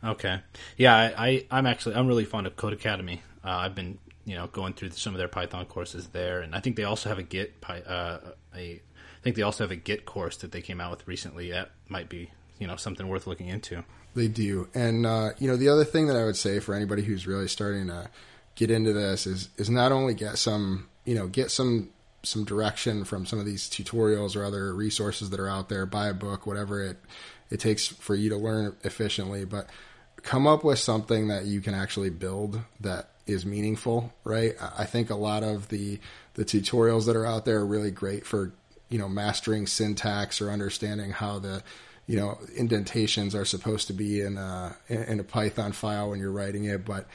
Okay, 0.05 0.41
yeah, 0.77 0.95
I, 0.95 1.47
I 1.51 1.59
am 1.59 1.67
actually 1.67 1.95
I'm 1.95 2.07
really 2.07 2.25
fond 2.25 2.47
of 2.47 2.57
Codecademy. 2.57 3.21
Uh, 3.45 3.51
I've 3.51 3.75
been 3.75 3.99
you 4.25 4.35
know 4.35 4.47
going 4.49 4.75
through 4.75 4.91
some 4.91 5.15
of 5.15 5.19
their 5.19 5.29
Python 5.29 5.67
courses 5.67 6.09
there, 6.09 6.41
and 6.41 6.55
I 6.55 6.61
think 6.61 6.77
they 6.77 6.85
also 6.85 7.09
have 7.09 7.19
a 7.19 7.23
Git 7.23 7.55
uh, 7.69 8.19
a 8.55 8.81
think 9.27 9.35
they 9.35 9.43
also 9.43 9.65
have 9.65 9.73
a 9.73 9.77
Git 9.77 10.05
course 10.05 10.37
that 10.37 10.53
they 10.53 10.63
came 10.63 10.81
out 10.81 10.93
with 10.93 11.09
recently. 11.09 11.51
That 11.51 11.73
might 11.89 12.09
be 12.09 12.31
you 12.61 12.69
know 12.69 12.77
something 12.77 13.09
worth 13.09 13.27
looking 13.27 13.49
into. 13.49 13.83
They 14.15 14.29
do, 14.29 14.69
and 14.73 15.05
uh, 15.05 15.31
you 15.39 15.49
know 15.49 15.57
the 15.57 15.69
other 15.69 15.85
thing 15.85 16.07
that 16.07 16.17
I 16.17 16.25
would 16.25 16.37
say 16.37 16.61
for 16.61 16.75
anybody 16.75 17.03
who's 17.03 17.27
really 17.27 17.49
starting 17.49 17.89
to 17.89 18.09
get 18.55 18.71
into 18.71 18.93
this 18.93 19.27
is 19.27 19.49
is 19.57 19.69
not 19.69 19.91
only 19.91 20.15
get 20.15 20.39
some 20.39 20.87
you 21.05 21.17
know 21.17 21.27
get 21.27 21.51
some 21.51 21.91
some 22.27 22.45
direction 22.45 23.05
from 23.05 23.27
some 23.27 23.39
of 23.39 23.47
these 23.47 23.69
tutorials 23.69 24.37
or 24.37 24.45
other 24.45 24.75
resources 24.75 25.31
that 25.31 25.41
are 25.41 25.49
out 25.49 25.69
there. 25.69 25.87
Buy 25.87 26.09
a 26.09 26.15
book, 26.15 26.47
whatever 26.47 26.83
it 26.83 26.99
it 27.51 27.61
takes 27.61 27.87
for 27.87 28.15
you 28.15 28.29
to 28.31 28.37
learn 28.37 28.77
efficiently, 28.83 29.45
but 29.45 29.69
come 30.23 30.47
up 30.47 30.65
with 30.65 30.79
something 30.79 31.29
that 31.29 31.45
you 31.45 31.61
can 31.61 31.75
actually 31.75 32.11
build 32.11 32.61
that 32.81 33.11
is 33.27 33.47
meaningful, 33.47 34.13
right? 34.25 34.55
I 34.77 34.85
think 34.85 35.11
a 35.11 35.15
lot 35.15 35.43
of 35.43 35.69
the 35.69 36.01
the 36.35 36.45
tutorials 36.45 37.07
that 37.07 37.17
are 37.17 37.27
out 37.27 37.45
there 37.45 37.59
are 37.59 37.67
really 37.67 37.91
great 37.91 38.27
for 38.27 38.53
you 38.89 38.99
know 38.99 39.09
mastering 39.09 39.67
syntax 39.67 40.41
or 40.41 40.51
understanding 40.51 41.11
how 41.11 41.39
the 41.39 41.63
you 42.07 42.17
know 42.17 42.39
indentations 42.57 43.35
are 43.35 43.45
supposed 43.45 43.87
to 43.89 43.93
be 43.93 44.21
in 44.21 44.37
a 44.37 44.77
in 44.89 45.21
a 45.21 45.25
Python 45.25 45.73
file 45.73 46.11
when 46.11 46.21
you're 46.21 46.33
writing 46.33 46.65
it, 46.65 46.85
but 46.85 47.07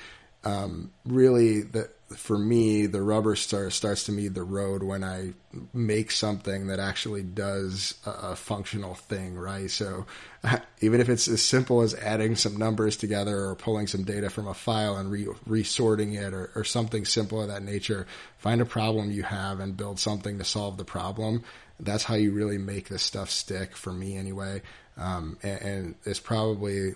um, 0.44 0.92
really 1.06 1.62
the 1.62 1.90
for 2.16 2.38
me, 2.38 2.86
the 2.86 3.02
rubber 3.02 3.36
start, 3.36 3.74
starts 3.74 4.06
to 4.06 4.12
meet 4.12 4.34
the 4.34 4.44
road 4.44 4.84
when 4.84 5.04
I 5.04 5.34
make 5.74 6.12
something 6.12 6.68
that 6.68 6.80
actually 6.80 7.24
does 7.24 7.96
a, 8.06 8.10
a 8.10 8.36
functional 8.36 8.96
thing, 8.96 9.36
right? 9.36 9.70
So 9.70 10.06
even 10.82 11.02
if 11.02 11.10
it's 11.10 11.28
as 11.28 11.42
simple 11.42 11.82
as 11.82 11.94
adding 11.96 12.36
some 12.36 12.58
numbers 12.58 12.98
together 12.98 13.46
or 13.46 13.56
pulling 13.56 13.88
some 13.88 14.04
data 14.04 14.30
from 14.30 14.48
a 14.48 14.54
file 14.54 14.98
and 14.98 15.12
re- 15.12 15.28
resorting 15.46 16.14
it 16.14 16.34
or, 16.34 16.52
or 16.56 16.64
something 16.64 17.06
simple 17.06 17.42
of 17.42 17.50
that 17.50 17.64
nature, 17.64 18.08
find 18.38 18.62
a 18.62 18.66
problem 18.66 19.12
you 19.12 19.24
have 19.24 19.60
and 19.60 19.78
build 19.78 20.00
something 20.00 20.38
to 20.38 20.44
solve 20.44 20.78
the 20.78 20.86
problem. 20.86 21.44
That's 21.80 22.04
how 22.04 22.16
you 22.16 22.32
really 22.32 22.58
make 22.58 22.90
this 22.90 23.04
stuff 23.04 23.30
stick 23.30 23.76
for 23.76 23.92
me 23.92 24.16
anyway. 24.16 24.62
Um, 24.98 25.38
and, 25.42 25.62
and 25.62 25.96
it's 26.06 26.20
probably 26.20 26.94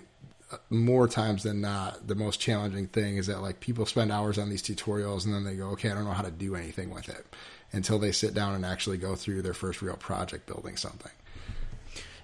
more 0.70 1.08
times 1.08 1.42
than 1.42 1.60
not, 1.60 2.06
the 2.06 2.14
most 2.14 2.40
challenging 2.40 2.86
thing 2.86 3.16
is 3.16 3.26
that 3.26 3.42
like 3.42 3.60
people 3.60 3.86
spend 3.86 4.12
hours 4.12 4.38
on 4.38 4.48
these 4.48 4.62
tutorials 4.62 5.24
and 5.24 5.34
then 5.34 5.44
they 5.44 5.56
go, 5.56 5.70
okay, 5.70 5.90
I 5.90 5.94
don't 5.94 6.04
know 6.04 6.12
how 6.12 6.22
to 6.22 6.30
do 6.30 6.54
anything 6.54 6.90
with 6.90 7.08
it 7.08 7.26
until 7.72 7.98
they 7.98 8.12
sit 8.12 8.34
down 8.34 8.54
and 8.54 8.64
actually 8.64 8.98
go 8.98 9.16
through 9.16 9.42
their 9.42 9.54
first 9.54 9.82
real 9.82 9.96
project 9.96 10.46
building 10.46 10.76
something. 10.76 11.12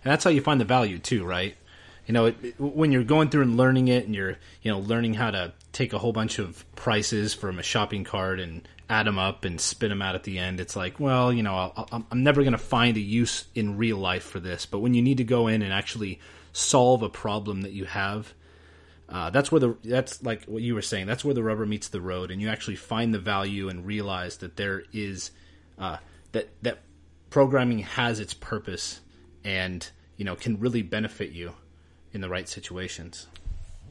And 0.05 0.11
that's 0.11 0.25
how 0.25 0.31
you 0.31 0.41
find 0.41 0.61
the 0.61 0.65
value 0.65 0.99
too, 0.99 1.25
right? 1.25 1.57
You 2.07 2.15
know, 2.15 2.27
it, 2.27 2.37
it, 2.43 2.61
when 2.61 2.91
you're 2.91 3.05
going 3.05 3.29
through 3.29 3.43
and 3.43 3.57
learning 3.57 3.89
it, 3.89 4.07
and 4.07 4.15
you're 4.15 4.37
you 4.63 4.73
know 4.73 4.81
learning 4.81 5.15
how 5.15 5.31
to 5.31 5.53
take 5.73 5.93
a 5.93 5.99
whole 5.99 6.13
bunch 6.13 6.41
of 6.41 6.65
prices 6.75 7.33
from 7.33 7.61
a 7.61 7.63
shopping 7.63 8.03
cart 8.03 8.41
and 8.41 8.67
add 8.91 9.07
them 9.07 9.19
up 9.19 9.45
and 9.45 9.61
spit 9.61 9.89
them 9.89 10.03
out 10.03 10.17
at 10.17 10.25
the 10.25 10.39
end. 10.39 10.59
It's 10.59 10.75
like, 10.75 10.99
well, 10.99 11.33
you 11.33 11.43
know, 11.43 11.73
i 11.77 12.03
am 12.11 12.23
never 12.23 12.43
going 12.43 12.53
to 12.53 12.59
find 12.59 12.97
a 12.97 13.01
use 13.01 13.45
in 13.55 13.79
real 13.79 13.97
life 13.99 14.25
for 14.25 14.41
this. 14.41 14.67
But 14.67 14.81
when 14.81 14.95
you 14.95 15.03
need 15.03 15.19
to 15.19 15.25
go 15.25 15.47
in 15.47 15.63
and 15.63 15.73
actually 15.73 16.21
solve 16.53 17.03
a 17.03 17.09
problem 17.09 17.63
that 17.63 17.73
you 17.73 17.85
have. 17.85 18.35
Uh, 19.09 19.31
that's 19.31 19.53
where 19.53 19.61
the 19.61 19.77
that's 19.85 20.23
like 20.23 20.45
what 20.45 20.63
you 20.63 20.75
were 20.75 20.83
saying. 20.83 21.07
That's 21.07 21.25
where 21.25 21.35
the 21.35 21.43
rubber 21.43 21.67
meets 21.67 21.89
the 21.89 22.01
road, 22.01 22.31
and 22.31 22.41
you 22.41 22.49
actually 22.49 22.77
find 22.77 23.13
the 23.13 23.19
value 23.19 23.69
and 23.69 23.85
realize 23.85 24.39
that 24.39 24.57
there 24.57 24.85
is 24.93 25.33
uh, 25.79 25.99
that 26.33 26.49
that 26.63 26.81
programming 27.29 27.81
has 27.81 28.21
its 28.21 28.33
purpose, 28.33 29.01
and 29.45 29.87
you 30.17 30.25
know 30.25 30.35
can 30.35 30.59
really 30.61 30.83
benefit 30.83 31.33
you 31.33 31.53
in 32.13 32.21
the 32.21 32.29
right 32.29 32.49
situations. 32.49 33.27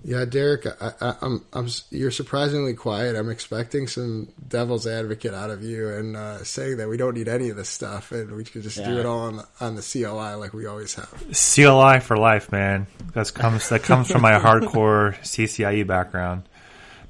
Yeah, 0.03 0.25
Derek, 0.25 0.65
I, 0.65 0.93
am 0.99 1.15
I'm, 1.21 1.45
I'm, 1.53 1.67
you're 1.91 2.09
surprisingly 2.09 2.73
quiet. 2.73 3.15
I'm 3.15 3.29
expecting 3.29 3.87
some 3.87 4.29
devil's 4.47 4.87
advocate 4.87 5.33
out 5.35 5.51
of 5.51 5.63
you 5.63 5.89
and 5.89 6.17
uh, 6.17 6.43
saying 6.43 6.77
that 6.77 6.89
we 6.89 6.97
don't 6.97 7.15
need 7.15 7.27
any 7.27 7.49
of 7.49 7.57
this 7.57 7.69
stuff 7.69 8.11
and 8.11 8.31
we 8.31 8.43
could 8.43 8.63
just 8.63 8.77
yeah. 8.77 8.89
do 8.89 8.99
it 8.99 9.05
all 9.05 9.19
on 9.19 9.37
the, 9.37 9.47
on 9.59 9.75
the 9.75 9.81
CLI 9.81 10.35
like 10.35 10.53
we 10.53 10.65
always 10.65 10.95
have. 10.95 11.11
CLI 11.31 11.99
for 11.99 12.17
life, 12.17 12.51
man. 12.51 12.87
That 13.13 13.31
comes 13.33 13.69
that 13.69 13.83
comes 13.83 14.11
from 14.11 14.23
my 14.23 14.33
hardcore 14.39 15.15
CCIE 15.21 15.85
background. 15.85 16.43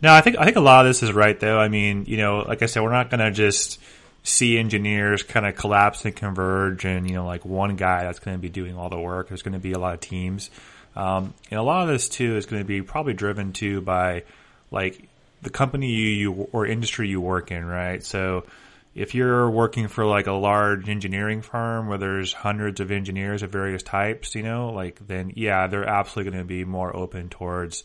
No, 0.01 0.13
I 0.13 0.21
think 0.21 0.37
I 0.37 0.43
think 0.45 0.57
a 0.57 0.61
lot 0.61 0.85
of 0.85 0.89
this 0.89 1.01
is 1.01 1.13
right 1.13 1.39
though. 1.39 1.59
I 1.59 1.69
mean, 1.69 2.05
you 2.07 2.17
know, 2.17 2.39
like 2.39 2.61
I 2.61 2.65
said, 2.65 2.83
we're 2.83 2.91
not 2.91 3.09
going 3.09 3.19
to 3.19 3.31
just 3.31 3.79
see 4.23 4.57
engineers 4.57 5.23
kind 5.23 5.45
of 5.45 5.55
collapse 5.55 6.05
and 6.05 6.15
converge 6.15 6.85
and 6.85 7.09
you 7.09 7.15
know 7.15 7.25
like 7.25 7.43
one 7.43 7.75
guy 7.75 8.03
that's 8.03 8.19
going 8.19 8.37
to 8.37 8.41
be 8.41 8.49
doing 8.49 8.75
all 8.75 8.89
the 8.89 8.99
work. 8.99 9.29
There's 9.29 9.43
going 9.43 9.53
to 9.53 9.59
be 9.59 9.71
a 9.71 9.79
lot 9.79 9.93
of 9.93 10.01
teams. 10.01 10.49
Um, 10.95 11.33
and 11.49 11.59
a 11.59 11.63
lot 11.63 11.83
of 11.83 11.89
this 11.89 12.09
too 12.09 12.35
is 12.37 12.45
going 12.45 12.61
to 12.61 12.67
be 12.67 12.81
probably 12.81 13.13
driven 13.13 13.53
too 13.53 13.81
by 13.81 14.23
like 14.71 15.07
the 15.41 15.49
company 15.49 15.91
you, 15.91 16.09
you 16.09 16.49
or 16.51 16.65
industry 16.65 17.09
you 17.09 17.21
work 17.21 17.51
in, 17.51 17.65
right? 17.65 18.03
So 18.03 18.45
if 18.93 19.15
you're 19.15 19.49
working 19.49 19.87
for 19.87 20.05
like 20.05 20.27
a 20.27 20.33
large 20.33 20.89
engineering 20.89 21.41
firm 21.41 21.87
where 21.87 21.97
there's 21.97 22.33
hundreds 22.33 22.79
of 22.79 22.91
engineers 22.91 23.41
of 23.41 23.51
various 23.51 23.83
types, 23.83 24.35
you 24.35 24.43
know, 24.43 24.69
like 24.69 25.05
then 25.07 25.31
yeah, 25.35 25.67
they're 25.67 25.87
absolutely 25.87 26.31
going 26.31 26.43
to 26.43 26.47
be 26.47 26.65
more 26.65 26.95
open 26.95 27.29
towards, 27.29 27.83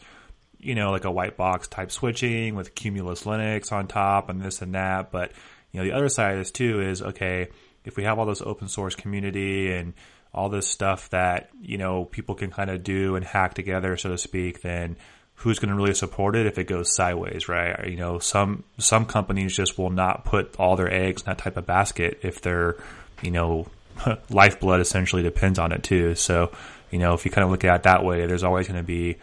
you 0.58 0.74
know, 0.74 0.90
like 0.90 1.04
a 1.04 1.10
white 1.10 1.36
box 1.36 1.68
type 1.68 1.92
switching 1.92 2.56
with 2.56 2.74
Cumulus 2.74 3.22
Linux 3.22 3.70
on 3.70 3.86
top 3.86 4.28
and 4.28 4.40
this 4.40 4.62
and 4.62 4.74
that. 4.74 5.12
But 5.12 5.32
you 5.70 5.80
know, 5.80 5.84
the 5.84 5.96
other 5.96 6.08
side 6.08 6.32
of 6.32 6.38
this 6.38 6.50
too 6.50 6.80
is 6.80 7.02
okay, 7.02 7.48
if 7.84 7.96
we 7.96 8.02
have 8.02 8.18
all 8.18 8.26
this 8.26 8.42
open 8.42 8.68
source 8.68 8.96
community 8.96 9.72
and 9.72 9.94
all 10.34 10.48
this 10.48 10.66
stuff 10.66 11.10
that 11.10 11.50
you 11.60 11.78
know 11.78 12.04
people 12.04 12.34
can 12.34 12.50
kind 12.50 12.70
of 12.70 12.82
do 12.82 13.16
and 13.16 13.24
hack 13.24 13.54
together, 13.54 13.96
so 13.96 14.10
to 14.10 14.18
speak, 14.18 14.62
then 14.62 14.96
who's 15.36 15.58
going 15.58 15.68
to 15.68 15.74
really 15.74 15.94
support 15.94 16.34
it 16.34 16.46
if 16.46 16.58
it 16.58 16.64
goes 16.64 16.94
sideways, 16.94 17.48
right? 17.48 17.88
You 17.88 17.96
know, 17.96 18.18
some 18.18 18.64
some 18.78 19.06
companies 19.06 19.54
just 19.54 19.78
will 19.78 19.90
not 19.90 20.24
put 20.24 20.54
all 20.58 20.76
their 20.76 20.92
eggs 20.92 21.22
in 21.22 21.26
that 21.26 21.38
type 21.38 21.56
of 21.56 21.66
basket 21.66 22.20
if 22.22 22.40
their 22.40 22.76
you 23.22 23.30
know 23.30 23.66
lifeblood 24.30 24.80
essentially 24.80 25.22
depends 25.22 25.58
on 25.58 25.72
it 25.72 25.82
too. 25.82 26.14
So 26.14 26.52
you 26.90 26.98
know, 26.98 27.14
if 27.14 27.24
you 27.24 27.30
kind 27.30 27.44
of 27.44 27.50
look 27.50 27.64
at 27.64 27.76
it 27.76 27.82
that 27.84 28.04
way, 28.04 28.26
there's 28.26 28.44
always 28.44 28.68
going 28.68 28.80
to 28.80 28.86
be 28.86 29.16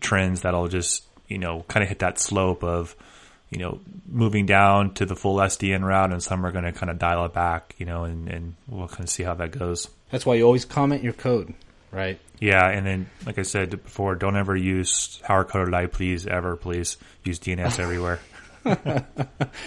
trends 0.00 0.42
that'll 0.42 0.68
just 0.68 1.04
you 1.28 1.38
know 1.38 1.64
kind 1.68 1.82
of 1.82 1.88
hit 1.88 2.00
that 2.00 2.18
slope 2.18 2.62
of 2.62 2.96
you 3.52 3.58
know, 3.58 3.80
moving 4.08 4.46
down 4.46 4.94
to 4.94 5.04
the 5.04 5.14
full 5.14 5.36
SDN 5.36 5.82
route, 5.82 6.10
and 6.10 6.22
some 6.22 6.46
are 6.46 6.52
going 6.52 6.64
to 6.64 6.72
kind 6.72 6.88
of 6.88 6.98
dial 6.98 7.26
it 7.26 7.34
back, 7.34 7.74
you 7.76 7.84
know, 7.84 8.04
and, 8.04 8.26
and 8.26 8.54
we'll 8.66 8.88
kind 8.88 9.02
of 9.02 9.10
see 9.10 9.22
how 9.24 9.34
that 9.34 9.50
goes. 9.50 9.90
That's 10.12 10.24
why 10.24 10.36
you 10.36 10.44
always 10.44 10.64
comment 10.64 11.02
your 11.02 11.14
code, 11.14 11.54
right? 11.90 12.20
Yeah, 12.38 12.68
and 12.68 12.86
then, 12.86 13.10
like 13.26 13.38
I 13.38 13.42
said 13.42 13.70
before, 13.70 14.14
don't 14.14 14.36
ever 14.36 14.54
use 14.54 15.20
hard 15.26 15.48
coded 15.48 15.74
IPs 15.74 16.26
ever, 16.26 16.54
please 16.54 16.98
use 17.24 17.40
DNS 17.40 17.78
everywhere. 17.80 18.20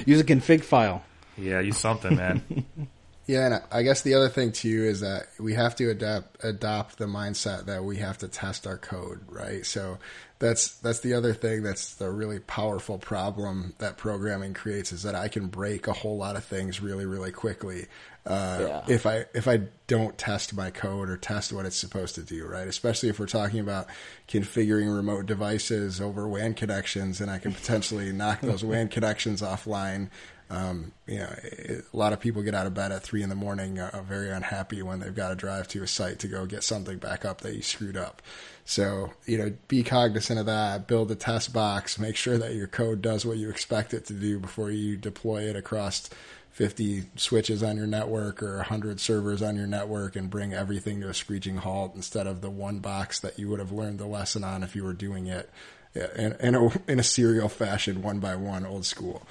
use 0.06 0.22
a 0.22 0.24
config 0.24 0.64
file. 0.64 1.04
Yeah, 1.38 1.60
use 1.60 1.78
something, 1.78 2.16
man. 2.16 2.42
Yeah, 3.28 3.46
and 3.48 3.64
I 3.72 3.82
guess 3.82 4.04
the 4.04 4.14
other 4.14 4.30
thing 4.30 4.52
too 4.52 4.84
is 4.84 5.00
that 5.00 5.26
we 5.40 5.56
have 5.56 5.76
to 5.78 5.90
adapt 5.90 6.44
adopt 6.44 7.00
the 7.00 7.06
mindset 7.06 7.66
that 7.66 7.84
we 7.84 7.98
have 7.98 8.20
to 8.20 8.28
test 8.28 8.68
our 8.68 8.78
code, 8.78 9.20
right? 9.28 9.66
So 9.66 9.98
that's 10.38 10.76
that's 10.76 11.00
the 11.00 11.16
other 11.16 11.34
thing 11.34 11.64
that's 11.64 11.96
the 11.96 12.12
really 12.12 12.38
powerful 12.40 13.00
problem 13.00 13.74
that 13.80 13.98
programming 13.98 14.54
creates 14.54 14.92
is 14.92 15.04
that 15.04 15.16
I 15.16 15.28
can 15.28 15.48
break 15.48 15.88
a 15.88 15.94
whole 15.94 16.18
lot 16.18 16.36
of 16.36 16.44
things 16.44 16.82
really 16.82 17.08
really 17.08 17.32
quickly 17.32 17.88
uh, 18.26 18.58
yeah. 18.60 18.84
if 18.88 19.06
I 19.06 19.26
if 19.34 19.48
I 19.48 19.62
don't 19.88 20.18
test 20.18 20.54
my 20.56 20.72
code 20.72 21.10
or 21.10 21.18
test 21.18 21.54
what 21.54 21.66
it's 21.66 21.76
supposed 21.76 22.16
to 22.16 22.24
do, 22.24 22.46
right? 22.46 22.68
Especially 22.68 23.10
if 23.10 23.20
we're 23.20 23.28
talking 23.28 23.60
about 23.60 23.88
configuring 24.28 24.96
remote 24.96 25.28
devices 25.28 26.02
over 26.02 26.28
WAN 26.28 26.56
connections, 26.56 27.22
and 27.22 27.30
I 27.30 27.38
can 27.38 27.54
potentially 27.54 28.12
knock 28.12 28.42
those 28.42 28.64
WAN 28.64 28.88
connections 28.88 29.42
offline 29.42 30.10
um, 30.50 30.92
you 31.08 31.20
know, 31.20 31.34
it, 31.44 31.86
a 31.92 31.98
lot 31.98 32.14
of 32.14 32.20
people 32.20 32.44
get 32.44 32.54
out 32.54 32.68
of 32.68 32.74
bed 32.74 32.92
at 32.92 33.02
three 33.02 33.24
in 33.24 33.30
the 33.30 33.36
morning, 33.36 33.80
uh, 33.80 34.04
very 34.08 34.30
unhappy 34.30 34.82
when 34.84 35.00
they've 35.00 35.16
got 35.16 35.30
to 35.30 35.36
drive 35.36 35.68
to 35.70 35.82
a 35.82 35.88
site 35.88 36.20
to 36.20 36.28
go 36.28 36.46
get 36.46 36.64
something 36.64 36.98
back 36.98 37.26
up 37.26 37.42
that 37.42 37.56
you 37.56 37.64
screwed 37.64 37.98
up. 37.98 38.22
So, 38.64 39.12
you 39.26 39.38
know, 39.38 39.54
be 39.68 39.84
cognizant 39.84 40.40
of 40.40 40.46
that. 40.46 40.88
Build 40.88 41.10
a 41.10 41.16
test 41.16 41.52
box. 41.52 41.98
Make 41.98 42.16
sure 42.16 42.38
that 42.38 42.54
your 42.54 42.68
code 42.68 43.02
does 43.02 43.26
what 43.26 43.38
you 43.38 43.50
expect 43.50 43.94
it 43.94 44.06
to 44.08 44.14
do 44.14 44.40
before 44.40 44.70
you 44.70 44.98
deploy 44.98 45.44
it 45.44 45.56
across 45.56 46.10
50 46.56 47.04
switches 47.18 47.62
on 47.62 47.76
your 47.76 47.86
network 47.86 48.42
or 48.42 48.56
100 48.56 49.02
servers 49.02 49.42
on 49.42 49.58
your 49.58 49.68
network 49.68 50.16
and 50.16 50.30
bring 50.30 50.54
everything 50.54 51.02
to 51.02 51.10
a 51.10 51.14
screeching 51.14 51.58
halt 51.58 51.92
instead 51.96 52.28
of 52.28 52.40
the 52.40 52.50
one 52.50 52.80
box 52.80 53.20
that 53.20 53.38
you 53.38 53.50
would 53.50 53.60
have 53.60 53.74
learned 53.74 54.00
the 54.00 54.06
lesson 54.06 54.42
on 54.42 54.64
if 54.64 54.74
you 54.74 54.82
were 54.86 54.94
doing 54.94 55.28
it 55.28 55.50
in, 55.94 56.32
in, 56.40 56.56
a, 56.56 56.70
in 56.88 57.00
a 57.00 57.04
serial 57.04 57.50
fashion, 57.50 58.02
one 58.02 58.20
by 58.20 58.38
one, 58.38 58.66
old 58.66 58.86
school. 58.86 59.22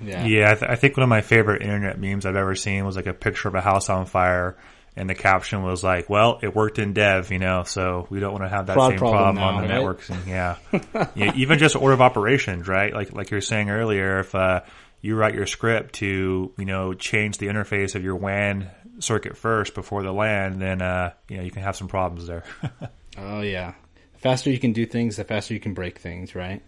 Yeah, 0.00 0.24
yeah. 0.24 0.50
I, 0.50 0.54
th- 0.54 0.70
I, 0.70 0.76
think 0.76 0.96
one 0.96 1.02
of 1.02 1.10
my 1.10 1.20
favorite 1.20 1.60
internet 1.60 2.00
memes 2.00 2.24
I've 2.24 2.36
ever 2.36 2.54
seen 2.54 2.86
was 2.86 2.96
like 2.96 3.06
a 3.06 3.12
picture 3.12 3.48
of 3.48 3.54
a 3.54 3.60
house 3.60 3.90
on 3.90 4.06
fire, 4.06 4.56
and 4.96 5.10
the 5.10 5.14
caption 5.14 5.62
was 5.62 5.84
like, 5.84 6.10
"Well, 6.10 6.38
it 6.42 6.54
worked 6.54 6.78
in 6.78 6.92
dev, 6.92 7.30
you 7.30 7.38
know, 7.38 7.64
so 7.64 8.06
we 8.10 8.20
don't 8.20 8.32
want 8.32 8.44
to 8.44 8.48
have 8.48 8.66
that 8.66 8.74
Fraud 8.74 8.92
same 8.92 8.98
problem, 8.98 9.36
now, 9.36 9.48
on 9.48 9.54
the 9.56 9.68
right? 9.68 9.74
networks." 9.74 10.10
And 10.10 10.26
yeah, 10.26 10.56
yeah, 11.14 11.32
even 11.34 11.58
just 11.58 11.76
order 11.76 11.94
of 11.94 12.02
operations, 12.02 12.68
right? 12.68 12.92
Like 12.92 13.14
like 13.14 13.30
you 13.30 13.38
were 13.38 13.42
saying 13.42 13.70
earlier, 13.70 14.20
if 14.20 14.34
uh, 14.34 14.60
you 15.06 15.16
write 15.16 15.34
your 15.34 15.46
script 15.46 15.96
to 15.96 16.52
you 16.58 16.64
know 16.64 16.94
change 16.94 17.38
the 17.38 17.46
interface 17.46 17.94
of 17.94 18.04
your 18.04 18.16
WAN 18.16 18.70
circuit 18.98 19.36
first 19.36 19.74
before 19.74 20.02
the 20.02 20.12
LAN, 20.12 20.58
then 20.58 20.82
uh, 20.82 21.12
you 21.28 21.36
know 21.36 21.42
you 21.42 21.50
can 21.50 21.62
have 21.62 21.76
some 21.76 21.88
problems 21.88 22.26
there. 22.26 22.44
oh 23.18 23.40
yeah, 23.40 23.74
the 24.12 24.18
faster 24.18 24.50
you 24.50 24.58
can 24.58 24.72
do 24.72 24.86
things, 24.86 25.16
the 25.16 25.24
faster 25.24 25.54
you 25.54 25.60
can 25.60 25.74
break 25.74 25.98
things, 25.98 26.34
right? 26.34 26.62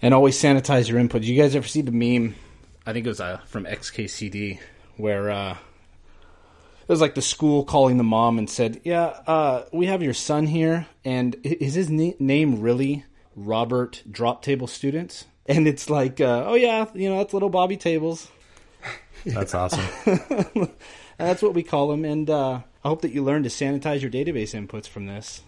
and 0.00 0.14
always 0.14 0.40
sanitize 0.40 0.88
your 0.88 0.98
input. 0.98 1.22
Did 1.22 1.28
you 1.28 1.40
guys 1.40 1.56
ever 1.56 1.66
see 1.66 1.82
the 1.82 1.92
meme? 1.92 2.34
I 2.86 2.92
think 2.92 3.06
it 3.06 3.08
was 3.08 3.20
uh, 3.20 3.38
from 3.46 3.64
XKCD 3.64 4.60
where 4.96 5.30
uh, 5.30 5.52
it 5.52 6.88
was 6.88 7.00
like 7.00 7.14
the 7.14 7.22
school 7.22 7.64
calling 7.64 7.96
the 7.96 8.04
mom 8.04 8.38
and 8.38 8.48
said, 8.48 8.80
"Yeah, 8.84 9.06
uh, 9.26 9.64
we 9.72 9.86
have 9.86 10.02
your 10.02 10.14
son 10.14 10.46
here, 10.46 10.86
and 11.04 11.36
is 11.42 11.74
his 11.74 11.90
na- 11.90 12.12
name 12.18 12.60
really 12.60 13.04
Robert 13.36 14.02
Drop 14.10 14.42
Table 14.42 14.66
Students?" 14.66 15.26
And 15.48 15.66
it's 15.66 15.88
like, 15.88 16.20
uh, 16.20 16.44
"Oh 16.46 16.54
yeah, 16.54 16.86
you 16.94 17.08
know 17.08 17.16
that's 17.18 17.32
little 17.32 17.48
Bobby 17.48 17.76
Tables." 17.78 18.28
That's 19.24 19.54
awesome. 19.54 19.84
that's 21.18 21.42
what 21.42 21.54
we 21.54 21.62
call 21.62 21.90
him, 21.92 22.04
and 22.04 22.28
uh, 22.30 22.60
I 22.84 22.88
hope 22.88 23.02
that 23.02 23.12
you 23.12 23.24
learn 23.24 23.42
to 23.44 23.48
sanitize 23.48 24.00
your 24.02 24.10
database 24.10 24.54
inputs 24.54 24.86
from 24.86 25.06
this. 25.06 25.42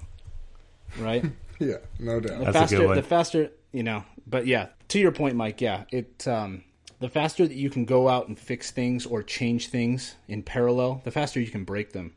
right? 0.99 1.25
Yeah, 1.63 1.77
no 1.99 2.21
doubt. 2.21 2.39
The 2.39 2.45
That's 2.47 2.49
a 2.49 2.53
faster, 2.61 2.77
good 2.79 2.87
one. 2.87 2.97
the 2.97 3.03
faster, 3.03 3.51
you 3.71 3.83
know. 3.83 4.05
But 4.27 4.47
yeah, 4.47 4.69
to 4.89 4.99
your 4.99 5.13
point, 5.13 5.37
Mike. 5.37 5.61
Yeah, 5.61 5.85
it 5.91 6.27
um, 6.27 6.65
the 7.01 7.11
faster 7.11 7.47
that 7.47 7.55
you 7.55 7.69
can 7.69 7.85
go 7.85 8.09
out 8.09 8.29
and 8.29 8.39
fix 8.39 8.71
things 8.71 9.05
or 9.05 9.23
change 9.23 9.69
things 9.69 10.15
in 10.27 10.43
parallel, 10.43 11.03
the 11.05 11.11
faster 11.11 11.39
you 11.39 11.51
can 11.51 11.65
break 11.65 11.93
them, 11.93 12.15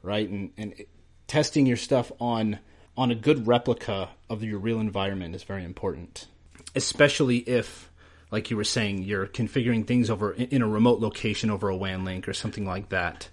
right? 0.00 0.28
And 0.28 0.52
and 0.56 0.74
it, 0.74 0.88
testing 1.26 1.66
your 1.66 1.76
stuff 1.76 2.12
on 2.20 2.60
on 2.96 3.10
a 3.10 3.16
good 3.16 3.48
replica 3.48 4.10
of 4.30 4.44
your 4.44 4.60
real 4.60 4.78
environment 4.78 5.34
is 5.34 5.42
very 5.42 5.64
important, 5.64 6.28
especially 6.74 7.38
if, 7.38 7.90
like 8.30 8.50
you 8.50 8.56
were 8.56 8.64
saying, 8.64 9.02
you're 9.02 9.26
configuring 9.26 9.86
things 9.86 10.10
over 10.10 10.32
in 10.32 10.62
a 10.62 10.68
remote 10.68 11.00
location 11.00 11.50
over 11.50 11.68
a 11.68 11.76
WAN 11.76 12.04
link 12.04 12.28
or 12.28 12.32
something 12.34 12.66
like 12.66 12.90
that. 12.90 13.28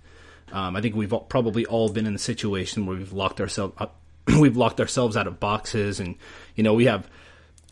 Um, 0.52 0.76
I 0.76 0.82
think 0.82 0.96
we've 0.96 1.12
all, 1.14 1.22
probably 1.22 1.66
all 1.66 1.90
been 1.90 2.06
in 2.06 2.14
the 2.14 2.20
situation 2.20 2.86
where 2.86 2.98
we've 2.98 3.14
locked 3.14 3.42
ourselves 3.42 3.74
up, 3.78 4.00
we've 4.40 4.56
locked 4.58 4.80
ourselves 4.80 5.18
out 5.18 5.28
of 5.28 5.40
boxes, 5.40 6.00
and 6.00 6.16
you 6.56 6.64
know 6.64 6.74
we 6.74 6.86
have 6.86 7.10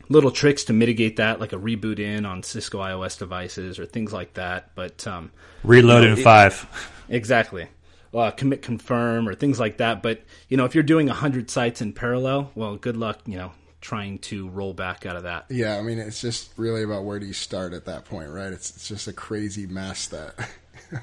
little 0.10 0.32
tricks 0.32 0.66
to 0.66 0.74
mitigate 0.74 1.16
that, 1.18 1.40
like 1.40 1.54
a 1.54 1.58
reboot 1.58 2.00
in 2.00 2.26
on 2.26 2.44
Cisco 2.44 2.80
IOS 2.80 3.18
devices 3.18 3.80
or 3.80 3.86
things 3.86 4.12
like 4.12 4.34
that. 4.34 4.72
But 4.76 5.06
um, 5.08 5.32
Reload 5.64 6.02
You 6.02 6.08
know, 6.10 6.14
in 6.14 6.20
it- 6.20 6.24
five. 6.24 6.90
Exactly. 7.10 7.68
Uh, 8.14 8.32
commit 8.32 8.62
confirm 8.62 9.28
or 9.28 9.36
things 9.36 9.60
like 9.60 9.78
that. 9.78 10.02
But, 10.02 10.22
you 10.48 10.56
know, 10.58 10.66
if 10.66 10.74
you're 10.74 10.84
doing 10.84 11.08
100 11.08 11.50
sites 11.52 11.82
in 11.82 11.92
parallel, 11.94 12.50
well, 12.56 12.76
good 12.78 12.96
luck, 12.96 13.20
you 13.26 13.36
know, 13.38 13.52
trying 13.84 14.18
to 14.18 14.48
roll 14.48 14.74
back 14.74 15.06
out 15.06 15.18
of 15.18 15.24
that. 15.24 15.46
Yeah, 15.50 15.78
I 15.78 15.82
mean, 15.82 16.00
it's 16.00 16.22
just 16.22 16.52
really 16.56 16.84
about 16.84 17.04
where 17.04 17.20
do 17.20 17.26
you 17.26 17.34
start 17.34 17.74
at 17.74 17.84
that 17.86 18.06
point, 18.06 18.30
right? 18.30 18.52
It's, 18.54 18.70
it's 18.70 18.88
just 18.88 19.10
a 19.10 19.14
crazy 19.14 19.68
mess 19.68 20.08
that 20.08 20.50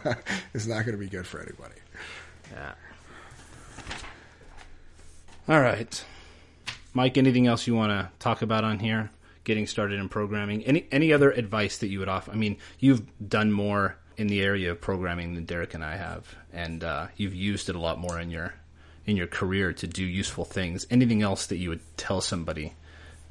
is 0.54 0.66
not 0.66 0.86
going 0.86 0.96
to 0.96 0.98
be 0.98 1.08
good 1.08 1.26
for 1.26 1.40
anybody. 1.40 1.74
Yeah. 2.50 2.72
All 5.46 5.60
right. 5.60 6.04
Mike, 6.94 7.18
anything 7.18 7.46
else 7.46 7.66
you 7.66 7.74
want 7.74 7.90
to 7.90 8.08
talk 8.18 8.40
about 8.40 8.64
on 8.64 8.78
here? 8.78 9.10
Getting 9.44 9.66
started 9.66 10.00
in 10.00 10.08
programming. 10.08 10.64
Any 10.64 10.86
any 10.90 11.12
other 11.12 11.30
advice 11.30 11.78
that 11.78 11.88
you 11.88 11.98
would 11.98 12.08
offer? 12.08 12.30
I 12.30 12.34
mean, 12.34 12.56
you've 12.78 13.02
done 13.28 13.52
more 13.52 13.96
in 14.16 14.26
the 14.26 14.42
area 14.42 14.70
of 14.70 14.80
programming 14.80 15.34
than 15.34 15.44
Derek 15.44 15.74
and 15.74 15.84
I 15.84 15.96
have, 15.96 16.34
and 16.52 16.84
uh, 16.84 17.08
you've 17.16 17.34
used 17.34 17.68
it 17.68 17.74
a 17.74 17.80
lot 17.80 17.98
more 17.98 18.18
in 18.20 18.30
your 18.30 18.54
in 19.07 19.16
your 19.16 19.26
career 19.26 19.72
to 19.72 19.86
do 19.86 20.05
useful 20.05 20.44
things. 20.44 20.86
Anything 20.90 21.22
else 21.22 21.46
that 21.46 21.57
you 21.57 21.70
would 21.70 21.80
tell 21.96 22.20
somebody, 22.20 22.74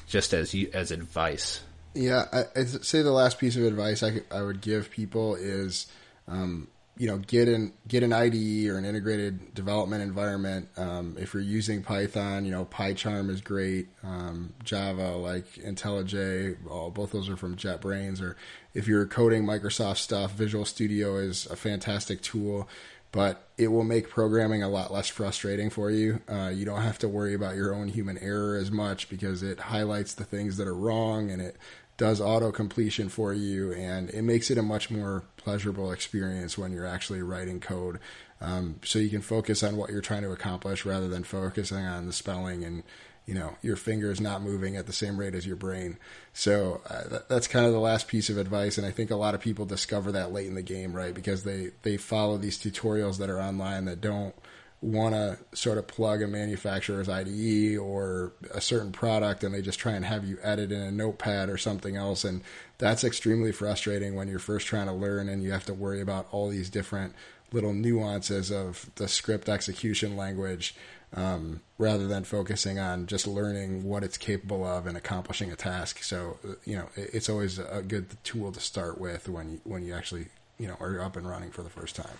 just 0.07 0.34
as 0.34 0.53
you 0.53 0.70
as 0.74 0.91
advice? 0.91 1.61
Yeah, 1.93 2.26
I, 2.32 2.43
I'd 2.55 2.86
say 2.86 3.01
the 3.01 3.11
last 3.11 3.39
piece 3.39 3.55
of 3.55 3.63
advice 3.63 4.03
I, 4.03 4.22
I 4.32 4.41
would 4.41 4.61
give 4.61 4.91
people 4.91 5.36
is, 5.36 5.88
um, 6.28 6.67
you 6.97 7.07
know, 7.07 7.17
get 7.17 7.47
an 7.47 7.74
get 7.88 8.03
an 8.03 8.13
IDE 8.13 8.67
or 8.67 8.78
an 8.78 8.86
integrated 8.86 9.53
development 9.53 10.03
environment. 10.03 10.67
Um, 10.78 11.15
if 11.17 11.34
you're 11.34 11.41
using 11.41 11.82
Python, 11.82 12.45
you 12.45 12.51
know, 12.51 12.65
PyCharm 12.65 13.30
is 13.30 13.41
great. 13.41 13.88
Um, 14.03 14.53
Java, 14.63 15.15
like 15.15 15.45
IntelliJ, 15.53 16.57
all, 16.70 16.91
both 16.91 17.11
those 17.11 17.30
are 17.30 17.38
from 17.38 17.55
JetBrains. 17.55 18.22
Or 18.22 18.36
if 18.74 18.88
you're 18.88 19.05
coding 19.05 19.45
Microsoft 19.45 19.97
stuff, 19.97 20.32
Visual 20.34 20.65
Studio 20.65 21.17
is 21.17 21.45
a 21.47 21.55
fantastic 21.55 22.22
tool. 22.22 22.67
But 23.12 23.47
it 23.57 23.70
will 23.70 23.84
make 23.84 24.10
programming 24.10 24.62
a 24.62 24.70
lot 24.70 24.93
less 24.93 25.07
frustrating 25.07 25.70
for 25.70 25.89
you. 25.89 26.22
Uh, 26.32 26.51
you 26.53 26.64
don't 26.64 26.82
have 26.82 26.99
to 26.99 27.07
worry 27.07 27.34
about 27.34 27.55
your 27.55 27.74
own 27.74 27.88
human 27.88 28.20
error 28.20 28.55
as 28.55 28.70
much 28.70 29.10
because 29.10 29.41
it 29.41 29.60
highlights 29.60 30.14
the 30.14 30.24
things 30.24 30.57
that 30.57 30.68
are 30.68 30.76
wrong 30.76 31.32
and 31.32 31.41
it 31.41 31.57
does 31.99 32.22
auto 32.22 32.49
completion 32.49 33.10
for 33.10 33.34
you, 33.34 33.74
and 33.74 34.10
it 34.12 34.22
makes 34.22 34.49
it 34.49 34.57
a 34.57 34.64
much 34.64 34.89
more 34.89 35.24
pleasurable 35.36 35.91
experience 35.91 36.57
when 36.57 36.72
you're 36.72 36.88
actually 36.88 37.22
writing 37.22 37.60
code. 37.60 37.99
Um, 38.39 38.80
so 38.86 38.99
you 38.99 39.10
can 39.10 39.22
focus 39.22 39.64
on 39.64 39.76
what 39.76 39.89
you're 39.89 39.99
trying 39.99 40.24
to 40.24 40.32
accomplish 40.32 40.86
rather 40.86 41.10
than 41.10 41.26
focusing 41.26 41.86
on 41.86 42.05
the 42.05 42.14
spelling 42.14 42.64
and 42.64 42.84
you 43.30 43.36
know 43.36 43.55
your 43.61 43.75
fingers 43.75 44.19
not 44.19 44.41
moving 44.41 44.75
at 44.75 44.88
the 44.88 44.93
same 44.93 45.19
rate 45.19 45.36
as 45.36 45.45
your 45.45 45.55
brain. 45.55 45.99
So 46.34 46.82
uh, 46.89 47.07
that, 47.09 47.30
that's 47.30 47.47
kind 47.47 47.67
of 47.67 47.73
the 47.73 47.80
last 47.80 48.07
piece 48.07 48.27
of 48.32 48.39
advice, 48.39 48.80
and 48.80 48.88
I 48.88 48.89
think 48.89 49.11
a 49.11 49.15
lot 49.15 49.36
of 49.36 49.41
people 49.41 49.65
discover 49.65 50.11
that 50.13 50.34
late 50.34 50.47
in 50.47 50.55
the 50.55 50.63
game, 50.63 50.93
right? 50.93 51.13
Because 51.13 51.43
they 51.43 51.69
they 51.84 51.95
follow 51.97 52.38
these 52.38 52.57
tutorials 52.57 53.19
that 53.19 53.30
are 53.30 53.39
online 53.39 53.86
that 53.86 54.01
don't 54.01 54.34
want 54.82 55.13
to 55.13 55.38
sort 55.53 55.77
of 55.77 55.86
plug 55.88 56.23
a 56.23 56.27
manufacturer's 56.27 57.07
IDE 57.07 57.77
or 57.77 58.32
a 58.51 58.61
certain 58.61 58.93
product 58.93 59.43
and 59.43 59.53
they 59.53 59.61
just 59.61 59.77
try 59.77 59.91
and 59.91 60.05
have 60.05 60.23
you 60.23 60.38
edit 60.41 60.71
in 60.71 60.80
a 60.80 60.89
notepad 60.89 61.49
or 61.49 61.57
something 61.57 61.97
else. 61.97 62.23
And 62.23 62.41
that's 62.77 63.03
extremely 63.03 63.51
frustrating 63.51 64.15
when 64.15 64.30
you're 64.30 64.39
first 64.39 64.67
trying 64.67 64.88
to 64.88 64.93
learn 64.93 65.27
and 65.27 65.43
you 65.43 65.51
have 65.51 65.65
to 65.65 65.73
worry 65.73 65.99
about 65.99 66.30
all 66.32 66.47
these 66.47 66.69
different 66.69 67.13
little 67.51 67.73
nuances 67.73 68.51
of 68.51 68.89
the 68.95 69.09
script 69.09 69.49
execution 69.49 70.15
language 70.15 70.73
um, 71.14 71.62
rather 71.78 72.07
than 72.07 72.24
focusing 72.24 72.78
on 72.78 73.07
just 73.07 73.26
learning 73.26 73.84
what 73.84 74.03
it's 74.03 74.18
capable 74.18 74.66
of 74.66 74.86
and 74.86 74.95
accomplishing 74.97 75.51
a 75.51 75.55
task. 75.55 76.03
So, 76.03 76.38
you 76.66 76.76
know, 76.76 76.89
it's 76.95 77.30
always 77.30 77.60
a 77.60 77.82
good 77.82 78.07
tool 78.24 78.51
to 78.51 78.60
start 78.60 78.99
with 78.99 79.28
when 79.28 79.53
you, 79.53 79.62
when 79.64 79.86
you 79.86 79.93
actually, 79.93 80.28
you 80.57 80.68
know, 80.68 80.78
are 80.80 81.01
up 81.01 81.16
and 81.16 81.28
running 81.28 81.51
for 81.51 81.64
the 81.64 81.70
first 81.70 81.95
time. 81.95 82.18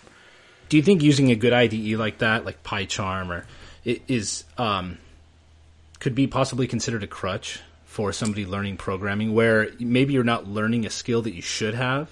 Do 0.68 0.76
you 0.76 0.82
think 0.82 1.02
using 1.02 1.30
a 1.30 1.34
good 1.34 1.52
IDE 1.52 1.98
like 1.98 2.18
that, 2.18 2.44
like 2.44 2.62
PyCharm, 2.62 3.28
or 3.28 3.46
is 3.84 4.44
um, 4.56 4.98
could 5.98 6.14
be 6.14 6.26
possibly 6.26 6.66
considered 6.66 7.02
a 7.02 7.08
crutch 7.08 7.60
for 7.84 8.12
somebody 8.12 8.46
learning 8.46 8.76
programming, 8.76 9.34
where 9.34 9.70
maybe 9.80 10.12
you're 10.12 10.22
not 10.22 10.46
learning 10.46 10.86
a 10.86 10.90
skill 10.90 11.22
that 11.22 11.34
you 11.34 11.42
should 11.42 11.74
have? 11.74 12.08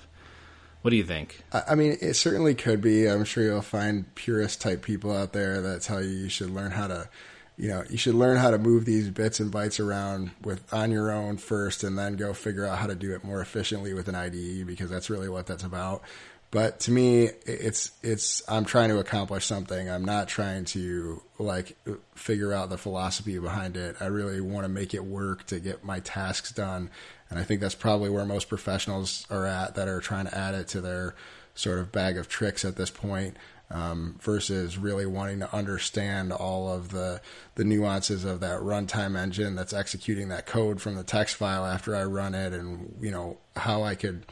What 0.83 0.91
do 0.91 0.97
you 0.97 1.05
think? 1.05 1.43
I 1.53 1.75
mean, 1.75 1.99
it 2.01 2.15
certainly 2.15 2.55
could 2.55 2.81
be. 2.81 3.07
I'm 3.07 3.25
sure 3.25 3.43
you'll 3.43 3.63
find 3.63 4.15
purist 4.15 4.61
type 4.61 4.83
people 4.83 5.15
out 5.15 5.33
there 5.33 5.61
that 5.61 5.83
tell 5.83 6.03
you 6.03 6.11
you 6.11 6.29
should 6.29 6.51
learn 6.51 6.71
how 6.71 6.87
to, 6.87 7.09
you 7.57 7.69
know, 7.69 7.83
you 7.91 7.99
should 7.99 8.15
learn 8.15 8.37
how 8.37 8.53
to 8.53 8.59
move 8.59 8.85
these 8.85 9.11
bits 9.11 9.41
and 9.41 9.53
bytes 9.53 9.85
around 9.85 10.31
with 10.43 10.73
on 10.73 10.93
your 10.93 11.11
own 11.11 11.37
first, 11.37 11.83
and 11.83 11.99
then 11.99 12.15
go 12.15 12.33
figure 12.33 12.65
out 12.65 12.79
how 12.79 12.87
to 12.87 12.95
do 12.95 13.13
it 13.15 13.25
more 13.25 13.41
efficiently 13.41 13.93
with 13.93 14.09
an 14.09 14.15
IDE 14.15 14.67
because 14.67 14.89
that's 14.89 15.11
really 15.11 15.29
what 15.29 15.47
that's 15.47 15.65
about. 15.65 16.03
But 16.51 16.81
to 16.81 16.93
me, 16.93 17.29
it's 17.45 17.91
it's 18.03 18.43
I'm 18.49 18.65
trying 18.65 18.89
to 18.89 18.99
accomplish 18.99 19.45
something. 19.45 19.91
I'm 19.91 20.05
not 20.05 20.29
trying 20.29 20.65
to 20.67 21.23
like 21.39 21.77
figure 22.15 22.55
out 22.55 22.71
the 22.71 22.79
philosophy 22.79 23.39
behind 23.39 23.77
it. 23.77 23.97
I 24.01 24.07
really 24.07 24.41
want 24.41 24.65
to 24.65 24.69
make 24.69 24.95
it 24.95 25.05
work 25.05 25.45
to 25.47 25.61
get 25.61 25.85
my 25.85 26.01
tasks 26.01 26.53
done. 26.53 26.89
And 27.31 27.39
I 27.39 27.45
think 27.45 27.61
that's 27.61 27.75
probably 27.75 28.11
where 28.11 28.25
most 28.25 28.49
professionals 28.49 29.27
are 29.31 29.47
at 29.47 29.75
that 29.75 29.89
are 29.89 30.01
trying 30.01 30.27
to 30.27 30.37
add 30.37 30.55
it 30.55 30.69
to 30.69 30.81
their 30.81 31.15
sort 31.55 31.79
of 31.79 31.93
bag 31.93 32.17
of 32.17 32.29
tricks 32.29 32.65
at 32.65 32.77
this 32.77 32.91
point. 32.91 33.37
Um, 33.71 34.17
versus 34.23 34.79
really 34.79 35.05
wanting 35.05 35.41
to 35.41 35.55
understand 35.55 36.33
all 36.33 36.73
of 36.73 36.89
the 36.89 37.21
the 37.57 37.65
nuances 37.65 38.25
of 38.25 38.41
that 38.41 38.61
runtime 38.61 39.15
engine 39.15 39.57
that's 39.57 39.75
executing 39.75 40.31
that 40.31 40.47
code 40.47 40.81
from 40.81 40.95
the 40.95 41.05
text 41.05 41.37
file 41.37 41.67
after 41.67 41.95
I 41.95 42.05
run 42.05 42.35
it, 42.35 42.55
and 42.55 42.97
you 42.99 43.11
know 43.11 43.37
how 43.55 43.83
I 43.83 43.95
could 43.95 44.25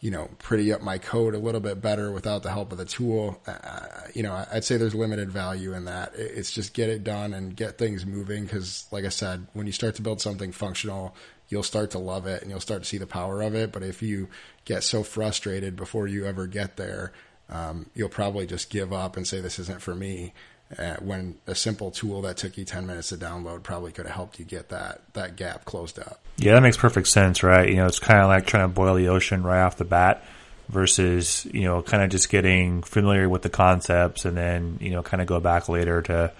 you 0.00 0.10
know, 0.10 0.28
pretty 0.38 0.72
up 0.72 0.82
my 0.82 0.98
code 0.98 1.34
a 1.34 1.38
little 1.38 1.60
bit 1.60 1.80
better 1.80 2.12
without 2.12 2.42
the 2.42 2.50
help 2.50 2.70
of 2.70 2.78
the 2.78 2.84
tool. 2.84 3.40
Uh, 3.46 3.80
you 4.14 4.22
know, 4.22 4.46
I'd 4.52 4.64
say 4.64 4.76
there's 4.76 4.94
limited 4.94 5.30
value 5.30 5.72
in 5.72 5.86
that. 5.86 6.12
It's 6.14 6.52
just 6.52 6.74
get 6.74 6.90
it 6.90 7.02
done 7.02 7.32
and 7.32 7.56
get 7.56 7.78
things 7.78 8.04
moving. 8.04 8.44
Because, 8.44 8.86
like 8.90 9.04
I 9.04 9.08
said, 9.08 9.46
when 9.54 9.66
you 9.66 9.72
start 9.72 9.94
to 9.96 10.02
build 10.02 10.20
something 10.20 10.52
functional, 10.52 11.14
you'll 11.48 11.62
start 11.62 11.90
to 11.92 11.98
love 11.98 12.26
it 12.26 12.42
and 12.42 12.50
you'll 12.50 12.60
start 12.60 12.82
to 12.82 12.88
see 12.88 12.98
the 12.98 13.06
power 13.06 13.42
of 13.42 13.54
it. 13.54 13.72
But 13.72 13.82
if 13.82 14.02
you 14.02 14.28
get 14.64 14.82
so 14.82 15.02
frustrated 15.02 15.76
before 15.76 16.06
you 16.06 16.26
ever 16.26 16.46
get 16.46 16.76
there, 16.76 17.12
um, 17.48 17.86
you'll 17.94 18.08
probably 18.08 18.46
just 18.46 18.70
give 18.70 18.92
up 18.92 19.16
and 19.16 19.26
say 19.26 19.40
this 19.40 19.58
isn't 19.58 19.82
for 19.82 19.94
me. 19.94 20.32
Uh, 20.76 20.96
when 20.96 21.36
a 21.46 21.54
simple 21.54 21.92
tool 21.92 22.22
that 22.22 22.36
took 22.36 22.58
you 22.58 22.64
10 22.64 22.88
minutes 22.88 23.10
to 23.10 23.16
download 23.16 23.62
probably 23.62 23.92
could 23.92 24.04
have 24.04 24.16
helped 24.16 24.40
you 24.40 24.44
get 24.44 24.70
that, 24.70 25.00
that 25.12 25.36
gap 25.36 25.64
closed 25.64 25.96
up. 25.96 26.20
Yeah, 26.38 26.54
that 26.54 26.62
makes 26.62 26.76
perfect 26.76 27.06
sense, 27.06 27.44
right? 27.44 27.68
You 27.68 27.76
know, 27.76 27.86
it's 27.86 28.00
kind 28.00 28.20
of 28.20 28.26
like 28.26 28.46
trying 28.46 28.64
to 28.64 28.74
boil 28.74 28.96
the 28.96 29.06
ocean 29.06 29.44
right 29.44 29.62
off 29.62 29.76
the 29.76 29.84
bat 29.84 30.24
versus, 30.68 31.46
you 31.52 31.62
know, 31.62 31.82
kind 31.82 32.02
of 32.02 32.10
just 32.10 32.28
getting 32.30 32.82
familiar 32.82 33.28
with 33.28 33.42
the 33.42 33.48
concepts 33.48 34.24
and 34.24 34.36
then, 34.36 34.78
you 34.80 34.90
know, 34.90 35.04
kind 35.04 35.20
of 35.20 35.28
go 35.28 35.38
back 35.38 35.68
later 35.68 36.02
to 36.02 36.32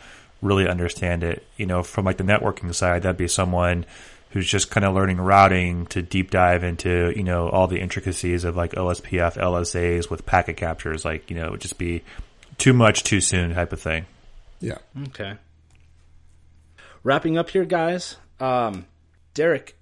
really 0.43 0.67
understand 0.67 1.23
it. 1.23 1.47
You 1.57 1.67
know, 1.67 1.85
from 1.85 2.05
like 2.05 2.17
the 2.17 2.25
networking 2.25 2.75
side, 2.75 3.05
that'd 3.05 3.17
be 3.17 3.29
someone 3.29 3.87
who's 4.37 4.47
just 4.47 4.71
kind 4.71 4.85
of 4.85 4.95
learning 4.95 5.17
routing 5.17 5.87
to 5.87 6.03
deep 6.03 6.31
dive 6.31 6.63
into, 6.63 7.11
you 7.17 7.23
know, 7.23 7.49
all 7.49 7.67
the 7.67 7.81
intricacies 7.81 8.45
of 8.45 8.55
like 8.55 8.73
OSPF, 8.73 9.39
LSAs 9.39 10.11
with 10.11 10.27
packet 10.27 10.59
captures. 10.59 11.07
Like, 11.07 11.31
you 11.31 11.37
know, 11.37 11.47
it 11.47 11.51
would 11.53 11.63
just 11.63 11.79
be 11.79 12.03
too 12.59 12.75
much 12.75 13.03
too 13.03 13.23
soon 13.23 13.55
type 13.55 13.73
of 13.73 13.81
thing. 13.81 14.05
Yeah. 14.61 14.77
Okay. 15.05 15.39
Wrapping 17.03 17.39
up 17.39 17.49
here, 17.49 17.65
guys. 17.65 18.17
Um, 18.39 18.85
Derek, 19.33 19.75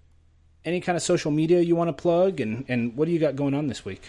any 0.65 0.81
kind 0.81 0.95
of 0.95 1.03
social 1.03 1.33
media 1.33 1.61
you 1.61 1.75
want 1.75 1.89
to 1.89 1.93
plug, 1.93 2.39
and 2.39 2.65
and 2.69 2.97
what 2.97 3.07
do 3.07 3.11
you 3.11 3.19
got 3.19 3.35
going 3.35 3.55
on 3.55 3.67
this 3.67 3.85
week? 3.85 4.03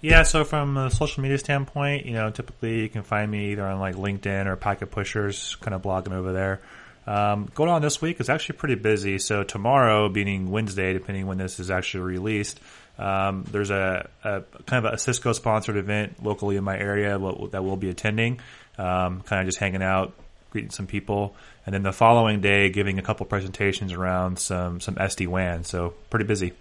Yeah, 0.00 0.22
so 0.22 0.44
from 0.44 0.78
a 0.78 0.90
social 0.90 1.22
media 1.22 1.36
standpoint, 1.36 2.06
you 2.06 2.14
know, 2.14 2.30
typically 2.30 2.80
you 2.80 2.88
can 2.88 3.02
find 3.02 3.30
me 3.30 3.52
either 3.52 3.66
on 3.66 3.80
like 3.80 3.96
LinkedIn 3.96 4.46
or 4.46 4.56
Packet 4.56 4.90
Pushers, 4.90 5.56
kind 5.56 5.74
of 5.74 5.82
blogging 5.82 6.12
over 6.12 6.32
there. 6.32 6.62
Um, 7.08 7.48
going 7.54 7.70
on 7.70 7.80
this 7.80 8.02
week 8.02 8.20
is 8.20 8.28
actually 8.28 8.58
pretty 8.58 8.74
busy. 8.74 9.18
So 9.18 9.42
tomorrow, 9.42 10.10
being 10.10 10.50
Wednesday, 10.50 10.92
depending 10.92 11.26
when 11.26 11.38
this 11.38 11.58
is 11.58 11.70
actually 11.70 12.00
released, 12.00 12.60
um, 12.98 13.46
there's 13.50 13.70
a, 13.70 14.10
a 14.22 14.42
kind 14.66 14.84
of 14.84 14.92
a 14.92 14.98
Cisco 14.98 15.32
sponsored 15.32 15.76
event 15.76 16.22
locally 16.22 16.56
in 16.56 16.64
my 16.64 16.76
area 16.78 17.18
that 17.18 17.64
we'll 17.64 17.76
be 17.76 17.88
attending. 17.88 18.40
Um, 18.76 19.22
kind 19.22 19.40
of 19.40 19.46
just 19.46 19.56
hanging 19.56 19.82
out, 19.82 20.12
greeting 20.50 20.70
some 20.70 20.86
people, 20.86 21.34
and 21.64 21.74
then 21.74 21.82
the 21.82 21.94
following 21.94 22.42
day 22.42 22.68
giving 22.68 22.98
a 22.98 23.02
couple 23.02 23.24
presentations 23.24 23.94
around 23.94 24.38
some 24.38 24.78
some 24.80 24.96
SD 24.96 25.28
WAN. 25.28 25.64
So 25.64 25.94
pretty 26.10 26.26
busy. 26.26 26.52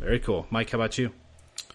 Very 0.00 0.18
cool, 0.18 0.44
Mike. 0.50 0.70
How 0.70 0.78
about 0.78 0.98
you? 0.98 1.12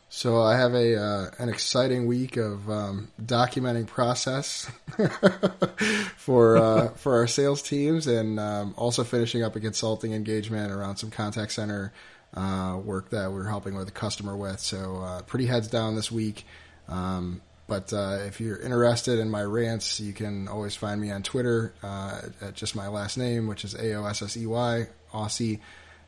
So 0.10 0.42
I 0.42 0.56
have 0.56 0.74
a 0.74 0.96
uh, 0.96 1.32
an 1.38 1.50
exciting 1.50 2.08
week 2.08 2.38
of 2.38 2.70
um, 2.70 3.10
documenting 3.22 3.88
process 3.88 4.72
for 6.16 6.58
uh, 6.58 6.88
for 6.96 7.18
our 7.18 7.28
sales 7.28 7.62
teams, 7.62 8.08
and 8.08 8.40
um, 8.40 8.74
also 8.78 9.04
finishing 9.04 9.44
up 9.44 9.56
a 9.56 9.60
consulting 9.60 10.14
engagement 10.14 10.72
around 10.72 10.96
some 10.96 11.12
contact 11.12 11.52
center 11.52 11.92
uh, 12.34 12.80
work 12.82 13.10
that 13.10 13.32
we're 13.32 13.48
helping 13.48 13.76
with 13.76 13.90
a 13.90 13.92
customer 13.92 14.36
with. 14.36 14.60
So 14.60 15.02
uh, 15.02 15.22
pretty 15.24 15.46
heads 15.46 15.68
down 15.68 15.96
this 15.96 16.12
week. 16.12 16.46
Um, 16.88 17.42
but 17.68 17.92
uh, 17.92 18.20
if 18.26 18.40
you're 18.40 18.58
interested 18.58 19.20
in 19.20 19.30
my 19.30 19.44
rants, 19.44 20.00
you 20.00 20.14
can 20.14 20.48
always 20.48 20.74
find 20.74 21.02
me 21.02 21.12
on 21.12 21.22
Twitter 21.22 21.74
uh, 21.84 22.22
at 22.42 22.54
just 22.54 22.78
my 22.78 22.88
last 22.88 23.18
name, 23.18 23.48
which 23.48 23.66
is 23.66 23.76
A 23.76 23.96
O 23.96 24.06
S 24.06 24.22
S 24.22 24.38
E 24.38 24.46
Y 24.46 24.88
Aossey. 25.14 25.60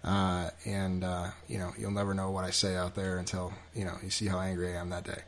Uh, 0.04 0.50
and 0.66 1.04
uh, 1.04 1.28
you 1.48 1.58
know 1.58 1.74
you'll 1.78 1.92
never 1.92 2.14
know 2.14 2.32
what 2.32 2.46
I 2.46 2.52
say 2.52 2.76
out 2.76 2.96
there 2.96 3.18
until 3.18 3.54
you 3.76 3.84
know 3.84 3.96
you 4.02 4.10
see 4.10 4.28
how 4.28 4.40
angry 4.40 4.74
I 4.76 4.80
am 4.80 4.90
that 4.90 5.04
day. 5.04 5.22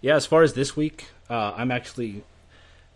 Yeah, 0.00 0.16
as 0.16 0.26
far 0.26 0.42
as 0.42 0.54
this 0.54 0.76
week, 0.76 1.06
uh, 1.28 1.52
I'm 1.56 1.70
actually 1.70 2.24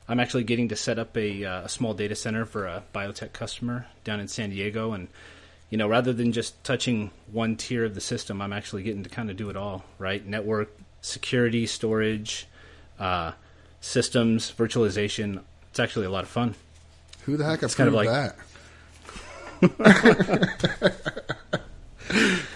I'm 0.09 0.21
actually 0.21 0.45
getting 0.45 0.69
to 0.69 0.77
set 0.77 0.99
up 0.99 1.17
a, 1.17 1.45
uh, 1.45 1.63
a, 1.63 1.69
small 1.69 1.95
data 1.95 2.15
center 2.15 2.45
for 2.45 2.67
a 2.67 2.83
biotech 2.95 3.33
customer 3.33 3.87
down 4.05 4.21
in 4.21 4.29
San 4.29 4.51
Diego, 4.51 4.93
and 4.93 5.09
you 5.69 5.79
know 5.79 5.87
rather 5.87 6.13
than 6.13 6.33
just 6.33 6.63
touching 6.65 7.11
one 7.31 7.57
tier 7.57 7.85
of 7.85 7.95
the 7.95 8.01
system, 8.01 8.41
I'm 8.41 8.53
actually 8.53 8.83
getting 8.83 9.03
to 9.03 9.11
kind 9.11 9.31
of 9.31 9.37
do 9.37 9.51
it 9.51 9.57
all. 9.57 9.85
Right, 9.99 10.25
network 10.25 10.75
security, 11.03 11.67
storage, 11.67 12.47
uh, 12.99 13.33
systems, 13.81 14.53
virtualization. 14.57 15.43
It's 15.71 15.81
actually 15.81 16.07
a 16.07 16.11
lot 16.11 16.25
of 16.25 16.31
fun. 16.31 16.55
Who 17.25 17.37
the 17.37 17.45
heck 17.45 17.59
approved 17.59 17.77
kind 17.77 17.89
of 17.89 17.95
like, 17.95 18.09
that? 18.09 18.37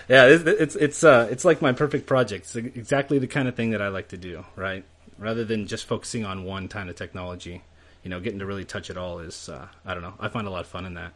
yeah, 0.09 0.26
it's 0.26 0.44
it's 0.44 0.76
it's, 0.76 1.04
uh, 1.04 1.28
it's 1.30 1.44
like 1.44 1.62
my 1.62 1.72
perfect 1.72 2.07
project. 2.07 2.46
It's 2.46 2.57
exactly 2.57 3.20
the 3.20 3.28
kind 3.28 3.46
of 3.46 3.54
thing 3.54 3.70
that 3.70 3.80
I 3.80 3.88
like 3.88 4.09
to 4.09 4.16
do, 4.16 4.44
right? 4.57 4.84
Rather 5.18 5.44
than 5.44 5.68
just 5.68 5.86
focusing 5.86 6.24
on 6.24 6.44
one 6.44 6.66
kind 6.66 6.90
of 6.90 6.96
technology, 6.96 7.62
you 8.02 8.11
know, 8.11 8.18
getting 8.18 8.40
to 8.40 8.46
really 8.46 8.64
touch 8.64 8.90
it 8.90 8.96
all 8.96 9.20
is 9.20 9.48
uh, 9.48 9.68
I 9.84 9.94
don't 9.94 10.02
know. 10.02 10.14
I 10.18 10.28
find 10.28 10.48
a 10.48 10.50
lot 10.50 10.62
of 10.62 10.66
fun 10.66 10.84
in 10.84 10.94
that. 10.94 11.12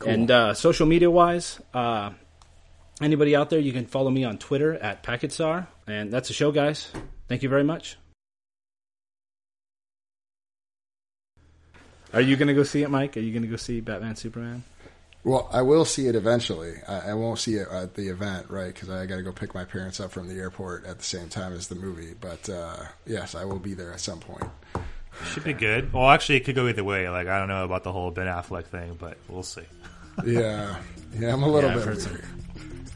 Cool. 0.00 0.12
And 0.12 0.30
uh, 0.30 0.54
social 0.54 0.86
media 0.86 1.10
wise, 1.10 1.60
uh, 1.74 2.10
anybody 3.00 3.36
out 3.36 3.50
there, 3.50 3.60
you 3.60 3.72
can 3.72 3.86
follow 3.86 4.10
me 4.10 4.24
on 4.24 4.36
Twitter 4.38 4.74
at 4.74 5.04
PacketStar, 5.04 5.68
and 5.86 6.12
that's 6.12 6.26
the 6.26 6.34
show, 6.34 6.50
guys. 6.50 6.90
Thank 7.28 7.44
you 7.44 7.48
very 7.48 7.64
much. 7.64 7.98
Are 12.12 12.20
you 12.20 12.34
gonna 12.36 12.54
go 12.54 12.64
see 12.64 12.82
it, 12.82 12.90
Mike? 12.90 13.16
Are 13.16 13.20
you 13.20 13.32
gonna 13.32 13.46
go 13.46 13.54
see 13.56 13.80
Batman 13.80 14.16
Superman? 14.16 14.64
Well, 15.22 15.48
I 15.52 15.62
will 15.62 15.84
see 15.84 16.06
it 16.06 16.14
eventually. 16.14 16.74
I, 16.88 17.10
I 17.10 17.14
won't 17.14 17.38
see 17.38 17.56
it 17.56 17.68
at 17.70 17.94
the 17.94 18.08
event, 18.08 18.50
right? 18.50 18.72
Because 18.72 18.88
I 18.88 19.04
got 19.06 19.16
to 19.16 19.22
go 19.22 19.32
pick 19.32 19.54
my 19.54 19.64
parents 19.64 20.00
up 20.00 20.10
from 20.10 20.28
the 20.28 20.34
airport 20.34 20.86
at 20.86 20.98
the 20.98 21.04
same 21.04 21.28
time 21.28 21.52
as 21.52 21.68
the 21.68 21.74
movie. 21.74 22.14
But 22.18 22.48
uh, 22.48 22.76
yes, 23.06 23.34
I 23.34 23.44
will 23.44 23.58
be 23.58 23.74
there 23.74 23.92
at 23.92 24.00
some 24.00 24.20
point. 24.20 24.50
Should 25.32 25.44
be 25.44 25.52
good. 25.52 25.92
Well, 25.92 26.08
actually, 26.08 26.36
it 26.36 26.44
could 26.44 26.54
go 26.54 26.68
either 26.68 26.84
way. 26.84 27.08
Like 27.10 27.28
I 27.28 27.38
don't 27.38 27.48
know 27.48 27.64
about 27.64 27.84
the 27.84 27.92
whole 27.92 28.10
Ben 28.10 28.26
Affleck 28.26 28.64
thing, 28.66 28.96
but 28.98 29.18
we'll 29.28 29.42
see. 29.42 29.66
yeah, 30.24 30.76
yeah, 31.18 31.32
I'm 31.32 31.42
a 31.42 31.48
little 31.48 31.70
yeah, 31.70 31.84
bit. 31.84 32.24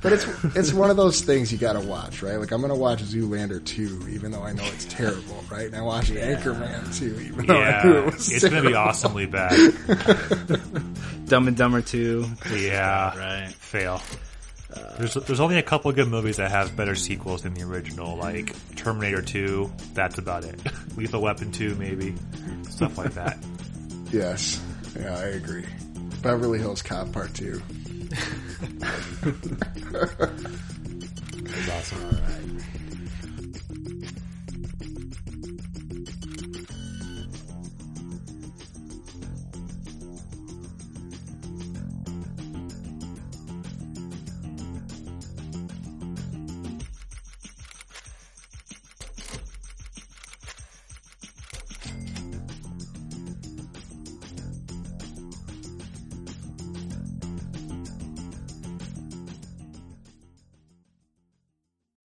But 0.04 0.12
it's 0.12 0.44
it's 0.54 0.72
one 0.74 0.90
of 0.90 0.98
those 0.98 1.22
things 1.22 1.50
you 1.50 1.56
got 1.56 1.72
to 1.72 1.80
watch, 1.80 2.22
right? 2.22 2.36
Like 2.36 2.52
I'm 2.52 2.60
going 2.60 2.70
to 2.70 2.78
watch 2.78 3.02
Zoolander 3.02 3.64
2, 3.64 4.10
even 4.10 4.32
though 4.32 4.42
I 4.42 4.52
know 4.52 4.62
it's 4.64 4.84
terrible, 4.84 5.42
right? 5.50 5.64
And 5.64 5.74
I 5.74 5.80
watched 5.80 6.10
yeah. 6.10 6.36
Anchorman 6.36 6.98
2, 6.98 7.20
even 7.22 7.46
though 7.46 7.58
yeah, 7.58 7.80
I 7.82 7.86
knew 7.86 7.98
it 8.00 8.04
was 8.04 8.30
It's 8.30 8.46
going 8.46 8.62
to 8.62 8.68
be 8.68 8.74
awesomely 8.74 9.24
bad. 9.24 9.56
Dumb 11.24 11.48
and 11.48 11.56
Dumber 11.56 11.80
2. 11.80 12.26
Yeah. 12.54 13.18
Right. 13.18 13.54
Fail. 13.54 14.02
Uh, 14.70 14.96
there's 14.98 15.14
there's 15.14 15.40
only 15.40 15.56
a 15.56 15.62
couple 15.62 15.90
good 15.92 16.08
movies 16.08 16.36
that 16.36 16.50
have 16.50 16.76
better 16.76 16.94
sequels 16.94 17.40
than 17.40 17.54
the 17.54 17.62
original, 17.62 18.14
like 18.18 18.54
Terminator 18.76 19.22
2. 19.22 19.72
That's 19.94 20.18
about 20.18 20.44
it. 20.44 20.60
Lethal 20.98 21.22
Weapon 21.22 21.50
2, 21.50 21.76
maybe 21.76 22.14
stuff 22.68 22.98
like 22.98 23.14
that. 23.14 23.38
yes, 24.12 24.62
yeah, 25.00 25.16
I 25.16 25.28
agree. 25.28 25.64
Beverly 26.20 26.58
Hills 26.58 26.82
Cop 26.82 27.10
Part 27.10 27.32
2. 27.32 27.62
That's 31.44 31.70
awesome. 31.70 32.04
All 32.04 32.10
right. 32.12 32.83